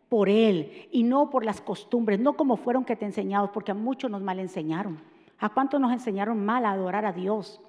por 0.07 0.29
Él 0.29 0.87
y 0.91 1.03
no 1.03 1.29
por 1.29 1.43
las 1.43 1.59
costumbres, 1.59 2.19
no 2.19 2.33
como 2.33 2.55
fueron 2.55 2.85
que 2.85 2.95
te 2.95 3.05
enseñados, 3.05 3.49
porque 3.49 3.71
a 3.71 3.75
muchos 3.75 4.09
nos 4.09 4.21
mal 4.21 4.39
enseñaron. 4.39 4.99
¿A 5.39 5.49
cuántos 5.49 5.79
nos 5.79 5.91
enseñaron 5.91 6.43
mal 6.45 6.65
a 6.65 6.71
adorar 6.71 7.05
a 7.05 7.11
Dios? 7.11 7.59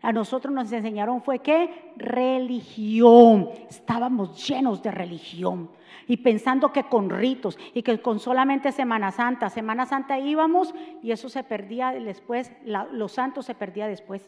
A 0.00 0.12
nosotros 0.12 0.54
nos 0.54 0.70
enseñaron 0.72 1.22
fue 1.22 1.40
que 1.40 1.92
religión. 1.96 3.50
Estábamos 3.68 4.46
llenos 4.46 4.82
de 4.82 4.92
religión 4.92 5.70
y 6.06 6.18
pensando 6.18 6.72
que 6.72 6.84
con 6.84 7.10
ritos 7.10 7.58
y 7.74 7.82
que 7.82 8.00
con 8.00 8.20
solamente 8.20 8.70
Semana 8.70 9.10
Santa, 9.10 9.50
Semana 9.50 9.86
Santa 9.86 10.18
íbamos 10.18 10.72
y 11.02 11.10
eso 11.10 11.28
se 11.28 11.42
perdía 11.42 11.90
después, 11.92 12.52
los 12.64 13.12
santos 13.12 13.46
se 13.46 13.54
perdía 13.56 13.88
después. 13.88 14.22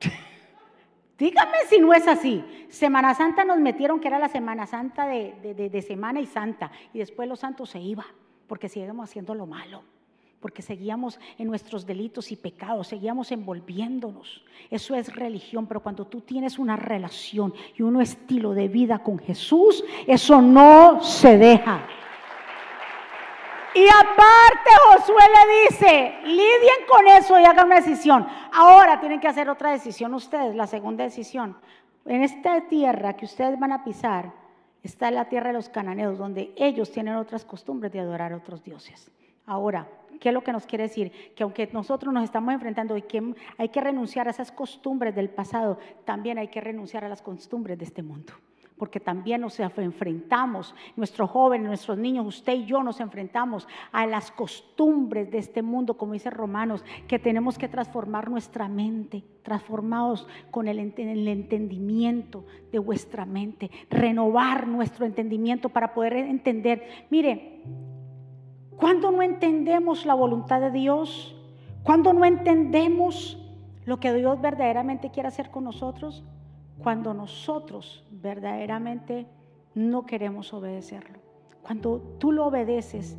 Dígame 1.18 1.58
si 1.68 1.78
no 1.78 1.92
es 1.92 2.06
así. 2.06 2.44
Semana 2.68 3.14
Santa 3.14 3.44
nos 3.44 3.58
metieron 3.58 3.98
que 3.98 4.08
era 4.08 4.18
la 4.18 4.28
Semana 4.28 4.66
Santa 4.66 5.06
de, 5.06 5.84
Semana 5.86 6.20
y 6.20 6.26
Santa 6.26 6.70
y 6.94 6.98
después 6.98 7.28
los 7.28 7.40
santos 7.40 7.70
se 7.70 7.80
iban 7.80 8.06
porque 8.46 8.68
seguíamos 8.68 9.10
haciendo 9.10 9.34
lo 9.34 9.46
malo 9.46 9.95
porque 10.46 10.62
seguíamos 10.62 11.18
en 11.38 11.48
nuestros 11.48 11.84
delitos 11.84 12.30
y 12.30 12.36
pecados, 12.36 12.86
seguíamos 12.86 13.32
envolviéndonos. 13.32 14.44
Eso 14.70 14.94
es 14.94 15.12
religión, 15.12 15.66
pero 15.66 15.80
cuando 15.80 16.06
tú 16.06 16.20
tienes 16.20 16.56
una 16.60 16.76
relación 16.76 17.52
y 17.76 17.82
un 17.82 18.00
estilo 18.00 18.52
de 18.54 18.68
vida 18.68 19.00
con 19.00 19.18
Jesús, 19.18 19.82
eso 20.06 20.40
no 20.40 21.02
se 21.02 21.36
deja. 21.36 21.84
Y 23.74 23.88
aparte 23.88 24.70
Josué 24.84 25.24
le 25.34 25.68
dice, 25.68 26.14
lidien 26.22 26.86
con 26.88 27.08
eso 27.08 27.40
y 27.40 27.44
hagan 27.44 27.66
una 27.66 27.80
decisión. 27.80 28.24
Ahora 28.52 29.00
tienen 29.00 29.18
que 29.18 29.26
hacer 29.26 29.50
otra 29.50 29.72
decisión 29.72 30.14
ustedes, 30.14 30.54
la 30.54 30.68
segunda 30.68 31.02
decisión. 31.02 31.56
En 32.04 32.22
esta 32.22 32.68
tierra 32.68 33.16
que 33.16 33.24
ustedes 33.24 33.58
van 33.58 33.72
a 33.72 33.82
pisar, 33.82 34.30
está 34.84 35.10
la 35.10 35.28
tierra 35.28 35.48
de 35.48 35.54
los 35.54 35.68
cananeos, 35.70 36.18
donde 36.18 36.52
ellos 36.54 36.92
tienen 36.92 37.16
otras 37.16 37.44
costumbres 37.44 37.90
de 37.90 37.98
adorar 37.98 38.32
a 38.32 38.36
otros 38.36 38.62
dioses. 38.62 39.10
Ahora, 39.46 39.88
¿qué 40.20 40.28
es 40.28 40.34
lo 40.34 40.42
que 40.42 40.52
nos 40.52 40.66
quiere 40.66 40.84
decir? 40.84 41.12
Que 41.34 41.42
aunque 41.42 41.68
nosotros 41.72 42.12
nos 42.12 42.24
estamos 42.24 42.52
enfrentando 42.52 42.96
y 42.96 43.02
que 43.02 43.34
hay 43.58 43.68
que 43.68 43.80
renunciar 43.80 44.28
a 44.28 44.30
esas 44.30 44.52
costumbres 44.52 45.14
del 45.14 45.30
pasado, 45.30 45.78
también 46.04 46.38
hay 46.38 46.48
que 46.48 46.60
renunciar 46.60 47.04
a 47.04 47.08
las 47.08 47.22
costumbres 47.22 47.78
de 47.78 47.84
este 47.84 48.02
mundo. 48.02 48.32
Porque 48.78 49.00
también 49.00 49.40
nos 49.40 49.58
enfrentamos, 49.58 50.74
nuestros 50.96 51.30
jóvenes, 51.30 51.66
nuestros 51.66 51.96
niños, 51.96 52.26
usted 52.26 52.52
y 52.52 52.66
yo 52.66 52.82
nos 52.82 53.00
enfrentamos 53.00 53.66
a 53.90 54.06
las 54.06 54.30
costumbres 54.30 55.30
de 55.30 55.38
este 55.38 55.62
mundo, 55.62 55.96
como 55.96 56.12
dice 56.12 56.28
Romanos, 56.28 56.84
que 57.08 57.18
tenemos 57.18 57.56
que 57.56 57.68
transformar 57.68 58.30
nuestra 58.30 58.68
mente, 58.68 59.24
transformados 59.42 60.28
con 60.50 60.68
el, 60.68 60.78
el 60.78 61.26
entendimiento 61.26 62.44
de 62.70 62.78
vuestra 62.78 63.24
mente, 63.24 63.70
renovar 63.88 64.66
nuestro 64.66 65.06
entendimiento 65.06 65.70
para 65.70 65.94
poder 65.94 66.12
entender. 66.12 67.06
Mire, 67.08 67.62
cuando 68.76 69.10
no 69.10 69.22
entendemos 69.22 70.04
la 70.04 70.14
voluntad 70.14 70.60
de 70.60 70.70
Dios, 70.70 71.34
cuando 71.82 72.12
no 72.12 72.24
entendemos 72.24 73.38
lo 73.84 73.98
que 74.00 74.12
Dios 74.12 74.40
verdaderamente 74.40 75.10
quiere 75.10 75.28
hacer 75.28 75.50
con 75.50 75.64
nosotros, 75.64 76.24
cuando 76.78 77.14
nosotros 77.14 78.04
verdaderamente 78.10 79.26
no 79.74 80.04
queremos 80.04 80.52
obedecerlo. 80.52 81.18
Cuando 81.62 81.98
tú 82.18 82.32
lo 82.32 82.46
obedeces, 82.46 83.16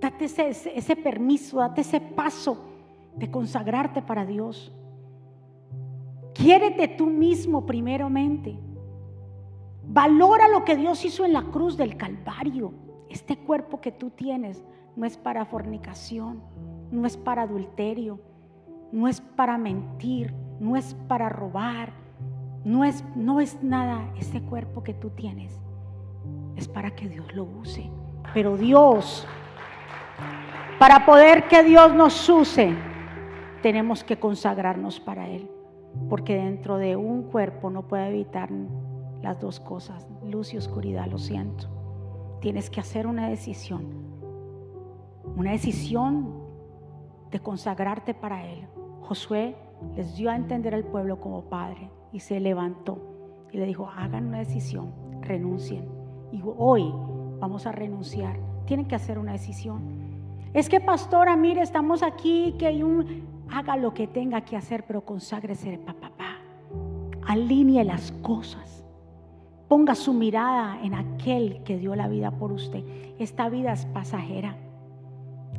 date 0.00 0.24
ese, 0.26 0.48
ese, 0.48 0.96
permiso, 0.96 1.58
date 1.58 1.82
ese 1.82 2.00
paso 2.00 2.56
de 3.14 3.30
consagrarte 3.30 4.02
para 4.02 4.24
Dios. 4.24 4.72
Quiérete 6.32 6.88
tú 6.88 7.06
mismo 7.06 7.66
primeramente. 7.66 8.58
Valora 9.86 10.48
lo 10.48 10.64
que 10.64 10.76
Dios 10.76 11.04
hizo 11.04 11.24
en 11.24 11.32
la 11.32 11.42
cruz 11.42 11.76
del 11.76 11.96
Calvario. 11.96 12.72
Este 13.08 13.36
cuerpo 13.36 13.80
que 13.80 13.92
tú 13.92 14.10
tienes 14.10 14.64
no 14.96 15.06
es 15.06 15.16
para 15.16 15.44
fornicación, 15.44 16.42
no 16.90 17.06
es 17.06 17.16
para 17.16 17.42
adulterio, 17.42 18.20
no 18.92 19.08
es 19.08 19.20
para 19.20 19.58
mentir, 19.58 20.32
no 20.60 20.76
es 20.76 20.94
para 21.08 21.28
robar, 21.28 21.92
no 22.64 22.84
es, 22.84 23.04
no 23.16 23.40
es 23.40 23.62
nada 23.62 24.08
ese 24.18 24.40
cuerpo 24.42 24.84
que 24.84 24.94
tú 24.94 25.10
tienes. 25.10 25.60
Es 26.56 26.68
para 26.68 26.92
que 26.92 27.08
Dios 27.08 27.34
lo 27.34 27.44
use. 27.44 27.90
Pero 28.32 28.56
Dios, 28.56 29.26
para 30.78 31.04
poder 31.04 31.48
que 31.48 31.62
Dios 31.62 31.94
nos 31.94 32.28
use, 32.28 32.74
tenemos 33.62 34.04
que 34.04 34.18
consagrarnos 34.18 35.00
para 35.00 35.28
Él. 35.28 35.50
Porque 36.08 36.36
dentro 36.36 36.76
de 36.76 36.96
un 36.96 37.24
cuerpo 37.24 37.70
no 37.70 37.86
puede 37.86 38.08
evitar 38.08 38.50
las 39.22 39.40
dos 39.40 39.60
cosas, 39.60 40.06
luz 40.24 40.52
y 40.54 40.56
oscuridad, 40.56 41.06
lo 41.06 41.18
siento. 41.18 41.68
Tienes 42.40 42.68
que 42.68 42.80
hacer 42.80 43.06
una 43.06 43.28
decisión 43.28 44.03
una 45.36 45.52
decisión 45.52 46.44
de 47.30 47.40
consagrarte 47.40 48.14
para 48.14 48.46
Él. 48.46 48.66
Josué 49.00 49.56
les 49.96 50.16
dio 50.16 50.30
a 50.30 50.36
entender 50.36 50.74
al 50.74 50.84
pueblo 50.84 51.20
como 51.20 51.42
padre 51.42 51.90
y 52.12 52.20
se 52.20 52.40
levantó 52.40 52.98
y 53.52 53.58
le 53.58 53.66
dijo, 53.66 53.88
hagan 53.88 54.26
una 54.26 54.38
decisión, 54.38 54.92
renuncien. 55.20 55.88
Y 56.32 56.42
hoy 56.44 56.92
vamos 57.38 57.66
a 57.66 57.72
renunciar. 57.72 58.36
Tienen 58.66 58.86
que 58.86 58.96
hacer 58.96 59.18
una 59.18 59.32
decisión. 59.32 59.82
Es 60.52 60.68
que 60.68 60.80
pastora, 60.80 61.36
mire, 61.36 61.62
estamos 61.62 62.02
aquí, 62.02 62.54
que 62.58 62.66
hay 62.66 62.82
un... 62.82 63.32
Haga 63.50 63.76
lo 63.76 63.94
que 63.94 64.06
tenga 64.06 64.40
que 64.40 64.56
hacer, 64.56 64.84
pero 64.86 65.04
conságrese 65.04 65.78
para 65.78 66.00
papá. 66.00 66.38
Alinee 67.26 67.84
las 67.84 68.10
cosas. 68.22 68.84
Ponga 69.68 69.94
su 69.94 70.14
mirada 70.14 70.80
en 70.82 70.94
aquel 70.94 71.62
que 71.62 71.78
dio 71.78 71.94
la 71.94 72.08
vida 72.08 72.30
por 72.32 72.52
usted. 72.52 72.84
Esta 73.18 73.48
vida 73.48 73.72
es 73.72 73.86
pasajera. 73.86 74.56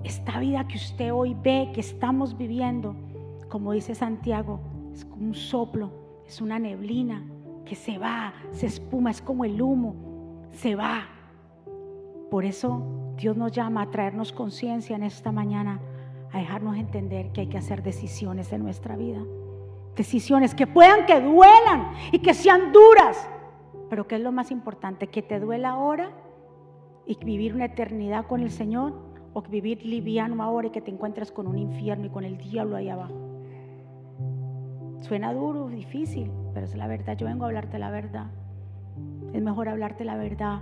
Esta 0.05 0.39
vida 0.39 0.67
que 0.67 0.77
usted 0.77 1.11
hoy 1.11 1.35
ve, 1.43 1.71
que 1.73 1.81
estamos 1.81 2.37
viviendo, 2.37 2.95
como 3.49 3.71
dice 3.71 3.95
Santiago, 3.95 4.59
es 4.93 5.03
como 5.03 5.25
un 5.25 5.33
soplo, 5.33 5.89
es 6.27 6.41
una 6.41 6.59
neblina 6.59 7.23
que 7.65 7.73
se 7.73 7.97
va, 7.97 8.35
se 8.51 8.67
espuma, 8.67 9.09
es 9.09 9.19
como 9.19 9.45
el 9.45 9.59
humo, 9.59 9.95
se 10.51 10.75
va. 10.75 11.07
Por 12.29 12.45
eso 12.45 13.15
Dios 13.17 13.35
nos 13.35 13.51
llama 13.51 13.81
a 13.81 13.89
traernos 13.89 14.31
conciencia 14.31 14.95
en 14.95 15.01
esta 15.01 15.31
mañana, 15.31 15.79
a 16.31 16.37
dejarnos 16.37 16.77
entender 16.77 17.31
que 17.31 17.41
hay 17.41 17.47
que 17.47 17.57
hacer 17.57 17.81
decisiones 17.81 18.53
en 18.53 18.61
nuestra 18.61 18.95
vida. 18.95 19.23
Decisiones 19.95 20.53
que 20.53 20.67
puedan 20.67 21.07
que 21.07 21.19
duelan 21.19 21.93
y 22.11 22.19
que 22.19 22.35
sean 22.35 22.71
duras, 22.71 23.27
pero 23.89 24.07
que 24.07 24.17
es 24.17 24.21
lo 24.21 24.31
más 24.31 24.51
importante, 24.51 25.07
que 25.07 25.23
te 25.23 25.39
duela 25.39 25.71
ahora 25.71 26.11
y 27.07 27.17
vivir 27.25 27.55
una 27.55 27.65
eternidad 27.65 28.27
con 28.27 28.41
el 28.41 28.51
Señor 28.51 29.04
o 29.35 29.41
vivir 29.41 29.85
liviano 29.85 30.41
ahora 30.41 30.67
y 30.67 30.69
que 30.71 30.79
te 30.79 30.91
encuentres 30.91 31.29
con 31.29 31.45
un 31.45 31.57
infierno 31.57 32.05
y 32.05 32.09
con 32.09 32.23
el 32.23 32.37
diablo 32.37 32.77
ahí 32.77 32.87
abajo. 32.87 33.13
Suena 35.01 35.33
duro, 35.33 35.67
difícil, 35.67 36.31
pero 36.53 36.65
es 36.65 36.73
la 36.73 36.87
verdad. 36.87 37.17
Yo 37.17 37.27
vengo 37.27 37.43
a 37.43 37.47
hablarte 37.47 37.77
la 37.77 37.91
verdad. 37.91 38.27
Es 39.33 39.41
mejor 39.41 39.67
hablarte 39.67 40.05
la 40.05 40.15
verdad 40.15 40.61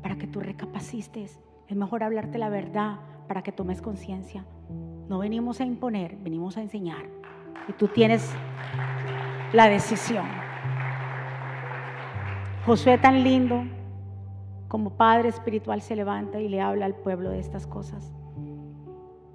para 0.00 0.16
que 0.16 0.28
tú 0.28 0.38
recapacites. 0.38 1.40
Es 1.66 1.76
mejor 1.76 2.04
hablarte 2.04 2.38
la 2.38 2.50
verdad 2.50 3.00
para 3.26 3.42
que 3.42 3.50
tomes 3.50 3.82
conciencia. 3.82 4.44
No 5.08 5.18
venimos 5.18 5.60
a 5.60 5.64
imponer, 5.64 6.16
venimos 6.16 6.56
a 6.56 6.62
enseñar. 6.62 7.06
Y 7.68 7.72
tú 7.72 7.88
tienes 7.88 8.32
la 9.52 9.68
decisión. 9.68 10.26
Josué 12.64 12.96
tan 12.96 13.24
lindo, 13.24 13.64
como 14.74 14.96
Padre 14.96 15.28
Espiritual 15.28 15.82
se 15.82 15.94
levanta 15.94 16.40
y 16.40 16.48
le 16.48 16.60
habla 16.60 16.86
al 16.86 16.96
pueblo 16.96 17.30
de 17.30 17.38
estas 17.38 17.64
cosas. 17.64 18.12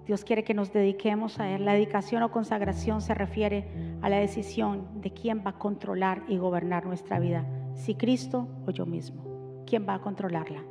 Dios 0.06 0.26
quiere 0.26 0.44
que 0.44 0.54
nos 0.54 0.74
dediquemos 0.74 1.40
a 1.40 1.50
Él. 1.50 1.64
La 1.64 1.76
dedicación 1.76 2.24
o 2.24 2.30
consagración 2.30 3.00
se 3.00 3.14
refiere 3.14 3.72
a 4.02 4.10
la 4.10 4.18
decisión 4.18 5.00
de 5.00 5.14
quién 5.14 5.42
va 5.46 5.52
a 5.52 5.58
controlar 5.58 6.24
y 6.28 6.36
gobernar 6.36 6.86
nuestra 6.86 7.20
vida, 7.20 7.46
si 7.74 7.96
Cristo 7.96 8.50
o 8.68 8.72
yo 8.72 8.86
mismo. 8.86 9.64
¿Quién 9.66 9.88
va 9.88 9.94
a 9.94 10.02
controlarla? 10.02 10.62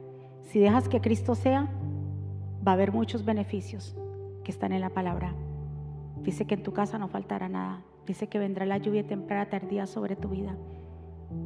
Si 0.43 0.59
dejas 0.59 0.91
que 0.91 1.01
Cristo 1.01 1.35
sea, 1.35 1.71
va 2.63 2.73
a 2.73 2.75
haber 2.75 2.93
muchos 2.93 3.25
beneficios 3.25 3.97
que 4.45 4.51
están 4.51 4.73
en 4.73 4.83
la 4.83 4.91
palabra. 4.91 5.33
Dice 6.21 6.47
que 6.47 6.57
en 6.57 6.63
tu 6.63 6.75
casa 6.75 6.99
no 6.99 7.09
faltará 7.09 7.49
nada. 7.49 7.81
Dice 8.07 8.27
que 8.27 8.39
vendrá 8.39 8.67
la 8.67 8.77
lluvia 8.77 9.07
temprana 9.07 9.49
tardía 9.49 9.87
sobre 9.87 10.15
tu 10.15 10.29
vida. 10.29 10.59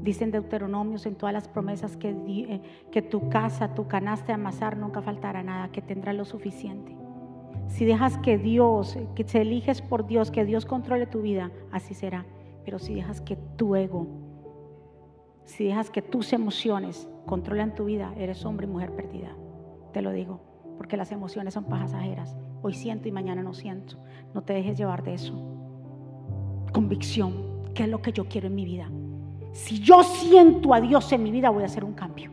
Dicen 0.02 0.30
Deuteronomios 0.30 1.06
en 1.06 1.16
todas 1.16 1.32
las 1.32 1.48
promesas 1.48 1.96
que, 1.96 2.10
eh, 2.10 2.62
que 2.90 3.02
tu 3.02 3.28
casa, 3.28 3.74
tu 3.74 3.88
canasta 3.88 4.28
de 4.28 4.32
amasar 4.34 4.76
nunca 4.76 5.02
faltará 5.02 5.42
nada, 5.42 5.72
que 5.72 5.82
tendrá 5.82 6.12
lo 6.12 6.24
suficiente. 6.24 6.96
Si 7.66 7.84
dejas 7.84 8.18
que 8.18 8.38
Dios, 8.38 8.98
que 9.14 9.24
te 9.24 9.40
eliges 9.40 9.82
por 9.82 10.06
Dios, 10.06 10.30
que 10.30 10.44
Dios 10.44 10.66
controle 10.66 11.06
tu 11.06 11.22
vida, 11.22 11.50
así 11.72 11.94
será. 11.94 12.26
Pero 12.64 12.78
si 12.78 12.94
dejas 12.94 13.20
que 13.20 13.36
tu 13.56 13.74
ego, 13.74 14.06
si 15.44 15.64
dejas 15.64 15.90
que 15.90 16.02
tus 16.02 16.32
emociones 16.32 17.08
controlen 17.26 17.74
tu 17.74 17.86
vida, 17.86 18.14
eres 18.16 18.44
hombre 18.44 18.66
y 18.66 18.70
mujer 18.70 18.94
perdida. 18.94 19.34
Te 19.92 20.02
lo 20.02 20.12
digo, 20.12 20.40
porque 20.76 20.96
las 20.96 21.12
emociones 21.12 21.54
son 21.54 21.64
pasajeras. 21.64 22.36
Hoy 22.62 22.74
siento 22.74 23.08
y 23.08 23.12
mañana 23.12 23.42
no 23.42 23.54
siento. 23.54 23.96
No 24.34 24.42
te 24.42 24.52
dejes 24.52 24.78
llevar 24.78 25.02
de 25.02 25.14
eso. 25.14 25.34
Convicción, 26.72 27.62
¿qué 27.74 27.84
es 27.84 27.88
lo 27.88 28.00
que 28.00 28.12
yo 28.12 28.26
quiero 28.26 28.46
en 28.46 28.54
mi 28.54 28.64
vida? 28.64 28.88
Si 29.52 29.80
yo 29.80 30.02
siento 30.02 30.74
a 30.74 30.80
Dios 30.80 31.12
en 31.12 31.22
mi 31.22 31.30
vida, 31.30 31.50
voy 31.50 31.62
a 31.62 31.66
hacer 31.66 31.84
un 31.84 31.92
cambio. 31.92 32.30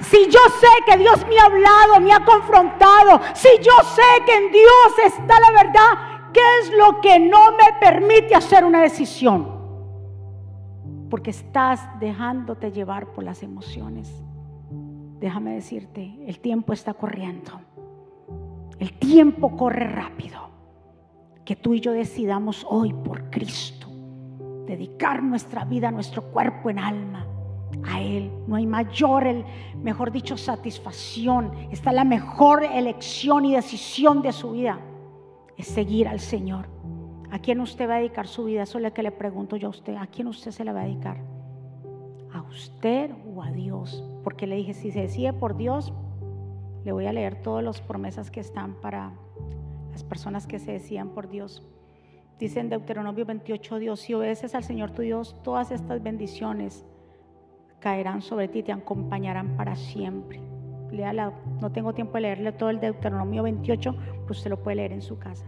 Si 0.00 0.26
yo 0.26 0.40
sé 0.60 0.68
que 0.86 0.96
Dios 0.96 1.26
me 1.28 1.38
ha 1.38 1.44
hablado, 1.44 2.00
me 2.00 2.12
ha 2.12 2.24
confrontado, 2.24 3.20
si 3.34 3.48
yo 3.60 3.72
sé 3.94 4.24
que 4.24 4.34
en 4.34 4.52
Dios 4.52 4.98
está 5.04 5.38
la 5.40 5.50
verdad, 5.62 6.18
¿Qué 6.32 6.40
es 6.60 6.72
lo 6.72 7.00
que 7.00 7.18
no 7.18 7.52
me 7.52 7.80
permite 7.80 8.34
hacer 8.34 8.64
una 8.64 8.82
decisión? 8.82 9.56
Porque 11.08 11.30
estás 11.30 11.80
dejándote 12.00 12.70
llevar 12.70 13.12
por 13.12 13.24
las 13.24 13.42
emociones. 13.42 14.12
Déjame 15.20 15.54
decirte, 15.54 16.18
el 16.26 16.38
tiempo 16.40 16.72
está 16.72 16.92
corriendo. 16.94 17.60
El 18.78 18.92
tiempo 18.98 19.56
corre 19.56 19.88
rápido. 19.88 20.50
Que 21.44 21.56
tú 21.56 21.72
y 21.72 21.80
yo 21.80 21.92
decidamos 21.92 22.66
hoy 22.68 22.92
por 22.92 23.30
Cristo 23.30 23.77
dedicar 24.68 25.22
nuestra 25.22 25.64
vida, 25.64 25.90
nuestro 25.90 26.22
cuerpo 26.30 26.70
en 26.70 26.78
alma 26.78 27.26
a 27.84 28.00
Él. 28.00 28.30
No 28.46 28.56
hay 28.56 28.66
mayor, 28.66 29.26
el, 29.26 29.44
mejor 29.82 30.12
dicho, 30.12 30.36
satisfacción. 30.36 31.52
Está 31.70 31.92
la 31.92 32.04
mejor 32.04 32.62
elección 32.64 33.44
y 33.44 33.54
decisión 33.54 34.22
de 34.22 34.32
su 34.32 34.52
vida. 34.52 34.78
Es 35.56 35.66
seguir 35.66 36.06
al 36.06 36.20
Señor. 36.20 36.68
¿A 37.30 37.38
quién 37.40 37.60
usted 37.60 37.88
va 37.88 37.94
a 37.94 37.98
dedicar 37.98 38.26
su 38.26 38.44
vida? 38.44 38.62
Eso 38.62 38.78
es 38.78 38.84
lo 38.84 38.92
que 38.92 39.02
le 39.02 39.10
pregunto 39.10 39.56
yo 39.56 39.68
a 39.68 39.70
usted. 39.70 39.96
¿A 39.96 40.06
quién 40.06 40.28
usted 40.28 40.50
se 40.50 40.64
le 40.64 40.72
va 40.72 40.80
a 40.80 40.84
dedicar? 40.84 41.18
¿A 42.32 42.42
usted 42.42 43.10
o 43.34 43.42
a 43.42 43.50
Dios? 43.50 44.04
Porque 44.22 44.46
le 44.46 44.56
dije, 44.56 44.74
si 44.74 44.90
se 44.90 45.00
decide 45.00 45.32
por 45.32 45.56
Dios, 45.56 45.92
le 46.84 46.92
voy 46.92 47.06
a 47.06 47.12
leer 47.12 47.42
todas 47.42 47.64
las 47.64 47.80
promesas 47.80 48.30
que 48.30 48.40
están 48.40 48.74
para 48.74 49.12
las 49.90 50.04
personas 50.04 50.46
que 50.46 50.58
se 50.58 50.72
decían 50.72 51.10
por 51.10 51.28
Dios. 51.28 51.66
Dice 52.38 52.60
en 52.60 52.68
Deuteronomio 52.68 53.26
28, 53.26 53.78
Dios, 53.80 54.00
si 54.00 54.14
obedeces 54.14 54.54
al 54.54 54.62
Señor 54.62 54.92
tu 54.92 55.02
Dios, 55.02 55.34
todas 55.42 55.72
estas 55.72 56.00
bendiciones 56.02 56.86
caerán 57.80 58.22
sobre 58.22 58.46
ti, 58.46 58.62
te 58.62 58.70
acompañarán 58.70 59.56
para 59.56 59.74
siempre. 59.74 60.40
Léala, 60.92 61.32
no 61.60 61.72
tengo 61.72 61.94
tiempo 61.94 62.14
de 62.14 62.20
leerle 62.22 62.52
todo 62.52 62.70
el 62.70 62.78
Deuteronomio 62.78 63.42
28, 63.42 63.94
pues 64.26 64.38
usted 64.38 64.50
lo 64.50 64.62
puede 64.62 64.76
leer 64.76 64.92
en 64.92 65.02
su 65.02 65.18
casa. 65.18 65.46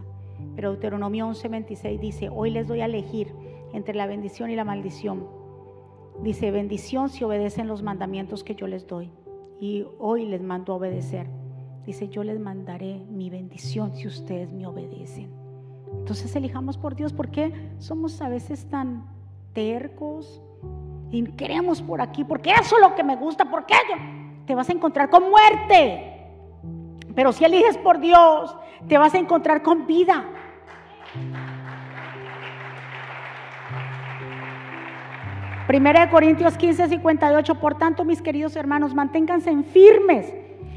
Pero 0.55 0.71
Deuteronomio 0.71 1.27
11, 1.27 1.47
26 1.47 2.01
dice, 2.01 2.29
hoy 2.29 2.51
les 2.51 2.67
doy 2.67 2.81
a 2.81 2.85
elegir 2.85 3.33
entre 3.73 3.95
la 3.95 4.05
bendición 4.05 4.51
y 4.51 4.55
la 4.55 4.65
maldición. 4.65 5.27
Dice, 6.21 6.51
bendición 6.51 7.09
si 7.09 7.23
obedecen 7.23 7.67
los 7.67 7.83
mandamientos 7.83 8.43
que 8.43 8.55
yo 8.55 8.67
les 8.67 8.85
doy. 8.85 9.11
Y 9.61 9.85
hoy 9.97 10.25
les 10.25 10.41
mando 10.41 10.73
a 10.73 10.75
obedecer. 10.75 11.27
Dice, 11.85 12.09
yo 12.09 12.23
les 12.23 12.39
mandaré 12.39 12.99
mi 13.09 13.29
bendición 13.29 13.93
si 13.93 14.07
ustedes 14.07 14.51
me 14.51 14.67
obedecen. 14.67 15.40
Entonces 15.93 16.35
elijamos 16.35 16.77
por 16.77 16.95
Dios, 16.95 17.13
porque 17.13 17.71
somos 17.79 18.21
a 18.21 18.29
veces 18.29 18.65
tan 18.69 19.05
tercos, 19.53 20.41
y 21.11 21.23
queremos 21.31 21.81
por 21.81 22.01
aquí, 22.01 22.23
porque 22.23 22.51
eso 22.51 22.75
es 22.77 22.81
lo 22.81 22.95
que 22.95 23.03
me 23.03 23.17
gusta, 23.17 23.45
porque 23.45 23.73
yo 23.89 23.95
te 24.45 24.55
vas 24.55 24.69
a 24.69 24.73
encontrar 24.73 25.09
con 25.09 25.29
muerte. 25.29 26.29
Pero 27.13 27.33
si 27.33 27.43
eliges 27.43 27.77
por 27.77 27.99
Dios, 27.99 28.55
te 28.87 28.97
vas 28.97 29.13
a 29.13 29.17
encontrar 29.17 29.61
con 29.61 29.85
vida. 29.85 30.23
Primera 35.67 36.05
de 36.05 36.11
Corintios 36.11 36.57
15, 36.57 36.87
58. 36.87 37.55
Por 37.55 37.77
tanto, 37.77 38.05
mis 38.05 38.21
queridos 38.21 38.55
hermanos, 38.55 38.93
manténganse 38.95 39.53
firmes, 39.63 40.33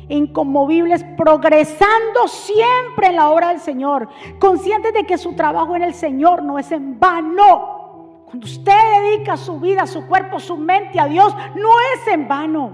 inconmovibles, 0.08 1.04
progresando 1.16 2.28
siempre 2.28 3.08
en 3.08 3.16
la 3.16 3.30
obra 3.30 3.48
del 3.48 3.60
Señor, 3.60 4.08
conscientes 4.38 4.92
de 4.92 5.04
que 5.04 5.18
su 5.18 5.34
trabajo 5.34 5.76
en 5.76 5.82
el 5.82 5.94
Señor 5.94 6.42
no 6.42 6.58
es 6.58 6.70
en 6.72 6.98
vano. 6.98 8.24
Cuando 8.26 8.46
usted 8.46 8.72
dedica 9.02 9.36
su 9.36 9.60
vida, 9.60 9.86
su 9.86 10.06
cuerpo, 10.06 10.40
su 10.40 10.56
mente 10.56 10.98
a 10.98 11.06
Dios, 11.06 11.34
no 11.54 11.70
es 11.94 12.08
en 12.08 12.26
vano. 12.26 12.72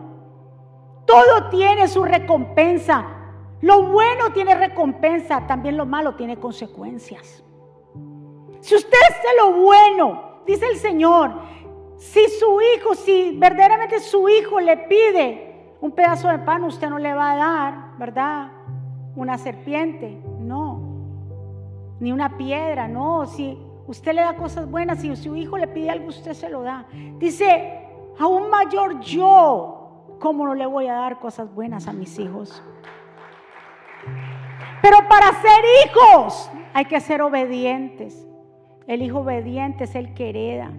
Todo 1.07 1.51
tiene 1.51 1.89
su 1.89 2.05
recompensa. 2.05 3.07
Lo 3.61 3.83
bueno 3.83 4.33
tiene 4.33 4.55
recompensa, 4.55 5.47
también 5.47 5.77
lo 5.77 5.85
malo 5.85 6.15
tiene 6.15 6.39
consecuencias. 6.39 7.45
Si 8.61 8.75
usted 8.75 8.99
hace 9.09 9.29
lo 9.39 9.53
bueno, 9.53 10.41
dice 10.47 10.67
el 10.67 10.77
Señor, 10.77 11.33
si 11.97 12.27
su 12.29 12.59
hijo, 12.61 12.95
si 12.95 13.37
verdaderamente 13.37 14.01
su 14.01 14.29
hijo 14.29 14.61
le 14.61 14.77
pide 14.79 15.50
un 15.81 15.93
pedazo 15.93 16.29
de 16.29 16.39
pan, 16.39 16.65
usted 16.65 16.89
no 16.89 16.99
le 16.99 17.15
va 17.15 17.33
a 17.33 17.37
dar, 17.37 17.99
¿verdad? 17.99 18.53
Una 19.17 19.39
serpiente, 19.39 20.23
no. 20.39 20.81
Ni 22.01 22.13
una 22.13 22.37
piedra, 22.37 22.89
no. 22.89 23.27
Si 23.27 23.59
Usted 23.91 24.13
le 24.13 24.23
da 24.23 24.37
cosas 24.37 24.71
buenas 24.71 25.01
si 25.01 25.17
su 25.17 25.35
hijo 25.35 25.59
le 25.59 25.67
pide 25.67 25.91
algo, 25.91 26.07
usted 26.07 26.33
se 26.33 26.49
lo 26.49 26.63
da. 26.63 26.87
Dice, 27.19 27.89
aún 28.21 28.49
mayor 28.49 29.01
yo, 29.01 30.17
¿cómo 30.21 30.47
no 30.47 30.55
le 30.55 30.65
voy 30.65 30.87
a 30.87 30.95
dar 30.95 31.19
cosas 31.19 31.53
buenas 31.53 31.89
a 31.89 31.93
mis 31.93 32.17
hijos? 32.21 32.63
Pero 34.81 34.97
para 35.09 35.33
ser 35.33 35.65
hijos 35.85 36.51
hay 36.73 36.85
que 36.85 37.01
ser 37.01 37.21
obedientes. 37.21 38.29
El 38.87 39.03
hijo 39.03 39.23
obediente 39.23 39.83
es 39.83 39.97
el 39.97 40.15
que 40.15 40.29
hereda. 40.29 40.71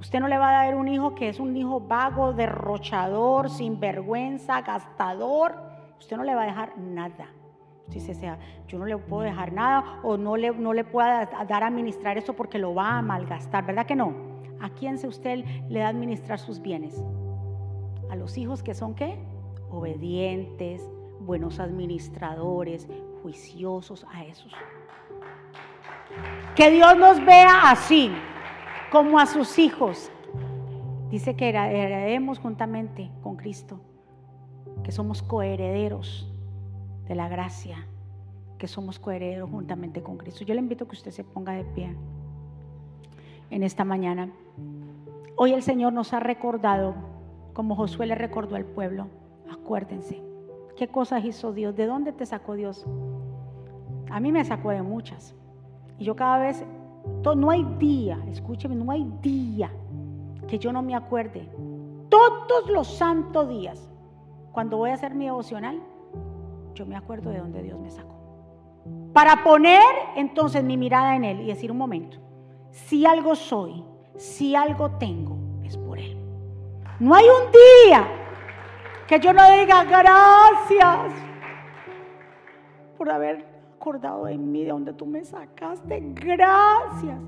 Usted 0.00 0.18
no 0.18 0.28
le 0.28 0.38
va 0.38 0.48
a 0.48 0.64
dar 0.64 0.74
un 0.74 0.88
hijo 0.88 1.14
que 1.14 1.28
es 1.28 1.38
un 1.38 1.54
hijo 1.54 1.80
vago, 1.80 2.32
derrochador, 2.32 3.50
sinvergüenza, 3.50 4.62
gastador. 4.62 5.54
Usted 5.98 6.16
no 6.16 6.24
le 6.24 6.34
va 6.34 6.42
a 6.42 6.46
dejar 6.46 6.78
nada. 6.78 7.28
Dice, 7.88 8.14
sea, 8.14 8.38
yo 8.66 8.78
no 8.78 8.86
le 8.86 8.96
puedo 8.96 9.22
dejar 9.22 9.52
nada 9.52 10.00
o 10.02 10.16
no 10.16 10.36
le, 10.36 10.52
no 10.52 10.72
le 10.72 10.84
puedo 10.84 11.06
dar 11.06 11.62
a 11.62 11.66
administrar 11.66 12.16
eso 12.16 12.34
porque 12.34 12.58
lo 12.58 12.74
va 12.74 12.98
a 12.98 13.02
malgastar, 13.02 13.66
¿verdad 13.66 13.84
que 13.84 13.96
no? 13.96 14.14
¿A 14.60 14.70
quién 14.70 14.96
se 14.96 15.08
usted 15.08 15.44
le 15.68 15.80
da 15.80 15.86
a 15.86 15.88
administrar 15.88 16.38
sus 16.38 16.60
bienes? 16.60 17.02
A 18.10 18.16
los 18.16 18.38
hijos 18.38 18.62
que 18.62 18.74
son 18.74 18.94
qué? 18.94 19.18
Obedientes, 19.70 20.88
buenos 21.20 21.58
administradores, 21.58 22.88
juiciosos, 23.22 24.06
a 24.12 24.24
esos. 24.24 24.52
Que 26.54 26.70
Dios 26.70 26.96
nos 26.96 27.24
vea 27.24 27.70
así, 27.70 28.12
como 28.90 29.18
a 29.18 29.26
sus 29.26 29.58
hijos. 29.58 30.10
Dice 31.10 31.34
que 31.34 31.48
heredemos 31.48 32.38
juntamente 32.38 33.10
con 33.22 33.36
Cristo, 33.36 33.80
que 34.84 34.92
somos 34.92 35.22
coherederos 35.22 36.30
de 37.08 37.14
la 37.14 37.28
gracia, 37.28 37.86
que 38.58 38.68
somos 38.68 38.98
coherederos 38.98 39.50
juntamente 39.50 40.02
con 40.02 40.16
Cristo. 40.16 40.44
Yo 40.44 40.54
le 40.54 40.60
invito 40.60 40.84
a 40.84 40.88
que 40.88 40.96
usted 40.96 41.10
se 41.10 41.24
ponga 41.24 41.52
de 41.52 41.64
pie 41.64 41.96
en 43.50 43.62
esta 43.62 43.84
mañana. 43.84 44.30
Hoy 45.36 45.52
el 45.52 45.62
Señor 45.62 45.92
nos 45.92 46.12
ha 46.12 46.20
recordado, 46.20 46.94
como 47.54 47.74
Josué 47.74 48.06
le 48.06 48.14
recordó 48.14 48.54
al 48.54 48.64
pueblo, 48.64 49.08
acuérdense, 49.50 50.22
¿qué 50.76 50.88
cosas 50.88 51.24
hizo 51.24 51.52
Dios? 51.52 51.74
¿De 51.74 51.86
dónde 51.86 52.12
te 52.12 52.26
sacó 52.26 52.54
Dios? 52.54 52.86
A 54.10 54.20
mí 54.20 54.30
me 54.30 54.44
sacó 54.44 54.70
de 54.70 54.82
muchas. 54.82 55.34
Y 55.98 56.04
yo 56.04 56.14
cada 56.14 56.38
vez, 56.38 56.64
no 57.36 57.50
hay 57.50 57.64
día, 57.78 58.18
escúcheme, 58.28 58.74
no 58.74 58.90
hay 58.90 59.04
día 59.20 59.70
que 60.48 60.58
yo 60.58 60.72
no 60.72 60.82
me 60.82 60.94
acuerde. 60.94 61.48
Todos 62.08 62.68
los 62.70 62.88
santos 62.88 63.48
días, 63.48 63.88
cuando 64.52 64.78
voy 64.78 64.90
a 64.90 64.94
hacer 64.94 65.14
mi 65.14 65.26
devocional, 65.26 65.80
yo 66.74 66.86
me 66.86 66.96
acuerdo 66.96 67.30
de 67.30 67.38
dónde 67.38 67.62
Dios 67.62 67.78
me 67.78 67.90
sacó. 67.90 68.16
Para 69.12 69.44
poner 69.44 69.82
entonces 70.16 70.64
mi 70.64 70.76
mirada 70.76 71.14
en 71.16 71.24
Él 71.24 71.40
y 71.40 71.46
decir 71.46 71.70
un 71.70 71.78
momento, 71.78 72.18
si 72.70 73.06
algo 73.06 73.34
soy, 73.34 73.84
si 74.16 74.54
algo 74.54 74.92
tengo, 74.92 75.36
es 75.64 75.76
por 75.76 75.98
Él. 75.98 76.16
No 76.98 77.14
hay 77.14 77.26
un 77.26 77.50
día 77.52 78.06
que 79.06 79.20
yo 79.20 79.32
no 79.32 79.42
diga 79.50 79.84
gracias 79.84 81.12
por 82.96 83.10
haber 83.10 83.49
acordado 83.80 84.26
de 84.26 84.36
mí, 84.36 84.64
de 84.64 84.70
donde 84.70 84.92
tú 84.92 85.06
me 85.06 85.24
sacaste. 85.24 86.02
Gracias. 86.14 87.18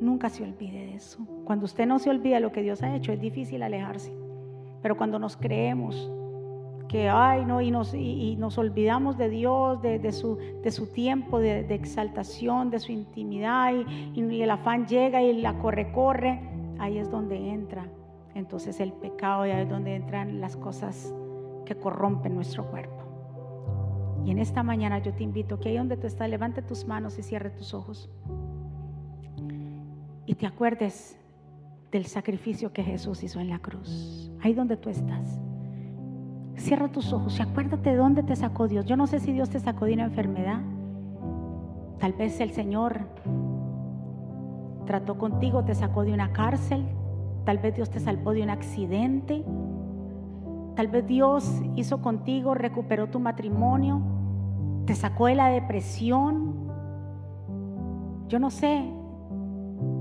Nunca 0.00 0.28
se 0.28 0.44
olvide 0.44 0.86
de 0.86 0.94
eso. 0.94 1.26
Cuando 1.44 1.64
usted 1.64 1.86
no 1.86 1.98
se 1.98 2.08
olvida 2.08 2.38
lo 2.38 2.52
que 2.52 2.62
Dios 2.62 2.84
ha 2.84 2.94
hecho, 2.94 3.12
es 3.12 3.20
difícil 3.20 3.64
alejarse. 3.64 4.16
Pero 4.80 4.96
cuando 4.96 5.18
nos 5.18 5.36
creemos 5.36 6.08
que 6.88 7.08
hay, 7.08 7.44
¿no? 7.44 7.60
Y 7.60 7.72
nos, 7.72 7.94
y, 7.94 8.36
nos 8.36 8.58
olvidamos 8.58 9.18
de 9.18 9.28
Dios, 9.28 9.82
de, 9.82 10.12
su, 10.12 10.36
de 10.36 10.70
su, 10.70 10.86
tiempo 10.86 11.40
de, 11.40 11.60
exaltación, 11.74 12.70
de 12.70 12.78
su 12.78 12.92
intimidad, 12.92 13.74
y, 13.74 14.20
y, 14.20 14.42
el 14.42 14.50
afán 14.50 14.86
llega 14.86 15.20
y 15.20 15.40
la 15.42 15.58
corre, 15.58 15.90
corre, 15.90 16.40
ahí 16.78 16.96
es 16.96 17.10
donde 17.10 17.50
entra 17.50 17.86
entonces 18.36 18.78
el 18.78 18.92
pecado, 18.92 19.46
y 19.46 19.50
ahí 19.50 19.64
es 19.64 19.68
donde 19.68 19.96
entran 19.96 20.40
las 20.40 20.56
cosas 20.56 21.12
que 21.66 21.74
corrompen 21.74 22.36
nuestro 22.36 22.64
cuerpo. 22.70 23.07
Y 24.24 24.30
en 24.30 24.38
esta 24.38 24.62
mañana 24.62 24.98
yo 24.98 25.12
te 25.12 25.22
invito 25.22 25.58
que 25.58 25.70
ahí 25.70 25.76
donde 25.76 25.96
tú 25.96 26.06
estás, 26.06 26.28
levante 26.28 26.62
tus 26.62 26.86
manos 26.86 27.18
y 27.18 27.22
cierre 27.22 27.50
tus 27.50 27.74
ojos. 27.74 28.10
Y 30.26 30.34
te 30.34 30.46
acuerdes 30.46 31.18
del 31.90 32.06
sacrificio 32.06 32.72
que 32.72 32.82
Jesús 32.82 33.22
hizo 33.22 33.40
en 33.40 33.48
la 33.48 33.58
cruz. 33.58 34.30
Ahí 34.42 34.52
donde 34.52 34.76
tú 34.76 34.90
estás. 34.90 35.40
Cierra 36.56 36.88
tus 36.88 37.12
ojos 37.12 37.38
y 37.38 37.42
acuérdate 37.42 37.90
de 37.90 37.96
dónde 37.96 38.22
te 38.22 38.36
sacó 38.36 38.68
Dios. 38.68 38.84
Yo 38.84 38.96
no 38.96 39.06
sé 39.06 39.20
si 39.20 39.32
Dios 39.32 39.48
te 39.48 39.60
sacó 39.60 39.86
de 39.86 39.94
una 39.94 40.04
enfermedad. 40.04 40.60
Tal 41.98 42.12
vez 42.12 42.40
el 42.40 42.50
Señor 42.50 43.06
trató 44.86 45.18
contigo, 45.18 45.64
te 45.64 45.74
sacó 45.74 46.04
de 46.04 46.12
una 46.12 46.32
cárcel. 46.32 46.84
Tal 47.44 47.58
vez 47.58 47.76
Dios 47.76 47.90
te 47.90 48.00
salvó 48.00 48.32
de 48.32 48.42
un 48.42 48.50
accidente. 48.50 49.44
Tal 50.78 50.86
vez 50.86 51.04
Dios 51.08 51.60
hizo 51.74 52.00
contigo, 52.00 52.54
recuperó 52.54 53.08
tu 53.08 53.18
matrimonio, 53.18 54.00
te 54.86 54.94
sacó 54.94 55.26
de 55.26 55.34
la 55.34 55.48
depresión. 55.48 56.54
Yo 58.28 58.38
no 58.38 58.48
sé, 58.52 58.88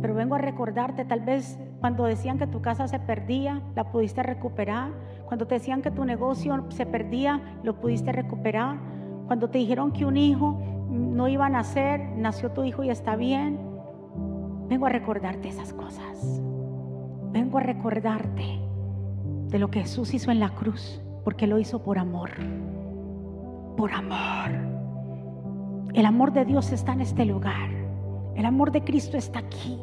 pero 0.03 0.13
vengo 0.13 0.36
a 0.36 0.38
recordarte, 0.38 1.03
tal 1.03 1.21
vez 1.21 1.59
cuando 1.80 2.03
decían 2.03 2.38
que 2.38 2.45
tu 2.45 2.61
casa 2.61 2.88
se 2.88 2.99
perdía, 2.99 3.63
la 3.75 3.91
pudiste 3.91 4.21
recuperar. 4.21 4.91
Cuando 5.25 5.47
te 5.47 5.55
decían 5.55 5.82
que 5.82 5.89
tu 5.89 6.05
negocio 6.05 6.63
se 6.69 6.86
perdía, 6.86 7.41
lo 7.63 7.80
pudiste 7.80 8.11
recuperar. 8.11 8.78
Cuando 9.25 9.49
te 9.49 9.57
dijeron 9.57 9.91
que 9.91 10.05
un 10.05 10.15
hijo 10.15 10.61
no 10.91 11.28
iba 11.28 11.47
a 11.47 11.49
nacer, 11.49 12.01
nació 12.17 12.51
tu 12.51 12.63
hijo 12.63 12.84
y 12.84 12.91
está 12.91 13.15
bien. 13.15 13.57
Vengo 14.69 14.86
a 14.86 14.89
recordarte 14.89 15.49
esas 15.49 15.73
cosas. 15.73 16.39
Vengo 17.32 17.57
a 17.57 17.61
recordarte 17.61 18.66
de 19.50 19.60
lo 19.60 19.70
que 19.70 19.82
Jesús 19.82 20.14
hizo 20.14 20.32
en 20.32 20.39
la 20.39 20.50
cruz, 20.50 21.02
porque 21.24 21.48
lo 21.48 21.60
hizo 21.60 21.84
por 21.84 21.98
amor. 21.98 22.32
Por 23.76 23.91
amor. 23.91 24.52
El 25.93 26.06
amor 26.06 26.34
de 26.34 26.45
Dios 26.45 26.72
está 26.72 26.93
en 26.93 27.02
este 27.02 27.26
lugar. 27.26 27.70
El 28.36 28.45
amor 28.45 28.72
de 28.72 28.84
Cristo 28.84 29.18
está 29.18 29.39
aquí. 29.39 29.80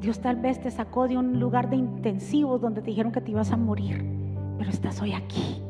Dios 0.00 0.20
tal 0.20 0.36
vez 0.36 0.60
te 0.60 0.70
sacó 0.70 1.06
de 1.06 1.16
un 1.16 1.38
lugar 1.38 1.70
de 1.70 1.76
intensivos 1.76 2.60
donde 2.60 2.80
te 2.80 2.90
dijeron 2.90 3.12
que 3.12 3.20
te 3.20 3.30
ibas 3.30 3.52
a 3.52 3.56
morir, 3.56 4.04
pero 4.58 4.70
estás 4.70 5.00
hoy 5.00 5.12
aquí. 5.12 5.62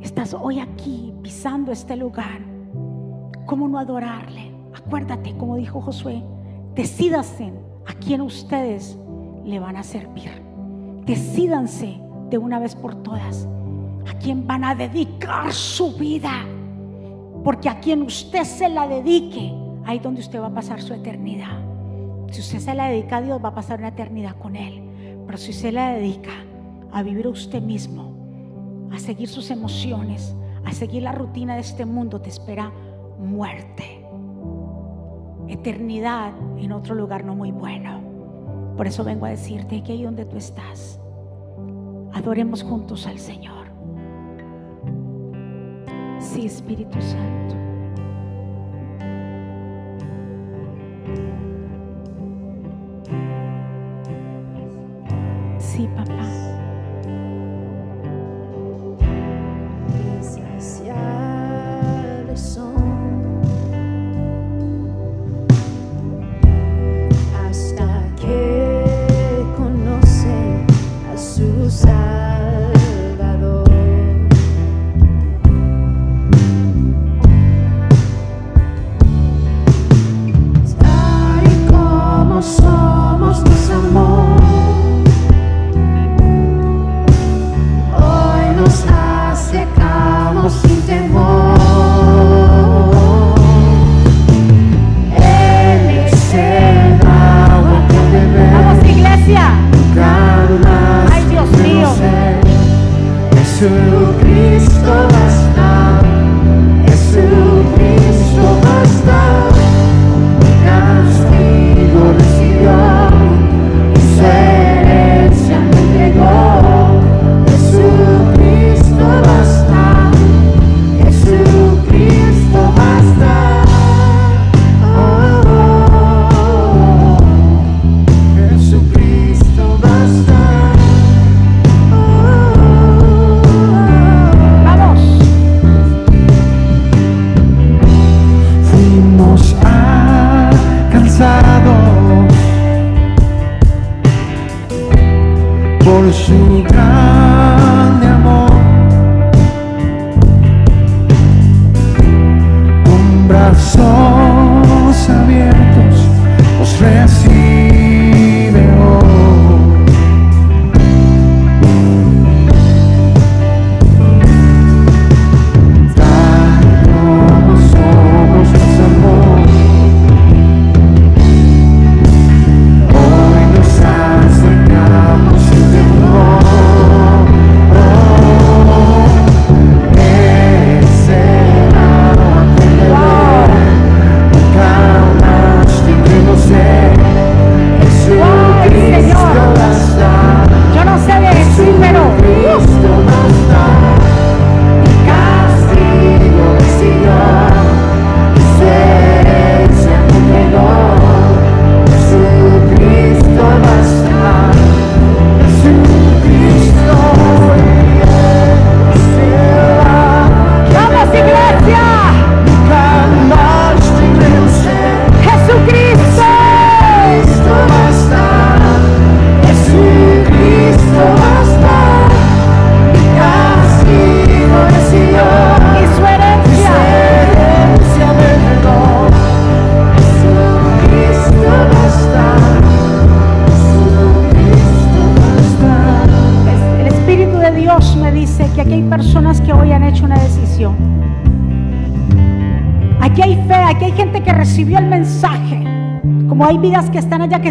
Estás 0.00 0.34
hoy 0.34 0.60
aquí 0.60 1.12
pisando 1.22 1.72
este 1.72 1.96
lugar. 1.96 2.40
¿Cómo 3.46 3.66
no 3.68 3.78
adorarle? 3.78 4.52
Acuérdate, 4.74 5.36
como 5.36 5.56
dijo 5.56 5.80
Josué, 5.80 6.22
decídanse 6.74 7.52
a 7.86 7.94
quién 7.94 8.20
ustedes 8.20 8.98
le 9.44 9.58
van 9.58 9.76
a 9.76 9.82
servir. 9.82 10.47
Decídanse 11.08 11.98
de 12.28 12.36
una 12.36 12.58
vez 12.58 12.74
por 12.74 12.94
todas 12.96 13.48
a 14.06 14.18
quién 14.18 14.46
van 14.46 14.62
a 14.62 14.74
dedicar 14.74 15.50
su 15.54 15.96
vida. 15.96 16.44
Porque 17.42 17.70
a 17.70 17.80
quien 17.80 18.02
usted 18.02 18.44
se 18.44 18.68
la 18.68 18.86
dedique, 18.86 19.50
ahí 19.86 20.00
donde 20.00 20.20
usted 20.20 20.38
va 20.38 20.48
a 20.48 20.54
pasar 20.54 20.82
su 20.82 20.92
eternidad. 20.92 21.64
Si 22.30 22.42
usted 22.42 22.58
se 22.58 22.74
la 22.74 22.90
dedica 22.90 23.16
a 23.16 23.22
Dios, 23.22 23.42
va 23.42 23.48
a 23.48 23.54
pasar 23.54 23.78
una 23.78 23.88
eternidad 23.88 24.36
con 24.36 24.54
Él. 24.54 24.82
Pero 25.24 25.38
si 25.38 25.52
usted 25.52 25.72
la 25.72 25.94
dedica 25.94 26.44
a 26.92 27.02
vivir 27.02 27.24
a 27.24 27.30
usted 27.30 27.62
mismo, 27.62 28.12
a 28.92 28.98
seguir 28.98 29.30
sus 29.30 29.50
emociones, 29.50 30.36
a 30.66 30.72
seguir 30.72 31.04
la 31.04 31.12
rutina 31.12 31.54
de 31.54 31.62
este 31.62 31.86
mundo, 31.86 32.20
te 32.20 32.28
espera 32.28 32.70
muerte. 33.18 34.04
Eternidad 35.48 36.34
en 36.58 36.70
otro 36.72 36.94
lugar 36.94 37.24
no 37.24 37.34
muy 37.34 37.50
bueno. 37.50 38.17
Por 38.78 38.86
eso 38.86 39.02
vengo 39.02 39.26
a 39.26 39.30
decirte 39.30 39.82
que 39.82 39.90
ahí 39.90 40.04
donde 40.04 40.24
tú 40.24 40.36
estás, 40.36 41.00
adoremos 42.12 42.62
juntos 42.62 43.08
al 43.08 43.18
Señor. 43.18 43.66
Sí, 46.20 46.46
Espíritu 46.46 47.00
Santo. 47.00 47.57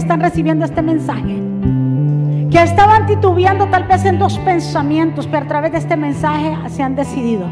Están 0.07 0.21
recibiendo 0.21 0.63
este 0.63 0.81
mensaje. 0.81 1.37
Que 2.49 2.63
estaban 2.63 3.07
titubeando 3.07 3.65
tal 3.65 3.83
vez 3.83 4.05
en 4.05 4.17
dos 4.17 4.39
pensamientos, 4.39 5.27
pero 5.27 5.43
a 5.43 5.47
través 5.49 5.73
de 5.73 5.79
este 5.79 5.97
mensaje 5.97 6.55
se 6.69 6.81
han 6.81 6.95
decidido. 6.95 7.45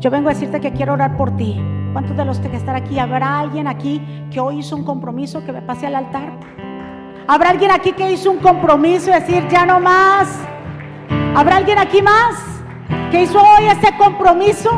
Yo 0.00 0.10
vengo 0.10 0.30
a 0.30 0.32
decirte 0.32 0.58
que 0.58 0.72
quiero 0.72 0.94
orar 0.94 1.18
por 1.18 1.36
ti. 1.36 1.60
¿Cuántos 1.92 2.16
de 2.16 2.24
los 2.24 2.40
que 2.40 2.56
están 2.56 2.76
aquí? 2.76 2.98
¿Habrá 2.98 3.40
alguien 3.40 3.68
aquí 3.68 4.00
que 4.30 4.40
hoy 4.40 4.60
hizo 4.60 4.74
un 4.74 4.84
compromiso 4.84 5.44
que 5.44 5.52
me 5.52 5.60
pase 5.60 5.86
al 5.86 5.96
altar? 5.96 6.32
¿Habrá 7.28 7.50
alguien 7.50 7.72
aquí 7.72 7.92
que 7.92 8.10
hizo 8.10 8.30
un 8.30 8.38
compromiso 8.38 9.10
de 9.10 9.20
decir 9.20 9.46
ya 9.50 9.66
no 9.66 9.80
más? 9.80 10.40
¿Habrá 11.36 11.56
alguien 11.58 11.78
aquí 11.78 12.00
más 12.00 12.36
que 13.10 13.24
hizo 13.24 13.38
hoy 13.38 13.66
este 13.66 13.94
compromiso? 13.98 14.70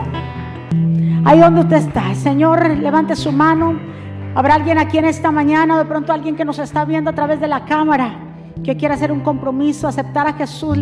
Ahí 1.25 1.39
donde 1.39 1.61
usted 1.61 1.77
está, 1.77 2.13
Señor, 2.17 2.71
levante 2.71 3.15
su 3.15 3.31
mano. 3.31 3.96
Habrá 4.37 4.57
alguien 4.57 4.77
aquí 4.77 4.99
en 4.99 5.07
esta 5.07 5.31
mañana, 5.31 5.79
de 5.79 5.87
pronto 5.87 6.13
alguien 6.13 6.37
que 6.37 6.45
nos 6.45 6.59
está 6.59 6.85
viendo 6.85 7.09
a 7.09 7.15
través 7.15 7.41
de 7.41 7.49
la 7.49 7.65
cámara, 7.65 8.19
que 8.63 8.77
quiera 8.77 8.95
hacer 8.95 9.11
un 9.11 9.21
compromiso, 9.21 9.89
aceptar 9.89 10.27
a 10.27 10.35
Jesús, 10.35 10.77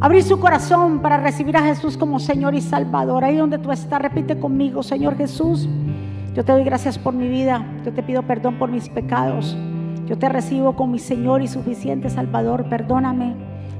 abrir 0.00 0.22
su 0.22 0.38
corazón 0.38 1.00
para 1.00 1.16
recibir 1.16 1.56
a 1.56 1.62
Jesús 1.62 1.96
como 1.96 2.20
Señor 2.20 2.54
y 2.54 2.60
Salvador. 2.60 3.24
Ahí 3.24 3.38
donde 3.38 3.56
tú 3.56 3.72
estás, 3.72 4.02
repite 4.02 4.38
conmigo, 4.38 4.82
Señor 4.82 5.16
Jesús, 5.16 5.66
yo 6.34 6.44
te 6.44 6.52
doy 6.52 6.62
gracias 6.62 6.98
por 6.98 7.14
mi 7.14 7.26
vida, 7.26 7.64
yo 7.86 7.92
te 7.94 8.02
pido 8.02 8.22
perdón 8.22 8.58
por 8.58 8.70
mis 8.70 8.90
pecados. 8.90 9.56
Yo 10.04 10.18
te 10.18 10.28
recibo 10.28 10.76
como 10.76 10.92
mi 10.92 10.98
Señor 10.98 11.40
y 11.40 11.48
suficiente 11.48 12.10
Salvador. 12.10 12.66
Perdóname. 12.68 13.34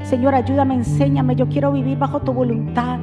Señor, 0.04 0.34
ayúdame, 0.34 0.76
enséñame. 0.76 1.36
Yo 1.36 1.46
quiero 1.50 1.72
vivir 1.72 1.98
bajo 1.98 2.20
tu 2.20 2.32
voluntad. 2.32 3.00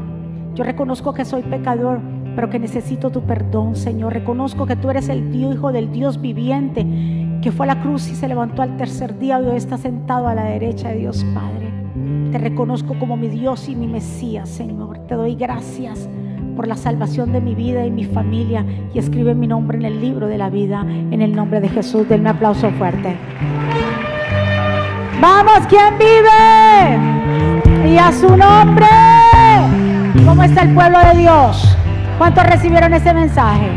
Yo 0.56 0.64
reconozco 0.64 1.14
que 1.14 1.26
soy 1.26 1.44
pecador, 1.44 2.00
pero 2.36 2.50
que 2.50 2.60
necesito 2.60 3.10
tu 3.10 3.22
perdón, 3.22 3.76
Señor. 3.76 4.14
Reconozco 4.14 4.66
que 4.66 4.76
tú 4.76 4.90
eres 4.90 5.10
el 5.10 5.32
Dios, 5.32 5.56
Hijo 5.56 5.72
del 5.72 5.92
Dios 5.92 6.22
viviente, 6.22 6.86
que 7.42 7.52
fue 7.52 7.66
a 7.66 7.76
la 7.76 7.82
cruz 7.82 8.10
y 8.10 8.16
se 8.16 8.28
levantó 8.28 8.62
al 8.62 8.78
tercer 8.78 9.18
día 9.18 9.42
y 9.42 9.46
hoy 9.46 9.58
está 9.58 9.78
sentado 9.78 10.28
a 10.28 10.36
la 10.36 10.44
derecha 10.46 10.90
de 10.90 10.98
Dios 10.98 11.26
Padre. 11.34 11.70
Te 12.32 12.38
reconozco 12.38 12.98
como 13.00 13.18
mi 13.18 13.28
Dios 13.28 13.68
y 13.70 13.76
mi 13.76 13.88
Mesías, 13.88 14.50
Señor. 14.50 15.00
Te 15.08 15.16
doy 15.16 15.36
gracias 15.36 16.08
por 16.56 16.68
la 16.68 16.76
salvación 16.76 17.32
de 17.32 17.42
mi 17.42 17.56
vida 17.56 17.86
y 17.86 17.92
mi 17.92 18.04
familia 18.04 18.66
y 18.94 19.00
escribe 19.00 19.34
mi 19.34 19.48
nombre 19.48 19.78
en 19.78 19.86
el 19.86 20.02
libro 20.02 20.28
de 20.28 20.38
la 20.38 20.50
vida 20.50 20.82
en 20.82 21.22
el 21.22 21.36
nombre 21.36 21.62
de 21.62 21.70
Jesús. 21.70 22.08
Denme 22.08 22.30
un 22.30 22.36
aplauso 22.36 22.70
fuerte. 22.72 23.16
Vamos, 25.22 25.68
¿quién 25.68 25.98
vive? 25.98 27.90
Y 27.90 27.98
a 27.98 28.12
su 28.12 28.36
nombre. 28.38 28.88
¿Cómo 30.26 30.44
está 30.44 30.64
el 30.64 30.74
pueblo 30.74 31.00
de 31.00 31.20
Dios? 31.20 31.78
¿Cuántos 32.20 32.44
recibieron 32.48 32.94
ese 32.94 33.14
mensaje? 33.14 33.70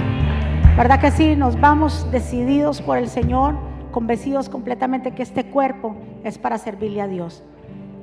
¿Verdad 0.76 1.00
que 1.00 1.12
sí? 1.12 1.36
Nos 1.36 1.60
vamos 1.60 2.10
decididos 2.10 2.82
por 2.82 2.98
el 2.98 3.06
Señor, 3.06 3.54
convencidos 3.92 4.48
completamente 4.48 5.12
que 5.12 5.22
este 5.22 5.46
cuerpo 5.46 5.94
es 6.24 6.38
para 6.38 6.58
servirle 6.58 7.02
a 7.02 7.06
Dios 7.06 7.44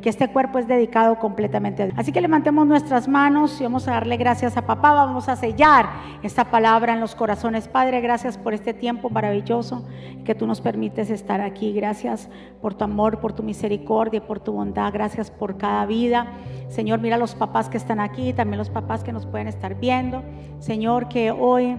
que 0.02 0.10
este 0.10 0.30
cuerpo 0.30 0.60
es 0.60 0.68
dedicado 0.68 1.20
completamente 1.20 1.84
a 1.84 1.86
Dios. 1.88 1.98
Así 2.00 2.12
que 2.12 2.22
levantemos 2.22 2.66
nuestras 2.66 3.08
manos 3.08 3.60
y 3.60 3.64
vamos 3.64 3.88
a 3.88 3.92
darle 3.92 4.18
gracias 4.18 4.58
a 4.58 4.66
papá, 4.66 4.94
vamos 4.94 5.30
a 5.30 5.36
sellar 5.36 5.90
esta 6.24 6.46
palabra 6.46 6.94
en 6.94 7.00
los 7.00 7.16
corazones. 7.16 7.68
Padre, 7.68 8.02
gracias 8.02 8.38
por 8.38 8.54
este 8.54 8.74
tiempo 8.74 9.10
maravilloso 9.10 9.86
que 10.24 10.36
tú 10.36 10.48
nos 10.48 10.62
permites 10.62 11.10
estar 11.10 11.42
aquí. 11.42 11.74
Gracias 11.74 12.30
por 12.62 12.74
tu 12.74 12.84
amor, 12.84 13.20
por 13.20 13.34
tu 13.34 13.44
misericordia, 13.44 14.26
por 14.26 14.40
tu 14.40 14.54
bondad. 14.54 14.94
Gracias 14.94 15.32
por 15.32 15.58
cada 15.58 15.86
vida. 15.86 16.28
Señor, 16.70 17.00
mira 17.00 17.18
los 17.18 17.36
papás 17.36 17.70
que 17.70 17.78
están 17.78 18.00
aquí, 18.00 18.34
también 18.34 18.60
los 18.60 18.70
papás 18.70 19.04
que 19.04 19.12
nos 19.12 19.26
pueden 19.26 19.48
estar 19.48 19.76
viendo. 19.76 20.24
Señor, 20.60 21.10
que 21.10 21.32
hoy 21.32 21.76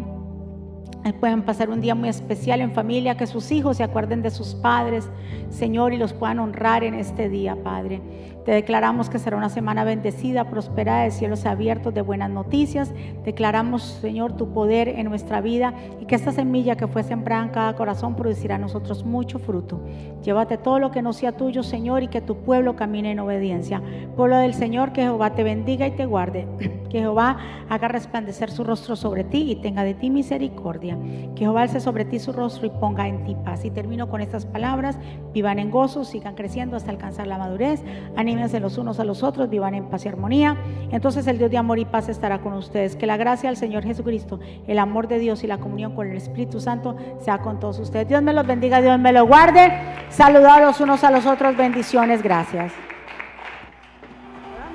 puedan 1.20 1.42
pasar 1.42 1.70
un 1.70 1.80
día 1.80 1.94
muy 1.94 2.08
especial 2.08 2.60
en 2.60 2.72
familia, 2.72 3.16
que 3.16 3.26
sus 3.26 3.50
hijos 3.50 3.78
se 3.78 3.82
acuerden 3.82 4.22
de 4.22 4.30
sus 4.30 4.54
padres, 4.54 5.08
Señor, 5.48 5.92
y 5.92 5.96
los 5.96 6.12
puedan 6.12 6.38
honrar 6.38 6.84
en 6.84 6.94
este 6.94 7.28
día, 7.28 7.56
Padre. 7.62 8.00
Te 8.44 8.52
declaramos 8.52 9.10
que 9.10 9.18
será 9.18 9.36
una 9.36 9.50
semana 9.50 9.84
bendecida, 9.84 10.48
prosperada, 10.48 11.02
de 11.02 11.10
cielos 11.10 11.44
abiertos, 11.44 11.92
de 11.92 12.00
buenas 12.00 12.30
noticias. 12.30 12.92
Declaramos, 13.24 13.82
Señor, 13.82 14.32
tu 14.32 14.52
poder 14.52 14.88
en 14.88 15.08
nuestra 15.08 15.40
vida 15.40 15.74
y 16.00 16.06
que 16.06 16.14
esta 16.14 16.32
semilla 16.32 16.76
que 16.76 16.86
fue 16.86 17.02
sembrada 17.02 17.44
en 17.44 17.50
cada 17.50 17.76
corazón 17.76 18.16
producirá 18.16 18.54
a 18.54 18.58
nosotros 18.58 19.04
mucho 19.04 19.38
fruto. 19.38 19.80
Llévate 20.22 20.56
todo 20.56 20.78
lo 20.78 20.90
que 20.90 21.02
no 21.02 21.12
sea 21.12 21.32
tuyo, 21.32 21.62
Señor, 21.62 22.02
y 22.02 22.08
que 22.08 22.20
tu 22.22 22.36
pueblo 22.36 22.76
camine 22.76 23.12
en 23.12 23.20
obediencia. 23.20 23.82
Pueblo 24.16 24.36
del 24.38 24.54
Señor, 24.54 24.92
que 24.92 25.02
Jehová 25.02 25.34
te 25.34 25.42
bendiga 25.42 25.86
y 25.86 25.92
te 25.92 26.06
guarde. 26.06 26.46
Que 26.90 26.98
Jehová 26.98 27.36
haga 27.68 27.86
resplandecer 27.86 28.50
su 28.50 28.64
rostro 28.64 28.96
sobre 28.96 29.22
ti 29.22 29.52
y 29.52 29.54
tenga 29.54 29.84
de 29.84 29.94
ti 29.94 30.10
misericordia. 30.10 30.98
Que 31.36 31.44
Jehová 31.44 31.62
alce 31.62 31.78
sobre 31.78 32.04
ti 32.04 32.18
su 32.18 32.32
rostro 32.32 32.66
y 32.66 32.70
ponga 32.70 33.06
en 33.06 33.22
ti 33.22 33.36
paz. 33.44 33.64
Y 33.64 33.70
termino 33.70 34.08
con 34.08 34.20
estas 34.20 34.44
palabras. 34.44 34.98
Vivan 35.32 35.60
en 35.60 35.70
gozo, 35.70 36.02
sigan 36.02 36.34
creciendo 36.34 36.76
hasta 36.76 36.90
alcanzar 36.90 37.28
la 37.28 37.38
madurez 37.38 37.84
anímense 38.30 38.60
los 38.60 38.78
unos 38.78 39.00
a 39.00 39.04
los 39.04 39.22
otros, 39.22 39.50
vivan 39.50 39.74
en 39.74 39.86
paz 39.86 40.04
y 40.04 40.08
armonía. 40.08 40.56
Entonces 40.90 41.26
el 41.26 41.38
Dios 41.38 41.50
de 41.50 41.58
amor 41.58 41.78
y 41.78 41.84
paz 41.84 42.08
estará 42.08 42.40
con 42.40 42.52
ustedes. 42.54 42.96
Que 42.96 43.06
la 43.06 43.16
gracia 43.16 43.50
del 43.50 43.56
Señor 43.56 43.82
Jesucristo, 43.82 44.38
el 44.66 44.78
amor 44.78 45.08
de 45.08 45.18
Dios 45.18 45.42
y 45.44 45.46
la 45.46 45.58
comunión 45.58 45.94
con 45.94 46.08
el 46.08 46.16
Espíritu 46.16 46.60
Santo 46.60 46.96
sea 47.20 47.38
con 47.38 47.58
todos 47.58 47.78
ustedes. 47.78 48.08
Dios 48.08 48.22
me 48.22 48.32
los 48.32 48.46
bendiga, 48.46 48.80
Dios 48.80 48.98
me 48.98 49.12
los 49.12 49.26
guarde. 49.26 49.72
Saludar 50.08 50.62
los 50.62 50.80
unos 50.80 51.02
a 51.04 51.10
los 51.10 51.26
otros, 51.26 51.56
bendiciones, 51.56 52.22
gracias. 52.22 52.72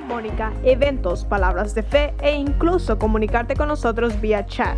Mónica, 0.07 0.53
eventos, 0.63 1.25
palabras 1.25 1.73
de 1.73 1.83
fe 1.83 2.13
e 2.21 2.35
incluso 2.35 2.99
comunicarte 2.99 3.55
con 3.55 3.67
nosotros 3.67 4.21
vía 4.21 4.45
chat. 4.45 4.77